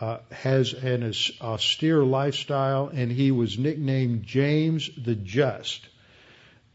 Uh, 0.00 0.18
has 0.32 0.72
an 0.72 1.12
austere 1.40 2.02
lifestyle, 2.02 2.88
and 2.88 3.12
he 3.12 3.30
was 3.30 3.56
nicknamed 3.56 4.24
James 4.24 4.90
the 4.96 5.14
Just. 5.14 5.86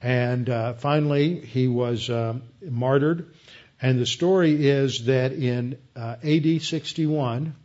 And 0.02 0.50
uh, 0.50 0.74
finally, 0.76 1.42
he 1.42 1.68
was 1.68 2.10
um, 2.10 2.44
martyred 2.62 3.34
and 3.82 4.00
the 4.00 4.06
story 4.06 4.68
is 4.68 5.06
that 5.06 5.34
in 5.34 5.78
uh, 5.96 6.16
AD 6.24 6.62
61, 6.62 7.56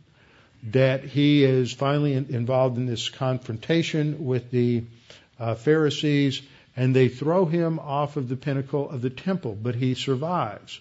that 0.71 1.03
he 1.03 1.43
is 1.43 1.73
finally 1.73 2.13
in, 2.13 2.27
involved 2.29 2.77
in 2.77 2.85
this 2.85 3.09
confrontation 3.09 4.25
with 4.25 4.51
the 4.51 4.83
uh, 5.39 5.55
Pharisees, 5.55 6.41
and 6.75 6.95
they 6.95 7.09
throw 7.09 7.45
him 7.45 7.79
off 7.79 8.15
of 8.15 8.29
the 8.29 8.35
pinnacle 8.35 8.89
of 8.89 9.01
the 9.01 9.09
temple, 9.09 9.57
but 9.59 9.75
he 9.75 9.95
survives. 9.95 10.79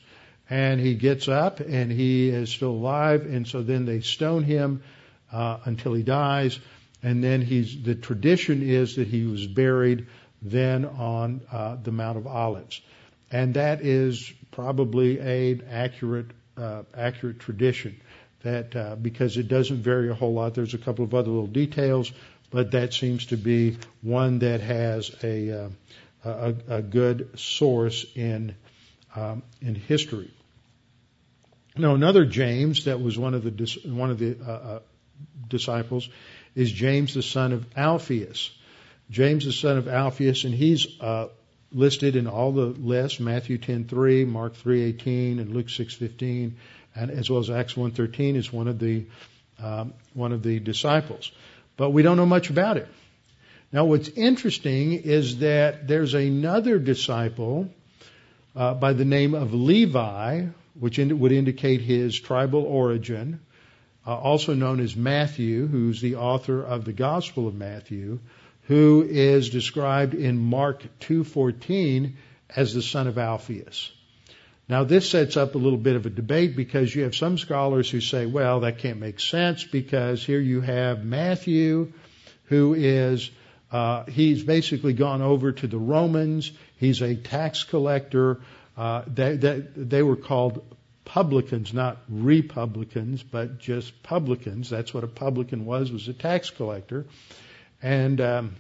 And 0.51 0.80
he 0.80 0.95
gets 0.95 1.28
up, 1.28 1.61
and 1.61 1.90
he 1.90 2.28
is 2.28 2.51
still 2.51 2.72
alive, 2.72 3.24
and 3.24 3.47
so 3.47 3.62
then 3.62 3.86
they 3.86 4.01
stone 4.01 4.43
him 4.43 4.82
uh, 5.32 5.59
until 5.64 5.95
he 5.95 6.03
dies, 6.03 6.59
and 7.03 7.22
then 7.24 7.40
he's 7.43 7.82
the 7.82 7.95
tradition 7.95 8.62
is 8.62 8.97
that 8.97 9.09
he 9.09 9.24
was 9.24 9.47
buried 9.47 10.07
then 10.43 10.84
on 10.84 11.40
uh, 11.51 11.76
the 11.82 11.90
Mount 11.90 12.18
of 12.18 12.26
Olives, 12.26 12.80
and 13.30 13.55
that 13.55 13.80
is 13.82 14.32
probably 14.51 15.18
an 15.18 15.64
accurate 15.70 16.26
uh, 16.57 16.82
accurate 16.95 17.40
tradition. 17.40 18.01
That 18.43 18.74
uh, 18.74 18.97
because 18.97 19.36
it 19.36 19.49
doesn't 19.49 19.82
vary 19.82 20.11
a 20.11 20.14
whole 20.14 20.34
lot. 20.34 20.55
There's 20.55 20.74
a 20.74 20.78
couple 20.78 21.05
of 21.05 21.14
other 21.14 21.30
little 21.30 21.47
details, 21.47 22.12
but 22.51 22.72
that 22.72 22.93
seems 22.93 23.26
to 23.26 23.36
be 23.36 23.78
one 24.03 24.40
that 24.40 24.61
has 24.61 25.11
a 25.22 25.64
uh, 25.64 25.68
a, 26.24 26.55
a, 26.68 26.82
good 26.82 27.38
source 27.38 28.07
in 28.14 28.55
um, 29.15 29.43
in 29.61 29.75
history. 29.75 30.31
Now 31.77 31.95
another 31.95 32.25
James 32.25 32.85
that 32.85 33.01
was 33.01 33.19
one 33.19 33.35
of 33.35 33.45
the 33.45 33.81
one 33.85 34.11
of 34.11 34.19
the 34.19 34.37
uh, 34.41 34.51
uh, 34.51 34.79
disciples 35.49 36.09
is 36.55 36.71
James 36.71 37.15
the 37.15 37.23
son 37.23 37.53
of 37.53 37.67
Alphaeus. 37.77 38.51
James 39.11 39.45
the 39.45 39.53
son 39.53 39.79
of 39.79 39.89
Alphaeus, 39.89 40.45
and 40.45 40.55
he's 40.55 40.87
uh, 41.01 41.29
listed 41.71 42.17
in 42.17 42.27
all 42.27 42.53
the 42.53 42.67
lists, 42.67 43.21
Matthew 43.21 43.59
10:3, 43.59 44.27
Mark 44.27 44.55
3:18, 44.57 45.39
and 45.39 45.55
Luke 45.55 45.69
6:15, 45.69 46.53
and 46.95 47.11
as 47.11 47.31
well 47.31 47.41
as 47.41 47.51
Acts 47.51 47.75
1:13 47.75 48.37
is 48.37 48.53
one 48.53 48.69
of 48.69 48.79
the 48.79 49.07
um, 49.59 49.95
one 50.15 50.33
of 50.33 50.43
the 50.43 50.59
disciples. 50.61 51.31
But 51.77 51.91
we 51.91 52.03
don't 52.03 52.17
know 52.17 52.27
much 52.27 52.51
about 52.51 52.77
it. 52.77 52.89
Now, 53.73 53.87
what's 53.87 54.09
interesting 54.11 54.93
is 54.93 55.39
that 55.39 55.89
there's 55.89 56.13
another 56.13 56.79
disciple 56.79 57.71
uh, 58.55 58.75
by 58.75 58.93
the 58.93 59.05
name 59.05 59.35
of 59.35 59.55
Levi, 59.55 60.47
which 60.79 60.99
would 60.99 61.33
indicate 61.33 61.81
his 61.81 62.19
tribal 62.19 62.63
origin, 62.63 63.41
uh, 64.07 64.17
also 64.17 64.55
known 64.55 64.81
as 64.81 64.97
Matthew, 64.97 65.67
who's 65.67 66.01
the 66.01 66.17
author 66.17 66.63
of 66.63 66.85
the 66.85 66.93
Gospel 66.93 67.47
of 67.47 67.55
Matthew 67.55 68.19
who 68.65 69.07
is 69.09 69.51
described 69.51 70.15
in 70.15 70.39
Mark 70.39 70.85
2:14 71.01 72.15
as 72.55 72.75
the 72.75 72.83
son 72.83 73.07
of 73.07 73.19
Alphaeus. 73.19 73.91
Now 74.69 74.85
this 74.85 75.11
sets 75.11 75.37
up 75.37 75.55
a 75.55 75.59
little 75.59 75.79
bit 75.79 75.97
of 75.97 76.07
a 76.07 76.11
debate 76.11 76.57
because 76.57 76.95
you 76.95 77.03
have 77.03 77.17
some 77.17 77.37
scholars 77.37 77.91
who 77.91 78.01
say, 78.01 78.27
well, 78.27 78.61
that 78.61 78.79
can't 78.79 79.01
make 79.01 79.19
sense 79.21 79.65
because 79.65 80.25
here 80.25 80.41
you 80.41 80.61
have 80.61 81.05
Matthew, 81.05 81.93
who 82.45 82.75
is 82.75 83.31
uh, 83.73 84.05
he's 84.05 84.43
basically 84.45 84.93
gone 84.93 85.23
over 85.23 85.53
to 85.53 85.66
the 85.66 85.79
Romans. 85.79 86.53
He's 86.77 87.01
a 87.01 87.16
tax 87.16 87.64
collector. 87.64 88.41
Uh, 88.77 89.03
they, 89.07 89.37
they, 89.37 89.61
they 89.75 90.03
were 90.03 90.16
called 90.16 90.62
publicans, 91.07 91.73
not 91.73 91.99
republicans, 92.09 93.23
but 93.23 93.59
just 93.59 94.03
publicans. 94.03 94.68
That's 94.68 94.93
what 94.93 95.05
a 95.05 95.09
publican 95.09 95.64
was, 95.64 95.91
was 95.91 96.07
a 96.09 96.12
tax 96.12 96.51
collector. 96.51 97.07
And 97.83 98.20
um, 98.20 98.57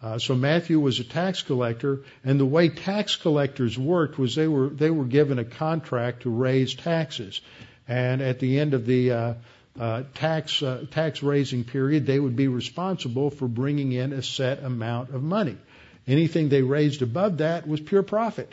uh, 0.00 0.18
so 0.18 0.36
Matthew 0.36 0.78
was 0.78 1.00
a 1.00 1.04
tax 1.04 1.42
collector, 1.42 2.04
and 2.24 2.38
the 2.38 2.46
way 2.46 2.68
tax 2.68 3.16
collectors 3.16 3.76
worked 3.76 4.18
was 4.18 4.36
they 4.36 4.46
were 4.46 4.68
they 4.68 4.90
were 4.90 5.04
given 5.04 5.40
a 5.40 5.44
contract 5.44 6.22
to 6.22 6.30
raise 6.30 6.74
taxes, 6.74 7.40
and 7.88 8.22
at 8.22 8.38
the 8.38 8.60
end 8.60 8.74
of 8.74 8.86
the 8.86 9.36
uh, 9.78 10.02
tax 10.14 10.62
uh, 10.62 10.84
tax 10.90 11.22
raising 11.22 11.64
period, 11.64 12.06
they 12.06 12.18
would 12.18 12.36
be 12.36 12.48
responsible 12.48 13.30
for 13.30 13.48
bringing 13.48 13.92
in 13.92 14.12
a 14.12 14.22
set 14.22 14.62
amount 14.62 15.10
of 15.10 15.22
money. 15.22 15.56
Anything 16.06 16.48
they 16.48 16.62
raised 16.62 17.02
above 17.02 17.38
that 17.38 17.68
was 17.68 17.80
pure 17.80 18.02
profit, 18.02 18.52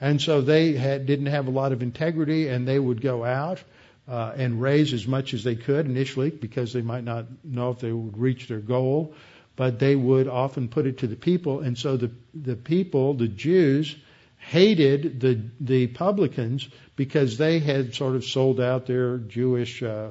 and 0.00 0.20
so 0.20 0.40
they 0.40 0.72
had, 0.72 1.06
didn't 1.06 1.26
have 1.26 1.46
a 1.46 1.50
lot 1.50 1.72
of 1.72 1.82
integrity, 1.82 2.48
and 2.48 2.66
they 2.66 2.78
would 2.78 3.00
go 3.00 3.24
out 3.24 3.62
uh, 4.08 4.32
and 4.36 4.60
raise 4.60 4.92
as 4.92 5.06
much 5.06 5.34
as 5.34 5.44
they 5.44 5.54
could 5.54 5.86
initially 5.86 6.30
because 6.30 6.72
they 6.72 6.82
might 6.82 7.04
not 7.04 7.26
know 7.44 7.70
if 7.70 7.80
they 7.80 7.92
would 7.92 8.18
reach 8.18 8.48
their 8.48 8.60
goal, 8.60 9.14
but 9.56 9.78
they 9.78 9.94
would 9.94 10.26
often 10.26 10.68
put 10.68 10.86
it 10.86 10.98
to 10.98 11.06
the 11.06 11.16
people. 11.16 11.60
And 11.60 11.76
so 11.76 11.96
the, 11.96 12.10
the 12.34 12.56
people, 12.56 13.14
the 13.14 13.28
Jews, 13.28 13.94
hated 14.38 15.20
the, 15.20 15.50
the 15.60 15.86
publicans 15.86 16.68
because 16.96 17.36
they 17.36 17.58
had 17.58 17.94
sort 17.94 18.16
of 18.16 18.24
sold 18.24 18.60
out 18.60 18.86
their 18.86 19.18
Jewish, 19.18 19.82
uh, 19.82 20.10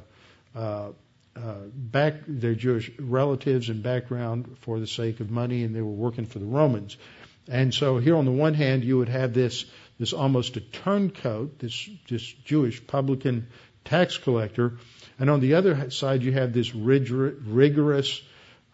back, 0.54 2.16
their 2.28 2.56
Jewish 2.56 2.91
relatives 3.00 3.70
and 3.70 3.82
background 3.84 4.58
for 4.62 4.80
the 4.80 4.88
sake 4.88 5.20
of 5.20 5.30
money 5.30 5.64
and 5.64 5.76
they 5.76 5.82
were 5.82 5.89
working 5.89 6.26
for 6.26 6.39
the 6.39 6.45
Romans. 6.45 6.97
And 7.47 7.74
so 7.74 7.97
here 7.97 8.16
on 8.16 8.26
the 8.26 8.32
one 8.32 8.54
hand, 8.54 8.84
you 8.84 8.97
would 8.97 9.10
have 9.10 9.34
this, 9.34 9.66
this 10.00 10.14
almost 10.14 10.56
a 10.58 10.62
turncoat, 10.62 11.60
this, 11.60 11.89
this 12.08 12.24
Jewish 12.24 12.86
publican 12.86 13.47
tax 13.86 14.18
collector. 14.18 14.78
And 15.18 15.30
on 15.30 15.39
the 15.39 15.56
other 15.56 15.89
side, 15.89 16.22
you 16.22 16.32
have 16.34 16.54
this 16.54 16.76
rigorous, 16.76 18.22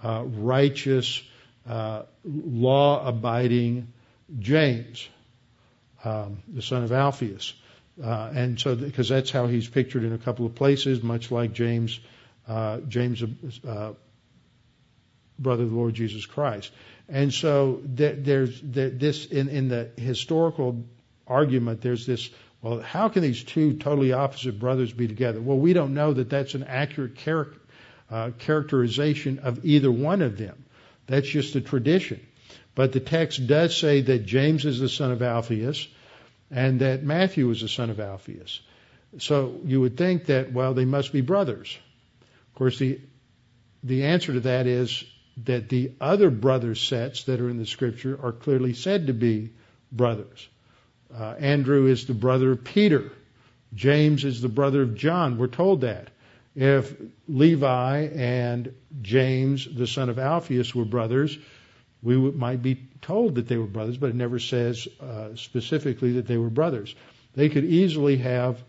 uh, 0.04 0.24
righteous, 0.26 1.22
uh, 1.68 2.04
law 2.24 3.08
abiding 3.08 3.94
James, 4.38 5.08
um, 6.04 6.44
the 6.48 6.62
son 6.62 6.84
of 6.84 6.92
Alphaeus. 6.92 7.54
Uh, 8.02 8.30
and 8.34 8.60
so, 8.60 8.76
because 8.76 9.10
that's 9.10 9.32
how 9.32 9.48
he's 9.48 9.70
pictured 9.70 10.04
in 10.04 10.14
a 10.14 10.18
couple 10.18 10.46
of 10.46 10.56
places, 10.56 11.02
much 11.02 11.32
like 11.32 11.54
James, 11.54 12.00
uh, 12.48 12.80
James, 12.88 13.24
uh, 13.68 13.94
brother 15.40 15.64
of 15.64 15.70
the 15.70 15.76
Lord 15.76 15.94
Jesus 15.94 16.26
Christ. 16.26 16.72
And 17.08 17.34
so 17.34 17.82
th- 17.96 18.18
there's 18.20 18.60
th- 18.60 18.94
this 18.98 19.26
in, 19.26 19.48
in 19.48 19.70
the 19.70 19.92
historical 19.98 20.84
argument. 21.28 21.82
There's 21.82 22.06
this. 22.06 22.30
Well, 22.62 22.82
how 22.82 23.10
can 23.10 23.22
these 23.22 23.44
two 23.44 23.76
totally 23.78 24.12
opposite 24.12 24.60
brothers 24.60 24.92
be 24.92 25.08
together? 25.08 25.40
Well, 25.40 25.58
we 25.58 25.74
don't 25.74 25.94
know 25.94 26.14
that 26.14 26.30
that's 26.30 26.56
an 26.56 26.64
accurate 26.64 27.16
char- 27.16 27.54
uh, 28.10 28.32
characterization 28.40 29.40
of 29.40 29.66
either 29.66 29.92
one 29.92 30.22
of 30.22 30.38
them. 30.38 30.66
That's 31.08 31.28
just 31.28 31.56
a 31.56 31.62
tradition. 31.62 32.26
But 32.74 32.92
the 32.92 33.00
text 33.00 33.46
does 33.48 33.78
say 33.78 34.02
that 34.02 34.26
James 34.26 34.66
is 34.66 34.80
the 34.80 34.90
son 34.90 35.12
of 35.12 35.22
Alphaeus 35.22 35.88
and 36.52 36.82
that 36.82 37.04
Matthew 37.04 37.48
was 37.48 37.62
the 37.62 37.70
son 37.70 37.90
of 37.90 38.00
Alphaeus. 38.00 38.62
So 39.18 39.60
you 39.64 39.82
would 39.82 39.98
think 39.98 40.26
that, 40.26 40.52
well, 40.52 40.74
they 40.74 40.86
must 40.86 41.12
be 41.12 41.22
brothers. 41.22 41.78
Of 42.22 42.56
course, 42.56 42.80
the, 42.80 43.00
the 43.84 44.06
answer 44.06 44.34
to 44.34 44.40
that 44.42 44.68
is 44.68 45.04
that 45.44 45.70
the 45.70 45.92
other 46.00 46.30
brother 46.30 46.76
sets 46.76 47.24
that 47.26 47.42
are 47.42 47.50
in 47.50 47.58
the 47.58 47.66
scripture 47.66 48.18
are 48.22 48.32
clearly 48.32 48.74
said 48.74 49.08
to 49.08 49.14
be 49.14 49.52
brothers. 49.92 50.48
Uh, 51.14 51.36
Andrew 51.40 51.88
is 51.88 52.06
the 52.06 52.14
brother 52.14 52.52
of 52.52 52.64
Peter. 52.64 53.12
James 53.74 54.24
is 54.24 54.42
the 54.42 54.50
brother 54.50 54.82
of 54.82 54.96
John. 54.96 55.38
We're 55.38 55.48
told 55.48 55.82
that. 55.82 56.10
If 56.56 56.96
Levi 57.28 58.08
and 58.16 58.74
James, 59.02 59.68
the 59.70 59.88
son 59.88 60.10
of 60.10 60.18
Alphaeus, 60.18 60.74
were 60.74 60.86
brothers, 60.86 61.38
we 62.06 62.16
might 62.16 62.62
be 62.62 62.78
told 63.02 63.36
that 63.36 63.48
they 63.48 63.58
were 63.58 63.66
brothers, 63.66 63.98
but 63.98 64.12
it 64.12 64.16
never 64.16 64.40
says 64.40 64.88
uh, 65.02 65.36
specifically 65.36 66.14
that 66.14 66.28
they 66.28 66.38
were 66.38 66.52
brothers. 66.52 66.96
They 67.34 67.50
could 67.50 67.66
easily 67.66 68.18
have 68.18 68.64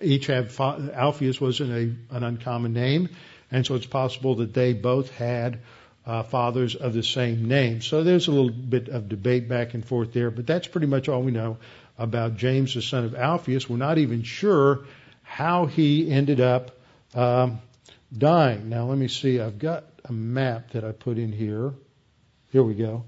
each 0.00 0.26
have 0.26 0.58
Alpheus 0.60 1.40
wasn't 1.40 1.70
a, 1.72 2.16
an 2.16 2.22
uncommon 2.22 2.72
name, 2.72 3.10
and 3.50 3.66
so 3.66 3.74
it's 3.74 3.86
possible 3.86 4.36
that 4.36 4.54
they 4.54 4.72
both 4.72 5.10
had 5.10 5.60
uh, 6.06 6.22
fathers 6.22 6.74
of 6.74 6.94
the 6.94 7.02
same 7.02 7.48
name. 7.48 7.82
So 7.82 8.02
there's 8.02 8.28
a 8.28 8.32
little 8.32 8.50
bit 8.50 8.88
of 8.88 9.08
debate 9.08 9.48
back 9.48 9.74
and 9.74 9.84
forth 9.84 10.12
there, 10.12 10.30
but 10.30 10.46
that's 10.46 10.66
pretty 10.66 10.86
much 10.86 11.08
all 11.08 11.22
we 11.22 11.32
know 11.32 11.58
about 11.98 12.36
James, 12.36 12.74
the 12.74 12.82
son 12.82 13.04
of 13.04 13.14
Alphaeus. 13.14 13.68
We're 13.68 13.76
not 13.76 13.98
even 13.98 14.22
sure 14.22 14.86
how 15.22 15.66
he 15.66 16.10
ended 16.10 16.40
up 16.40 16.70
um, 17.14 17.60
dying. 18.16 18.68
Now 18.68 18.86
let 18.86 18.96
me 18.96 19.08
see. 19.08 19.40
I've 19.40 19.58
got 19.58 19.84
a 20.04 20.12
map 20.12 20.70
that 20.70 20.84
I 20.84 20.92
put 20.92 21.18
in 21.18 21.32
here. 21.32 21.74
Here 22.50 22.62
we 22.62 22.74
go. 22.74 23.04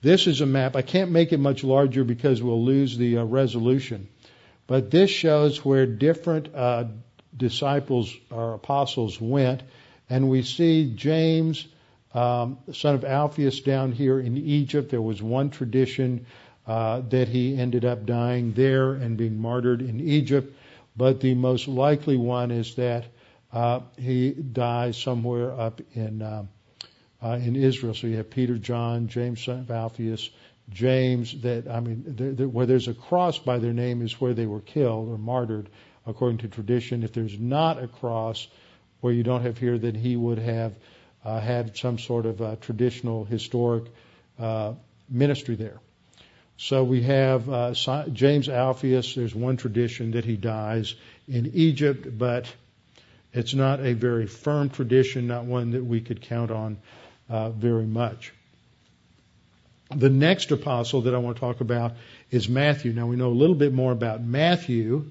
This 0.00 0.26
is 0.26 0.40
a 0.40 0.46
map. 0.46 0.74
I 0.74 0.82
can't 0.82 1.12
make 1.12 1.32
it 1.32 1.38
much 1.38 1.62
larger 1.62 2.02
because 2.02 2.42
we'll 2.42 2.64
lose 2.64 2.98
the 2.98 3.18
uh, 3.18 3.24
resolution. 3.24 4.08
But 4.66 4.90
this 4.90 5.10
shows 5.10 5.64
where 5.64 5.86
different 5.86 6.52
uh, 6.52 6.86
disciples 7.36 8.12
or 8.30 8.54
apostles 8.54 9.20
went. 9.20 9.62
And 10.10 10.28
we 10.28 10.42
see 10.42 10.92
James, 10.96 11.66
um, 12.12 12.58
son 12.72 12.96
of 12.96 13.04
Alphaeus, 13.04 13.60
down 13.60 13.92
here 13.92 14.18
in 14.18 14.36
Egypt. 14.36 14.90
There 14.90 15.00
was 15.00 15.22
one 15.22 15.50
tradition 15.50 16.26
uh, 16.66 17.02
that 17.10 17.28
he 17.28 17.56
ended 17.56 17.84
up 17.84 18.04
dying 18.04 18.52
there 18.54 18.94
and 18.94 19.16
being 19.16 19.40
martyred 19.40 19.80
in 19.80 20.00
Egypt. 20.00 20.56
But 20.96 21.20
the 21.20 21.34
most 21.36 21.68
likely 21.68 22.16
one 22.16 22.50
is 22.50 22.74
that 22.74 23.04
uh, 23.52 23.80
he 23.96 24.32
dies 24.32 24.96
somewhere 24.96 25.52
up 25.52 25.80
in 25.94 26.48
uh, 27.22 27.38
in 27.40 27.56
Israel. 27.56 27.94
So 27.94 28.06
you 28.06 28.16
have 28.16 28.30
Peter, 28.30 28.58
John, 28.58 29.08
James, 29.08 29.44
son 29.44 29.60
of 29.60 29.70
Alphaeus, 29.70 30.30
James. 30.70 31.40
That 31.42 31.68
I 31.68 31.80
mean, 31.80 31.98
where 32.52 32.66
there's 32.66 32.88
a 32.88 32.94
cross 32.94 33.38
by 33.38 33.58
their 33.58 33.72
name 33.72 34.02
is 34.02 34.20
where 34.20 34.34
they 34.34 34.46
were 34.46 34.60
killed 34.60 35.08
or 35.08 35.18
martyred, 35.18 35.68
according 36.06 36.38
to 36.38 36.48
tradition. 36.48 37.02
If 37.02 37.12
there's 37.12 37.38
not 37.38 37.82
a 37.82 37.88
cross, 37.88 38.48
where 39.02 39.12
you 39.12 39.24
don't 39.24 39.42
have 39.42 39.58
here, 39.58 39.78
then 39.78 39.94
he 39.94 40.16
would 40.16 40.38
have 40.38 40.72
uh, 41.24 41.40
had 41.40 41.76
some 41.76 41.98
sort 41.98 42.24
of 42.24 42.40
uh, 42.40 42.56
traditional 42.60 43.24
historic 43.24 43.84
uh, 44.38 44.72
ministry 45.10 45.56
there. 45.56 45.80
So 46.56 46.84
we 46.84 47.02
have 47.02 47.48
uh, 47.50 47.74
James 48.12 48.48
Alphaeus. 48.48 49.14
There's 49.14 49.34
one 49.34 49.56
tradition 49.56 50.12
that 50.12 50.24
he 50.24 50.36
dies 50.36 50.94
in 51.26 51.50
Egypt, 51.54 52.16
but 52.16 52.46
it's 53.32 53.54
not 53.54 53.80
a 53.80 53.92
very 53.94 54.26
firm 54.26 54.70
tradition, 54.70 55.26
not 55.26 55.44
one 55.44 55.72
that 55.72 55.84
we 55.84 56.00
could 56.00 56.20
count 56.20 56.52
on 56.52 56.78
uh, 57.28 57.50
very 57.50 57.86
much. 57.86 58.32
The 59.94 60.10
next 60.10 60.50
apostle 60.52 61.02
that 61.02 61.14
I 61.14 61.18
want 61.18 61.36
to 61.36 61.40
talk 61.40 61.60
about 61.60 61.92
is 62.30 62.48
Matthew. 62.48 62.92
Now 62.92 63.06
we 63.06 63.16
know 63.16 63.28
a 63.28 63.40
little 63.42 63.56
bit 63.56 63.72
more 63.72 63.92
about 63.92 64.22
Matthew. 64.22 65.10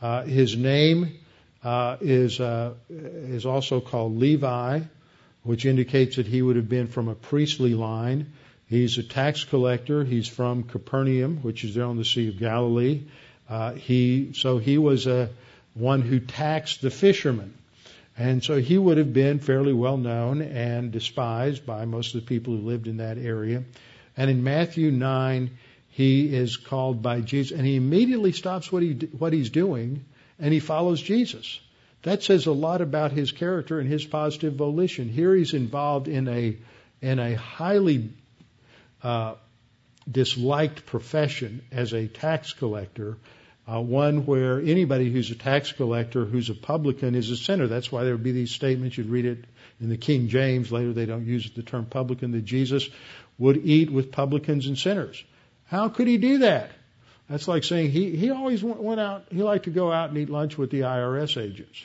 Uh, 0.00 0.22
his 0.22 0.56
name 0.56 1.18
uh, 1.62 1.96
is 2.00 2.40
uh, 2.40 2.74
is 2.88 3.44
also 3.44 3.80
called 3.80 4.16
Levi, 4.16 4.80
which 5.42 5.66
indicates 5.66 6.16
that 6.16 6.26
he 6.26 6.40
would 6.40 6.56
have 6.56 6.68
been 6.68 6.86
from 6.86 7.08
a 7.08 7.14
priestly 7.14 7.74
line. 7.74 8.32
He's 8.68 8.98
a 8.98 9.02
tax 9.02 9.44
collector. 9.44 10.04
He's 10.04 10.28
from 10.28 10.64
Capernaum, 10.64 11.38
which 11.42 11.64
is 11.64 11.74
there 11.74 11.84
on 11.84 11.96
the 11.96 12.04
Sea 12.04 12.28
of 12.28 12.38
Galilee. 12.38 13.02
Uh, 13.48 13.72
he 13.72 14.32
so 14.32 14.58
he 14.58 14.78
was 14.78 15.06
a 15.06 15.30
one 15.74 16.02
who 16.02 16.20
taxed 16.20 16.80
the 16.80 16.90
fishermen. 16.90 17.54
And 18.18 18.42
so 18.42 18.58
he 18.58 18.78
would 18.78 18.98
have 18.98 19.12
been 19.12 19.40
fairly 19.40 19.72
well 19.72 19.98
known 19.98 20.40
and 20.40 20.90
despised 20.90 21.66
by 21.66 21.84
most 21.84 22.14
of 22.14 22.20
the 22.22 22.26
people 22.26 22.56
who 22.56 22.62
lived 22.62 22.86
in 22.86 22.98
that 22.98 23.18
area. 23.18 23.64
And 24.16 24.30
in 24.30 24.42
Matthew 24.42 24.90
9, 24.90 25.50
he 25.90 26.34
is 26.34 26.56
called 26.56 27.02
by 27.02 27.20
Jesus, 27.20 27.56
and 27.56 27.66
he 27.66 27.76
immediately 27.76 28.32
stops 28.32 28.72
what, 28.72 28.82
he, 28.82 28.92
what 29.18 29.32
he's 29.32 29.50
doing 29.50 30.04
and 30.38 30.52
he 30.52 30.60
follows 30.60 31.00
Jesus. 31.00 31.60
That 32.02 32.22
says 32.22 32.46
a 32.46 32.52
lot 32.52 32.80
about 32.80 33.12
his 33.12 33.32
character 33.32 33.80
and 33.80 33.88
his 33.88 34.04
positive 34.04 34.54
volition. 34.54 35.08
Here 35.08 35.34
he's 35.34 35.54
involved 35.54 36.08
in 36.08 36.28
a, 36.28 36.56
in 37.00 37.18
a 37.18 37.34
highly 37.34 38.10
uh, 39.02 39.34
disliked 40.10 40.86
profession 40.86 41.62
as 41.72 41.92
a 41.92 42.06
tax 42.06 42.52
collector, 42.52 43.16
uh, 43.70 43.80
one 43.80 44.26
where 44.26 44.60
anybody 44.60 45.10
who's 45.10 45.30
a 45.30 45.34
tax 45.34 45.72
collector, 45.72 46.24
who's 46.24 46.50
a 46.50 46.54
publican, 46.54 47.14
is 47.14 47.30
a 47.30 47.36
sinner. 47.36 47.66
That's 47.66 47.90
why 47.90 48.04
there 48.04 48.12
would 48.12 48.22
be 48.22 48.32
these 48.32 48.52
statements. 48.52 48.96
You'd 48.96 49.08
read 49.08 49.26
it 49.26 49.44
in 49.80 49.88
the 49.88 49.96
King 49.96 50.28
James. 50.28 50.70
Later, 50.70 50.92
they 50.92 51.06
don't 51.06 51.26
use 51.26 51.50
the 51.50 51.62
term 51.62 51.86
publican. 51.86 52.30
That 52.32 52.44
Jesus 52.44 52.88
would 53.38 53.56
eat 53.56 53.90
with 53.90 54.12
publicans 54.12 54.66
and 54.66 54.78
sinners. 54.78 55.22
How 55.66 55.88
could 55.88 56.06
he 56.06 56.16
do 56.16 56.38
that? 56.38 56.70
That's 57.28 57.48
like 57.48 57.64
saying 57.64 57.90
he, 57.90 58.14
he 58.14 58.30
always 58.30 58.62
went 58.62 59.00
out, 59.00 59.24
he 59.30 59.42
liked 59.42 59.64
to 59.64 59.70
go 59.70 59.90
out 59.90 60.10
and 60.10 60.18
eat 60.18 60.30
lunch 60.30 60.56
with 60.56 60.70
the 60.70 60.80
IRS 60.82 61.40
agents. 61.40 61.82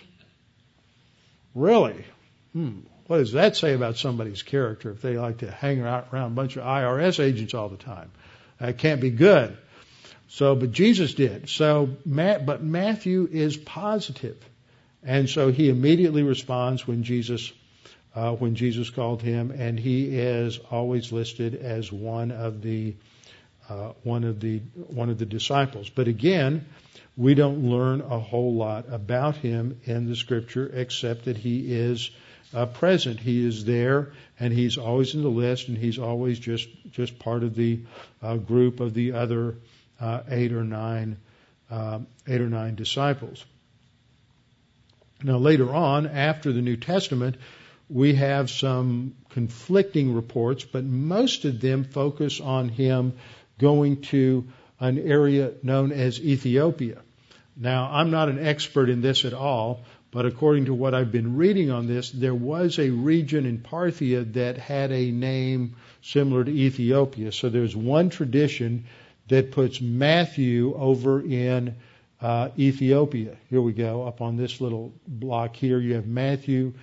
Really? 1.55 2.05
Hmm. 2.53 2.81
What 3.07 3.17
does 3.17 3.33
that 3.33 3.57
say 3.57 3.73
about 3.73 3.97
somebody's 3.97 4.43
character 4.43 4.91
if 4.91 5.01
they 5.01 5.17
like 5.17 5.39
to 5.39 5.51
hang 5.51 5.81
around 5.81 6.05
a 6.13 6.29
bunch 6.29 6.55
of 6.55 6.63
IRS 6.63 7.19
agents 7.19 7.53
all 7.53 7.69
the 7.69 7.77
time? 7.77 8.11
That 8.59 8.77
can't 8.77 9.01
be 9.01 9.09
good. 9.09 9.57
So, 10.33 10.55
but 10.55 10.71
Jesus 10.71 11.13
did. 11.13 11.49
So, 11.49 11.89
but 12.05 12.63
Matthew 12.63 13.27
is 13.29 13.57
positive, 13.57 14.37
and 15.03 15.29
so 15.29 15.51
he 15.51 15.67
immediately 15.67 16.23
responds 16.23 16.87
when 16.87 17.03
Jesus, 17.03 17.51
uh, 18.15 18.31
when 18.35 18.55
Jesus 18.55 18.89
called 18.89 19.21
him, 19.21 19.51
and 19.51 19.77
he 19.77 20.05
is 20.05 20.57
always 20.71 21.11
listed 21.11 21.55
as 21.55 21.91
one 21.91 22.31
of 22.31 22.61
the, 22.61 22.95
uh, 23.67 23.91
one 24.03 24.23
of 24.23 24.39
the, 24.39 24.59
one 24.87 25.09
of 25.09 25.17
the 25.17 25.25
disciples. 25.25 25.89
But 25.89 26.07
again, 26.07 26.65
we 27.17 27.33
don't 27.33 27.69
learn 27.69 27.99
a 27.99 28.17
whole 28.17 28.55
lot 28.55 28.85
about 28.89 29.35
him 29.35 29.81
in 29.83 30.07
the 30.07 30.15
Scripture 30.15 30.71
except 30.73 31.25
that 31.25 31.35
he 31.35 31.73
is 31.73 32.09
uh, 32.53 32.67
present. 32.67 33.19
He 33.19 33.45
is 33.45 33.65
there, 33.65 34.13
and 34.39 34.53
he's 34.53 34.77
always 34.77 35.13
in 35.13 35.23
the 35.23 35.29
list, 35.29 35.67
and 35.67 35.77
he's 35.77 35.99
always 35.99 36.39
just 36.39 36.69
just 36.91 37.19
part 37.19 37.43
of 37.43 37.53
the 37.53 37.81
uh, 38.21 38.37
group 38.37 38.79
of 38.79 38.93
the 38.93 39.11
other 39.11 39.57
uh, 40.01 40.23
eight 40.29 40.51
or 40.51 40.63
nine, 40.63 41.17
uh, 41.69 41.99
eight 42.27 42.41
or 42.41 42.49
nine 42.49 42.75
disciples. 42.75 43.45
Now 45.23 45.37
later 45.37 45.73
on, 45.73 46.07
after 46.07 46.51
the 46.51 46.61
New 46.61 46.77
Testament, 46.77 47.37
we 47.89 48.15
have 48.15 48.49
some 48.49 49.15
conflicting 49.29 50.13
reports, 50.15 50.63
but 50.63 50.83
most 50.83 51.45
of 51.45 51.61
them 51.61 51.83
focus 51.83 52.41
on 52.41 52.69
him 52.69 53.13
going 53.59 54.01
to 54.01 54.47
an 54.79 54.97
area 54.97 55.51
known 55.61 55.91
as 55.91 56.19
Ethiopia. 56.19 56.97
Now, 57.55 57.89
I'm 57.91 58.09
not 58.09 58.29
an 58.29 58.39
expert 58.39 58.89
in 58.89 59.01
this 59.01 59.25
at 59.25 59.33
all, 59.33 59.81
but 60.09 60.25
according 60.25 60.65
to 60.65 60.73
what 60.73 60.95
I've 60.95 61.11
been 61.11 61.37
reading 61.37 61.69
on 61.69 61.85
this, 61.87 62.09
there 62.09 62.33
was 62.33 62.79
a 62.79 62.89
region 62.89 63.45
in 63.45 63.59
Parthia 63.59 64.33
that 64.33 64.57
had 64.57 64.91
a 64.91 65.11
name 65.11 65.75
similar 66.01 66.43
to 66.43 66.51
Ethiopia. 66.51 67.31
So 67.31 67.49
there's 67.49 67.75
one 67.75 68.09
tradition 68.09 68.85
that 69.31 69.51
puts 69.51 69.79
Matthew 69.79 70.75
over 70.75 71.21
in 71.21 71.75
uh, 72.19 72.49
Ethiopia. 72.59 73.37
Here 73.49 73.61
we 73.61 73.71
go, 73.71 74.05
up 74.05 74.19
on 74.19 74.35
this 74.35 74.59
little 74.59 74.91
block 75.07 75.55
here. 75.55 75.79
You 75.79 75.95
have 75.95 76.05
Matthew 76.05 76.73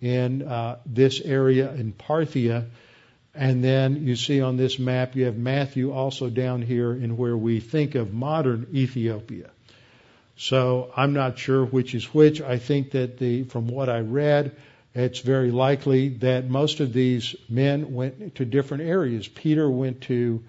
in 0.00 0.42
uh, 0.42 0.78
this 0.86 1.20
area 1.20 1.72
in 1.72 1.92
Parthia. 1.92 2.66
And 3.34 3.62
then 3.62 4.06
you 4.06 4.14
see 4.14 4.40
on 4.40 4.56
this 4.56 4.78
map, 4.78 5.16
you 5.16 5.24
have 5.24 5.36
Matthew 5.36 5.92
also 5.92 6.30
down 6.30 6.62
here 6.62 6.92
in 6.92 7.16
where 7.16 7.36
we 7.36 7.58
think 7.58 7.96
of 7.96 8.14
modern 8.14 8.68
Ethiopia. 8.72 9.50
So 10.36 10.92
I'm 10.96 11.12
not 11.12 11.40
sure 11.40 11.64
which 11.64 11.92
is 11.92 12.14
which. 12.14 12.40
I 12.40 12.58
think 12.58 12.92
that 12.92 13.18
the, 13.18 13.42
from 13.42 13.66
what 13.66 13.88
I 13.88 13.98
read, 13.98 14.54
it's 14.94 15.18
very 15.18 15.50
likely 15.50 16.10
that 16.20 16.48
most 16.48 16.78
of 16.78 16.92
these 16.92 17.34
men 17.48 17.94
went 17.94 18.36
to 18.36 18.44
different 18.44 18.84
areas. 18.84 19.26
Peter 19.26 19.68
went 19.68 20.02
to 20.02 20.44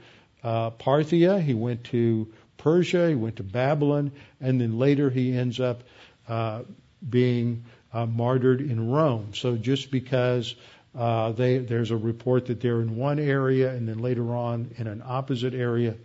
uh, 0.47 0.69
Parthia, 0.71 1.41
he 1.41 1.53
went 1.53 1.83
to 1.85 2.31
Persia, 2.55 3.09
he 3.09 3.15
went 3.15 3.35
to 3.35 3.43
Babylon, 3.43 4.13
and 4.39 4.61
then 4.61 4.79
later 4.79 5.09
he 5.09 5.37
ends 5.37 5.59
up 5.59 5.83
uh, 6.29 6.61
being 7.07 7.65
uh, 7.91 8.05
martyred 8.05 8.61
in 8.61 8.89
Rome. 8.89 9.33
So 9.33 9.57
just 9.57 9.91
because 9.91 10.55
uh, 10.97 11.33
they, 11.33 11.57
there's 11.57 11.91
a 11.91 11.97
report 11.97 12.45
that 12.45 12.61
they're 12.61 12.81
in 12.81 12.95
one 12.95 13.19
area 13.19 13.71
and 13.71 13.89
then 13.89 13.99
later 13.99 14.33
on 14.35 14.71
in 14.77 14.87
an 14.87 15.03
opposite 15.05 15.53
area 15.53 15.95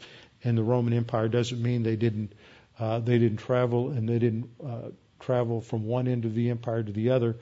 in 0.42 0.56
the 0.56 0.62
Roman 0.64 0.92
Empire 0.92 1.28
doesn't 1.28 1.62
mean 1.62 1.84
they 1.84 1.96
didn't 1.96 2.32
uh, 2.80 2.98
they 2.98 3.18
didn't 3.18 3.36
travel 3.36 3.90
and 3.90 4.08
they 4.08 4.18
didn't 4.18 4.50
uh, 4.66 4.88
travel 5.20 5.60
from 5.60 5.86
one 5.86 6.08
end 6.08 6.24
of 6.24 6.34
the 6.34 6.50
empire 6.50 6.82
to 6.82 6.90
the 6.90 7.10
other 7.10 7.36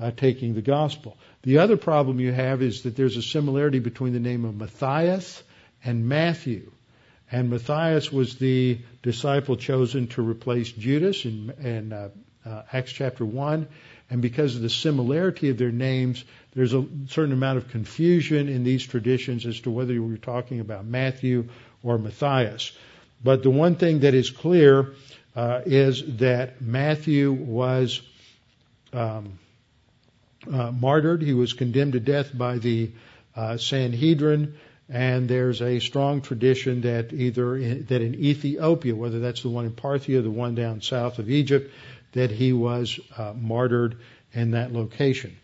uh, 0.00 0.10
taking 0.10 0.54
the 0.54 0.62
gospel. 0.62 1.16
The 1.42 1.58
other 1.58 1.76
problem 1.76 2.18
you 2.18 2.32
have 2.32 2.60
is 2.60 2.82
that 2.82 2.96
there's 2.96 3.16
a 3.16 3.22
similarity 3.22 3.78
between 3.78 4.14
the 4.14 4.20
name 4.20 4.44
of 4.44 4.56
Matthias 4.56 5.44
and 5.84 6.08
Matthew. 6.08 6.70
And 7.32 7.50
Matthias 7.50 8.12
was 8.12 8.36
the 8.36 8.80
disciple 9.02 9.56
chosen 9.56 10.08
to 10.08 10.28
replace 10.28 10.72
Judas 10.72 11.24
in, 11.24 11.52
in 11.60 11.92
uh, 11.92 12.08
uh, 12.44 12.62
Acts 12.72 12.92
chapter 12.92 13.24
1. 13.24 13.68
And 14.10 14.20
because 14.20 14.56
of 14.56 14.62
the 14.62 14.70
similarity 14.70 15.50
of 15.50 15.56
their 15.58 15.70
names, 15.70 16.24
there's 16.54 16.74
a 16.74 16.84
certain 17.08 17.32
amount 17.32 17.58
of 17.58 17.68
confusion 17.68 18.48
in 18.48 18.64
these 18.64 18.84
traditions 18.84 19.46
as 19.46 19.60
to 19.60 19.70
whether 19.70 20.00
we're 20.02 20.16
talking 20.16 20.58
about 20.58 20.84
Matthew 20.84 21.48
or 21.84 21.98
Matthias. 21.98 22.72
But 23.22 23.44
the 23.44 23.50
one 23.50 23.76
thing 23.76 24.00
that 24.00 24.14
is 24.14 24.30
clear 24.30 24.94
uh, 25.36 25.60
is 25.64 26.16
that 26.16 26.60
Matthew 26.60 27.30
was 27.30 28.02
um, 28.92 29.38
uh, 30.50 30.72
martyred. 30.72 31.22
He 31.22 31.34
was 31.34 31.52
condemned 31.52 31.92
to 31.92 32.00
death 32.00 32.36
by 32.36 32.58
the 32.58 32.90
uh, 33.36 33.56
Sanhedrin, 33.58 34.54
and 34.90 35.28
there's 35.28 35.62
a 35.62 35.78
strong 35.78 36.20
tradition 36.20 36.80
that 36.80 37.12
either 37.12 37.56
in, 37.56 37.84
that 37.86 38.02
in 38.02 38.16
Ethiopia, 38.16 38.94
whether 38.94 39.20
that's 39.20 39.42
the 39.42 39.48
one 39.48 39.64
in 39.64 39.72
Parthia, 39.72 40.20
the 40.22 40.30
one 40.30 40.56
down 40.56 40.82
south 40.82 41.20
of 41.20 41.30
Egypt, 41.30 41.72
that 42.12 42.30
he 42.32 42.52
was 42.52 42.98
uh, 43.16 43.32
martyred 43.36 43.96
in 44.32 44.50
that 44.50 44.72
location. 44.72 45.36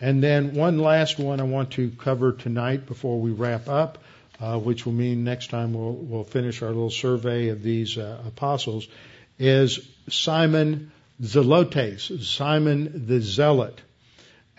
And 0.00 0.22
then 0.22 0.54
one 0.54 0.78
last 0.78 1.18
one 1.18 1.40
I 1.40 1.44
want 1.44 1.72
to 1.72 1.90
cover 1.90 2.32
tonight 2.32 2.86
before 2.86 3.20
we 3.20 3.32
wrap 3.32 3.68
up, 3.68 3.98
uh, 4.40 4.58
which 4.58 4.86
will 4.86 4.92
mean 4.92 5.24
next 5.24 5.50
time 5.50 5.74
we'll, 5.74 5.92
we'll 5.92 6.24
finish 6.24 6.62
our 6.62 6.68
little 6.68 6.90
survey 6.90 7.48
of 7.48 7.62
these 7.62 7.98
uh, 7.98 8.22
apostles, 8.24 8.86
is 9.38 9.86
Simon 10.08 10.92
Zelotes, 11.20 12.22
Simon 12.22 13.06
the 13.08 13.20
Zealot. 13.20 13.80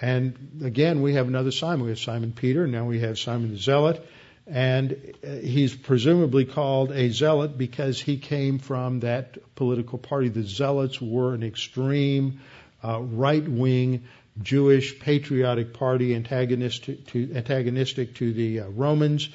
And 0.01 0.61
again, 0.63 1.03
we 1.03 1.13
have 1.13 1.27
another 1.27 1.51
Simon. 1.51 1.83
We 1.83 1.91
have 1.91 1.99
Simon 1.99 2.33
Peter, 2.33 2.63
and 2.63 2.71
now 2.71 2.85
we 2.85 3.01
have 3.01 3.19
Simon 3.19 3.51
the 3.51 3.57
Zealot. 3.57 4.03
And 4.47 5.13
uh, 5.23 5.35
he's 5.35 5.75
presumably 5.75 6.45
called 6.45 6.91
a 6.91 7.09
zealot 7.09 7.57
because 7.57 8.01
he 8.01 8.17
came 8.17 8.57
from 8.57 9.01
that 9.01 9.37
political 9.55 9.99
party. 9.99 10.29
The 10.29 10.43
zealots 10.43 10.99
were 10.99 11.35
an 11.35 11.43
extreme, 11.43 12.41
uh, 12.83 12.99
right 12.99 13.47
wing 13.47 14.05
Jewish 14.41 14.99
patriotic 14.99 15.73
party 15.73 16.15
antagonistic 16.15 17.05
to, 17.07 17.35
antagonistic 17.35 18.15
to 18.15 18.33
the 18.33 18.61
uh, 18.61 18.69
Romans. 18.69 19.29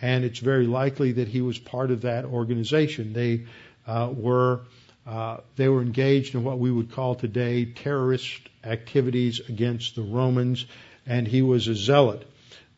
And 0.00 0.24
it's 0.24 0.38
very 0.38 0.66
likely 0.66 1.12
that 1.12 1.28
he 1.28 1.42
was 1.42 1.58
part 1.58 1.90
of 1.90 2.02
that 2.02 2.24
organization. 2.24 3.12
They 3.12 3.44
uh, 3.86 4.10
were 4.14 4.60
uh, 5.06 5.38
they 5.54 5.68
were 5.68 5.82
engaged 5.82 6.34
in 6.34 6.42
what 6.42 6.58
we 6.58 6.70
would 6.70 6.90
call 6.92 7.14
today 7.14 7.64
terrorist 7.64 8.40
activities 8.64 9.40
against 9.48 9.94
the 9.94 10.02
Romans, 10.02 10.66
and 11.06 11.28
he 11.28 11.42
was 11.42 11.68
a 11.68 11.74
zealot. 11.74 12.28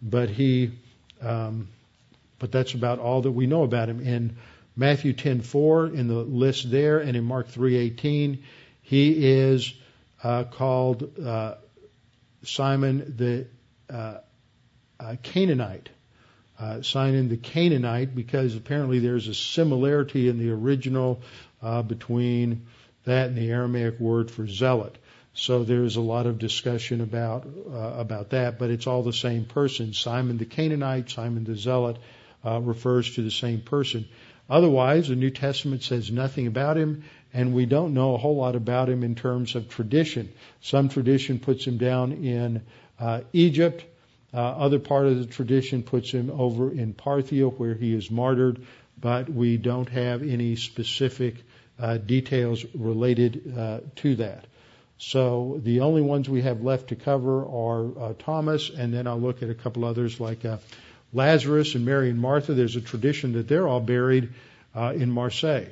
But 0.02 0.28
he, 0.28 0.72
um, 1.22 1.68
but 2.38 2.52
that's 2.52 2.74
about 2.74 2.98
all 2.98 3.22
that 3.22 3.32
we 3.32 3.46
know 3.46 3.62
about 3.62 3.88
him. 3.88 4.00
In 4.00 4.36
Matthew 4.76 5.14
10:4, 5.14 5.94
in 5.94 6.06
the 6.06 6.14
list 6.14 6.70
there, 6.70 6.98
and 6.98 7.16
in 7.16 7.24
Mark 7.24 7.50
3:18, 7.50 8.38
he 8.82 9.26
is 9.26 9.74
uh, 10.22 10.44
called 10.44 11.18
uh, 11.18 11.54
Simon 12.44 13.14
the 13.16 13.46
uh, 13.92 14.18
uh, 15.00 15.16
Canaanite. 15.22 15.88
Uh, 16.58 16.82
Simon 16.82 17.28
the 17.28 17.36
Canaanite, 17.36 18.14
because 18.14 18.56
apparently 18.56 18.98
there's 18.98 19.28
a 19.28 19.34
similarity 19.34 20.28
in 20.28 20.38
the 20.38 20.50
original 20.50 21.20
uh, 21.62 21.82
between 21.82 22.66
that 23.04 23.28
and 23.28 23.36
the 23.36 23.50
Aramaic 23.50 24.00
word 24.00 24.30
for 24.30 24.46
zealot. 24.46 24.98
So 25.34 25.62
there's 25.62 25.94
a 25.94 26.00
lot 26.00 26.26
of 26.26 26.38
discussion 26.38 27.00
about 27.00 27.46
uh, 27.46 27.94
about 27.96 28.30
that, 28.30 28.58
but 28.58 28.70
it's 28.70 28.88
all 28.88 29.04
the 29.04 29.12
same 29.12 29.44
person. 29.44 29.92
Simon 29.92 30.36
the 30.36 30.44
Canaanite, 30.44 31.10
Simon 31.10 31.44
the 31.44 31.54
Zealot, 31.54 31.98
uh, 32.44 32.60
refers 32.60 33.14
to 33.14 33.22
the 33.22 33.30
same 33.30 33.60
person. 33.60 34.08
Otherwise, 34.50 35.08
the 35.08 35.14
New 35.14 35.30
Testament 35.30 35.84
says 35.84 36.10
nothing 36.10 36.48
about 36.48 36.76
him, 36.76 37.04
and 37.32 37.54
we 37.54 37.66
don't 37.66 37.94
know 37.94 38.14
a 38.14 38.18
whole 38.18 38.36
lot 38.36 38.56
about 38.56 38.88
him 38.88 39.04
in 39.04 39.14
terms 39.14 39.54
of 39.54 39.68
tradition. 39.68 40.32
Some 40.60 40.88
tradition 40.88 41.38
puts 41.38 41.64
him 41.64 41.78
down 41.78 42.12
in 42.12 42.62
uh, 42.98 43.20
Egypt. 43.32 43.84
Uh, 44.32 44.36
other 44.36 44.78
part 44.78 45.06
of 45.06 45.18
the 45.18 45.26
tradition 45.26 45.82
puts 45.82 46.10
him 46.10 46.30
over 46.30 46.70
in 46.70 46.92
Parthia, 46.92 47.48
where 47.48 47.74
he 47.74 47.94
is 47.94 48.10
martyred, 48.10 48.60
but 49.00 49.28
we 49.28 49.56
don't 49.56 49.88
have 49.88 50.22
any 50.22 50.56
specific 50.56 51.36
uh, 51.78 51.96
details 51.96 52.64
related 52.74 53.54
uh, 53.56 53.80
to 53.96 54.16
that. 54.16 54.44
So 54.98 55.60
the 55.62 55.80
only 55.80 56.02
ones 56.02 56.28
we 56.28 56.42
have 56.42 56.62
left 56.62 56.88
to 56.88 56.96
cover 56.96 57.46
are 57.46 57.98
uh, 57.98 58.14
Thomas, 58.18 58.68
and 58.68 58.92
then 58.92 59.06
I'll 59.06 59.20
look 59.20 59.42
at 59.42 59.48
a 59.48 59.54
couple 59.54 59.84
others 59.84 60.20
like 60.20 60.44
uh, 60.44 60.58
Lazarus 61.12 61.74
and 61.74 61.86
Mary 61.86 62.10
and 62.10 62.18
Martha. 62.18 62.52
There's 62.52 62.76
a 62.76 62.80
tradition 62.82 63.32
that 63.34 63.48
they're 63.48 63.66
all 63.66 63.80
buried 63.80 64.30
uh, 64.74 64.92
in 64.94 65.10
Marseille, 65.10 65.68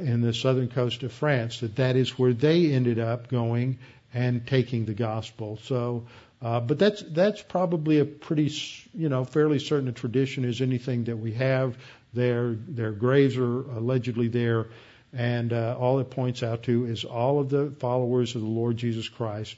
in 0.00 0.22
the 0.22 0.32
southern 0.32 0.68
coast 0.68 1.02
of 1.04 1.12
France. 1.12 1.60
That 1.60 1.76
that 1.76 1.94
is 1.94 2.18
where 2.18 2.32
they 2.32 2.72
ended 2.72 2.98
up 2.98 3.28
going 3.28 3.78
and 4.14 4.46
taking 4.46 4.86
the 4.86 4.94
gospel. 4.94 5.58
So, 5.64 6.06
uh, 6.42 6.60
but 6.60 6.78
that's 6.78 7.02
that's 7.02 7.42
probably 7.42 8.00
a 8.00 8.04
pretty 8.04 8.52
you 8.94 9.08
know 9.08 9.24
fairly 9.24 9.58
certain 9.58 9.92
tradition 9.94 10.44
as 10.44 10.60
anything 10.60 11.04
that 11.04 11.16
we 11.16 11.32
have. 11.32 11.76
Their 12.12 12.54
their 12.54 12.92
graves 12.92 13.36
are 13.36 13.62
allegedly 13.70 14.28
there 14.28 14.68
and 15.12 15.52
uh, 15.52 15.76
all 15.78 15.98
it 16.00 16.10
points 16.10 16.42
out 16.42 16.64
to 16.64 16.84
is 16.84 17.04
all 17.04 17.40
of 17.40 17.48
the 17.48 17.72
followers 17.78 18.34
of 18.34 18.42
the 18.42 18.46
Lord 18.46 18.76
Jesus 18.76 19.08
Christ, 19.08 19.56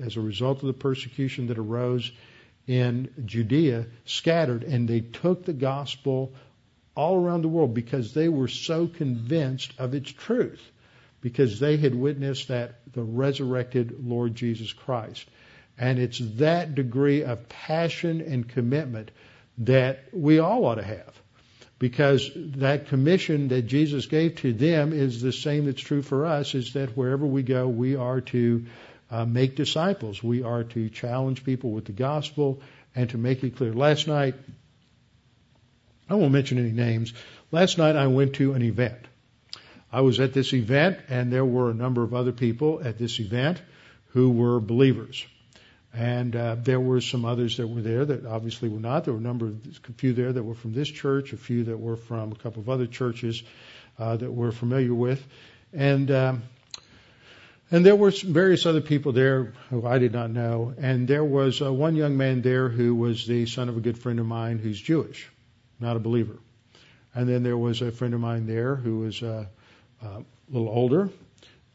as 0.00 0.16
a 0.16 0.20
result 0.20 0.60
of 0.60 0.68
the 0.68 0.72
persecution 0.72 1.48
that 1.48 1.58
arose 1.58 2.12
in 2.66 3.12
Judea, 3.24 3.86
scattered, 4.04 4.62
and 4.62 4.88
they 4.88 5.00
took 5.00 5.44
the 5.44 5.52
gospel 5.52 6.34
all 6.94 7.16
around 7.16 7.42
the 7.42 7.48
world 7.48 7.74
because 7.74 8.14
they 8.14 8.28
were 8.28 8.48
so 8.48 8.86
convinced 8.86 9.72
of 9.78 9.94
its 9.94 10.12
truth, 10.12 10.62
because 11.20 11.58
they 11.58 11.76
had 11.76 11.94
witnessed 11.94 12.48
that 12.48 12.80
the 12.92 13.02
resurrected 13.02 14.06
Lord 14.06 14.34
Jesus 14.34 14.72
Christ. 14.72 15.26
And 15.80 15.98
it's 15.98 16.18
that 16.36 16.74
degree 16.74 17.24
of 17.24 17.48
passion 17.48 18.20
and 18.20 18.46
commitment 18.46 19.10
that 19.58 20.04
we 20.12 20.38
all 20.38 20.66
ought 20.66 20.74
to 20.74 20.84
have 20.84 21.20
because 21.78 22.30
that 22.36 22.88
commission 22.88 23.48
that 23.48 23.62
Jesus 23.62 24.04
gave 24.04 24.36
to 24.36 24.52
them 24.52 24.92
is 24.92 25.22
the 25.22 25.32
same 25.32 25.64
that's 25.64 25.80
true 25.80 26.02
for 26.02 26.26
us 26.26 26.54
is 26.54 26.74
that 26.74 26.94
wherever 26.96 27.24
we 27.24 27.42
go, 27.42 27.66
we 27.66 27.96
are 27.96 28.20
to 28.20 28.66
uh, 29.10 29.24
make 29.24 29.56
disciples. 29.56 30.22
We 30.22 30.42
are 30.42 30.64
to 30.64 30.90
challenge 30.90 31.44
people 31.44 31.70
with 31.70 31.86
the 31.86 31.92
gospel 31.92 32.60
and 32.94 33.08
to 33.10 33.18
make 33.18 33.42
it 33.42 33.56
clear. 33.56 33.72
Last 33.72 34.06
night, 34.06 34.34
I 36.10 36.14
won't 36.14 36.32
mention 36.32 36.58
any 36.58 36.72
names. 36.72 37.14
Last 37.50 37.78
night 37.78 37.96
I 37.96 38.08
went 38.08 38.34
to 38.34 38.52
an 38.52 38.62
event. 38.62 38.98
I 39.90 40.02
was 40.02 40.20
at 40.20 40.34
this 40.34 40.52
event 40.52 40.98
and 41.08 41.32
there 41.32 41.44
were 41.44 41.70
a 41.70 41.74
number 41.74 42.02
of 42.02 42.12
other 42.12 42.32
people 42.32 42.82
at 42.84 42.98
this 42.98 43.18
event 43.18 43.62
who 44.08 44.30
were 44.30 44.60
believers. 44.60 45.24
And 45.92 46.36
uh, 46.36 46.56
there 46.56 46.78
were 46.78 47.00
some 47.00 47.24
others 47.24 47.56
that 47.56 47.66
were 47.66 47.80
there 47.80 48.04
that 48.04 48.24
obviously 48.24 48.68
were 48.68 48.78
not. 48.78 49.04
There 49.04 49.14
were 49.14 49.20
a 49.20 49.22
number 49.22 49.46
of 49.46 49.66
a 49.88 49.92
few 49.92 50.12
there 50.12 50.32
that 50.32 50.42
were 50.42 50.54
from 50.54 50.72
this 50.72 50.88
church, 50.88 51.32
a 51.32 51.36
few 51.36 51.64
that 51.64 51.78
were 51.78 51.96
from 51.96 52.32
a 52.32 52.36
couple 52.36 52.62
of 52.62 52.68
other 52.68 52.86
churches 52.86 53.42
uh, 53.98 54.16
that 54.16 54.30
we're 54.30 54.52
familiar 54.52 54.94
with, 54.94 55.26
and 55.72 56.10
um, 56.10 56.42
and 57.72 57.86
there 57.86 57.94
were 57.94 58.10
various 58.10 58.66
other 58.66 58.80
people 58.80 59.12
there 59.12 59.52
who 59.68 59.86
I 59.86 59.98
did 59.98 60.12
not 60.12 60.30
know. 60.30 60.74
And 60.76 61.06
there 61.06 61.24
was 61.24 61.62
uh, 61.62 61.72
one 61.72 61.94
young 61.94 62.16
man 62.16 62.42
there 62.42 62.68
who 62.68 62.96
was 62.96 63.26
the 63.26 63.46
son 63.46 63.68
of 63.68 63.76
a 63.76 63.80
good 63.80 63.96
friend 63.96 64.18
of 64.18 64.26
mine 64.26 64.58
who's 64.58 64.80
Jewish, 64.80 65.28
not 65.78 65.96
a 65.96 66.00
believer. 66.00 66.36
And 67.14 67.28
then 67.28 67.44
there 67.44 67.56
was 67.56 67.80
a 67.80 67.92
friend 67.92 68.12
of 68.14 68.20
mine 68.20 68.46
there 68.46 68.74
who 68.74 69.00
was 69.00 69.22
uh, 69.22 69.46
uh, 70.02 70.06
a 70.06 70.24
little 70.50 70.68
older. 70.68 71.10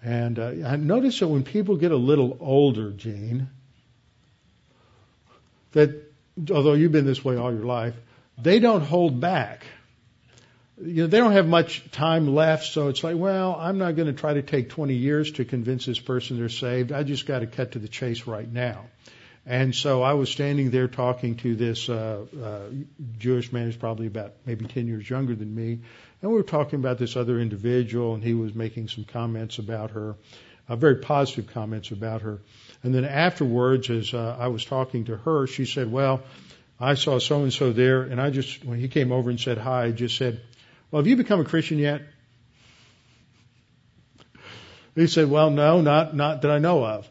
And 0.03 0.37
uh, 0.37 0.51
I 0.65 0.75
noticed 0.75 1.21
that 1.21 1.29
when 1.29 1.43
people 1.43 1.77
get 1.77 1.93
a 1.93 1.97
little 1.97 2.37
older, 2.41 2.91
Gene, 2.91 3.49
that 5.75 6.11
although 6.49 6.73
you've 6.73 6.91
been 6.91 7.05
this 7.05 7.23
way 7.23 7.35
all 7.35 7.53
your 7.53 7.65
life, 7.65 7.95
they 8.37 8.59
don't 8.59 8.81
hold 8.81 9.19
back. 9.19 9.65
You 10.81 11.03
know, 11.03 11.07
they 11.07 11.19
don't 11.19 11.33
have 11.33 11.47
much 11.47 11.89
time 11.91 12.33
left, 12.33 12.65
so 12.65 12.87
it's 12.87 13.03
like, 13.03 13.17
well, 13.17 13.55
I'm 13.57 13.77
not 13.77 13.95
going 13.95 14.07
to 14.07 14.13
try 14.13 14.33
to 14.33 14.41
take 14.41 14.69
20 14.69 14.93
years 14.93 15.31
to 15.33 15.45
convince 15.45 15.85
this 15.85 15.99
person 15.99 16.37
they're 16.37 16.49
saved. 16.49 16.91
I 16.91 17.03
just 17.03 17.25
got 17.25 17.39
to 17.39 17.47
cut 17.47 17.73
to 17.73 17.79
the 17.79 17.87
chase 17.87 18.25
right 18.25 18.51
now. 18.51 18.85
And 19.45 19.75
so 19.75 20.01
I 20.01 20.13
was 20.13 20.29
standing 20.29 20.71
there 20.71 20.87
talking 20.87 21.35
to 21.37 21.55
this 21.55 21.87
uh, 21.87 22.25
uh, 22.43 22.59
Jewish 23.19 23.53
man 23.53 23.65
who's 23.65 23.77
probably 23.77 24.07
about 24.07 24.33
maybe 24.45 24.65
10 24.65 24.87
years 24.87 25.07
younger 25.09 25.35
than 25.35 25.53
me, 25.53 25.79
and 26.21 26.31
we 26.31 26.37
were 26.37 26.43
talking 26.43 26.79
about 26.79 26.97
this 26.97 27.15
other 27.15 27.39
individual, 27.39 28.15
and 28.15 28.23
he 28.23 28.33
was 28.33 28.55
making 28.55 28.87
some 28.87 29.03
comments 29.03 29.59
about 29.59 29.91
her, 29.91 30.15
uh, 30.67 30.75
very 30.75 30.95
positive 30.95 31.47
comments 31.47 31.91
about 31.91 32.21
her. 32.21 32.39
And 32.85 32.93
then 32.93 33.03
afterwards, 33.03 33.89
as 33.89 34.13
uh, 34.13 34.37
I 34.39 34.47
was 34.47 34.63
talking 34.63 35.05
to 35.05 35.17
her, 35.17 35.47
she 35.47 35.65
said, 35.65 35.91
"Well, 35.91 36.21
I 36.79 36.93
saw 36.93 37.19
so 37.19 37.43
and 37.43 37.51
so 37.51 37.73
there, 37.73 38.03
and 38.03 38.21
I 38.21 38.29
just 38.29 38.63
when 38.63 38.79
he 38.79 38.87
came 38.87 39.11
over 39.11 39.29
and 39.29 39.39
said 39.39 39.57
hi, 39.57 39.85
I 39.85 39.91
just 39.91 40.17
said." 40.17 40.39
Well, 40.91 41.01
have 41.01 41.07
you 41.07 41.17
become 41.17 41.41
a 41.41 41.45
Christian 41.45 41.79
yet? 41.79 42.03
He 44.95 45.07
said, 45.07 45.29
Well, 45.29 45.49
no, 45.49 45.81
not 45.81 46.15
not 46.15 46.43
that 46.43 46.51
I 46.51 46.59
know 46.59 46.85
of. 46.85 47.09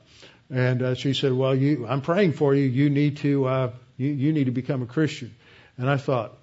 And 0.51 0.83
uh, 0.83 0.95
she 0.95 1.13
said, 1.13 1.33
Well, 1.33 1.55
you, 1.55 1.87
I'm 1.87 2.01
praying 2.01 2.33
for 2.33 2.55
you. 2.55 2.65
You 2.65 2.89
need 2.89 3.19
to 3.19 3.45
uh, 3.45 3.71
you, 3.97 4.11
you 4.11 4.33
need 4.33 4.45
to 4.45 4.53
become 4.53 4.83
a 4.83 4.87
Christian. 4.87 5.35
And 5.77 5.91
I 5.91 5.97
thought, 5.97 6.39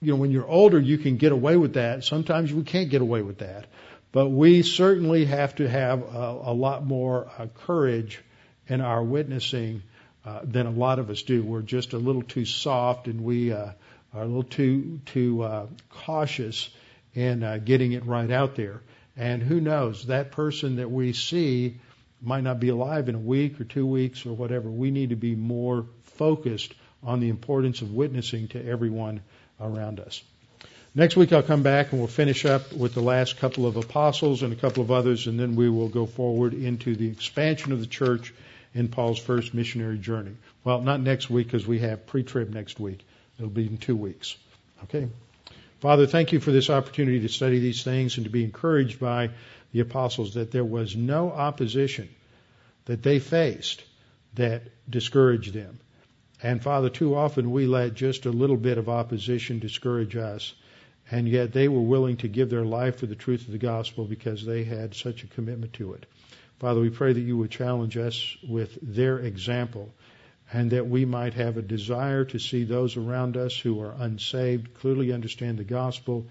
you 0.00 0.12
know, 0.12 0.16
when 0.16 0.30
you're 0.30 0.48
older, 0.48 0.78
you 0.78 0.96
can 0.96 1.16
get 1.16 1.32
away 1.32 1.56
with 1.56 1.74
that. 1.74 2.04
Sometimes 2.04 2.52
we 2.52 2.62
can't 2.62 2.88
get 2.88 3.02
away 3.02 3.20
with 3.22 3.38
that. 3.38 3.66
But 4.12 4.28
we 4.28 4.62
certainly 4.62 5.24
have 5.24 5.56
to 5.56 5.68
have 5.68 6.02
a, 6.02 6.40
a 6.44 6.54
lot 6.54 6.86
more 6.86 7.28
uh, 7.36 7.46
courage 7.66 8.22
in 8.68 8.80
our 8.80 9.02
witnessing 9.02 9.82
uh, 10.24 10.40
than 10.44 10.66
a 10.66 10.70
lot 10.70 10.98
of 10.98 11.10
us 11.10 11.22
do. 11.22 11.42
We're 11.42 11.62
just 11.62 11.92
a 11.92 11.98
little 11.98 12.22
too 12.22 12.44
soft, 12.44 13.08
and 13.08 13.22
we 13.24 13.52
uh, 13.52 13.72
are 14.14 14.22
a 14.22 14.26
little 14.26 14.42
too 14.42 15.00
too 15.06 15.42
uh, 15.42 15.66
cautious 15.90 16.70
in 17.14 17.42
uh, 17.42 17.58
getting 17.58 17.92
it 17.92 18.04
right 18.06 18.30
out 18.30 18.56
there. 18.56 18.80
And 19.16 19.42
who 19.42 19.60
knows, 19.60 20.06
that 20.06 20.32
person 20.32 20.76
that 20.76 20.90
we 20.90 21.12
see 21.12 21.76
might 22.20 22.42
not 22.42 22.58
be 22.58 22.70
alive 22.70 23.08
in 23.08 23.14
a 23.14 23.18
week 23.18 23.60
or 23.60 23.64
two 23.64 23.86
weeks 23.86 24.26
or 24.26 24.32
whatever. 24.32 24.70
We 24.70 24.90
need 24.90 25.10
to 25.10 25.16
be 25.16 25.34
more 25.36 25.86
focused 26.02 26.74
on 27.02 27.20
the 27.20 27.28
importance 27.28 27.82
of 27.82 27.92
witnessing 27.92 28.48
to 28.48 28.66
everyone 28.66 29.20
around 29.60 30.00
us. 30.00 30.22
Next 30.94 31.16
week 31.16 31.32
I'll 31.32 31.42
come 31.42 31.62
back 31.62 31.90
and 31.90 32.00
we'll 32.00 32.08
finish 32.08 32.44
up 32.44 32.72
with 32.72 32.94
the 32.94 33.02
last 33.02 33.36
couple 33.36 33.66
of 33.66 33.76
apostles 33.76 34.42
and 34.42 34.52
a 34.52 34.56
couple 34.56 34.82
of 34.82 34.90
others, 34.90 35.26
and 35.26 35.38
then 35.38 35.54
we 35.54 35.68
will 35.68 35.88
go 35.88 36.06
forward 36.06 36.54
into 36.54 36.94
the 36.94 37.08
expansion 37.08 37.72
of 37.72 37.80
the 37.80 37.86
church 37.86 38.32
in 38.74 38.88
Paul's 38.88 39.18
first 39.18 39.54
missionary 39.54 39.98
journey. 39.98 40.36
Well, 40.64 40.82
not 40.82 41.00
next 41.00 41.30
week 41.30 41.46
because 41.46 41.66
we 41.66 41.78
have 41.78 42.06
pre-trib 42.06 42.52
next 42.52 42.80
week. 42.80 43.06
It'll 43.38 43.50
be 43.50 43.66
in 43.66 43.78
two 43.78 43.96
weeks. 43.96 44.36
Okay? 44.84 45.08
Father, 45.80 46.06
thank 46.06 46.32
you 46.32 46.40
for 46.40 46.50
this 46.50 46.70
opportunity 46.70 47.20
to 47.20 47.28
study 47.28 47.58
these 47.60 47.82
things 47.82 48.16
and 48.16 48.24
to 48.24 48.30
be 48.30 48.44
encouraged 48.44 48.98
by 48.98 49.30
the 49.72 49.80
apostles 49.80 50.34
that 50.34 50.50
there 50.50 50.64
was 50.64 50.96
no 50.96 51.30
opposition 51.30 52.08
that 52.86 53.02
they 53.02 53.18
faced 53.18 53.82
that 54.34 54.62
discouraged 54.88 55.52
them. 55.52 55.78
And 56.42 56.62
Father, 56.62 56.90
too 56.90 57.14
often 57.14 57.50
we 57.50 57.66
let 57.66 57.94
just 57.94 58.26
a 58.26 58.30
little 58.30 58.56
bit 58.56 58.78
of 58.78 58.88
opposition 58.88 59.58
discourage 59.60 60.16
us. 60.16 60.52
And 61.10 61.28
yet 61.28 61.52
they 61.52 61.68
were 61.68 61.80
willing 61.80 62.16
to 62.18 62.28
give 62.28 62.50
their 62.50 62.64
life 62.64 62.96
for 62.96 63.06
the 63.06 63.14
truth 63.14 63.46
of 63.46 63.52
the 63.52 63.58
gospel 63.58 64.04
because 64.04 64.44
they 64.44 64.64
had 64.64 64.94
such 64.94 65.22
a 65.22 65.26
commitment 65.26 65.74
to 65.74 65.92
it. 65.94 66.06
Father, 66.58 66.80
we 66.80 66.90
pray 66.90 67.12
that 67.12 67.20
you 67.20 67.36
would 67.36 67.50
challenge 67.50 67.96
us 67.96 68.36
with 68.48 68.78
their 68.80 69.18
example 69.18 69.92
and 70.52 70.70
that 70.70 70.86
we 70.86 71.04
might 71.04 71.34
have 71.34 71.56
a 71.56 71.62
desire 71.62 72.24
to 72.24 72.38
see 72.38 72.64
those 72.64 72.96
around 72.96 73.36
us 73.36 73.58
who 73.58 73.80
are 73.80 73.94
unsaved 73.98 74.74
clearly 74.74 75.12
understand 75.12 75.58
the 75.58 75.64
gospel, 75.64 76.28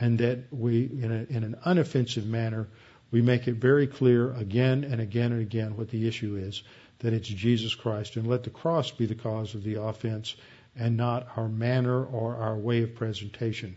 and 0.00 0.18
that 0.18 0.44
we, 0.50 0.84
in, 0.84 1.12
a, 1.12 1.36
in 1.36 1.44
an 1.44 1.56
unoffensive 1.66 2.26
manner, 2.26 2.68
we 3.10 3.20
make 3.22 3.48
it 3.48 3.56
very 3.56 3.86
clear 3.86 4.32
again 4.32 4.84
and 4.84 5.00
again 5.00 5.32
and 5.32 5.42
again 5.42 5.76
what 5.76 5.90
the 5.90 6.06
issue 6.06 6.36
is 6.36 6.62
that 7.00 7.12
it's 7.12 7.28
Jesus 7.28 7.74
Christ, 7.74 8.16
and 8.16 8.26
let 8.26 8.44
the 8.44 8.50
cross 8.50 8.90
be 8.90 9.04
the 9.04 9.14
cause 9.14 9.54
of 9.54 9.62
the 9.62 9.74
offense 9.74 10.34
and 10.74 10.96
not 10.96 11.28
our 11.36 11.48
manner 11.48 12.04
or 12.04 12.36
our 12.36 12.56
way 12.56 12.82
of 12.82 12.94
presentation, 12.94 13.76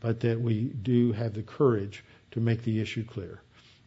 but 0.00 0.20
that 0.20 0.40
we 0.40 0.64
do 0.64 1.12
have 1.12 1.34
the 1.34 1.42
courage 1.42 2.04
to 2.32 2.40
make 2.40 2.62
the 2.62 2.80
issue 2.80 3.04
clear. 3.04 3.40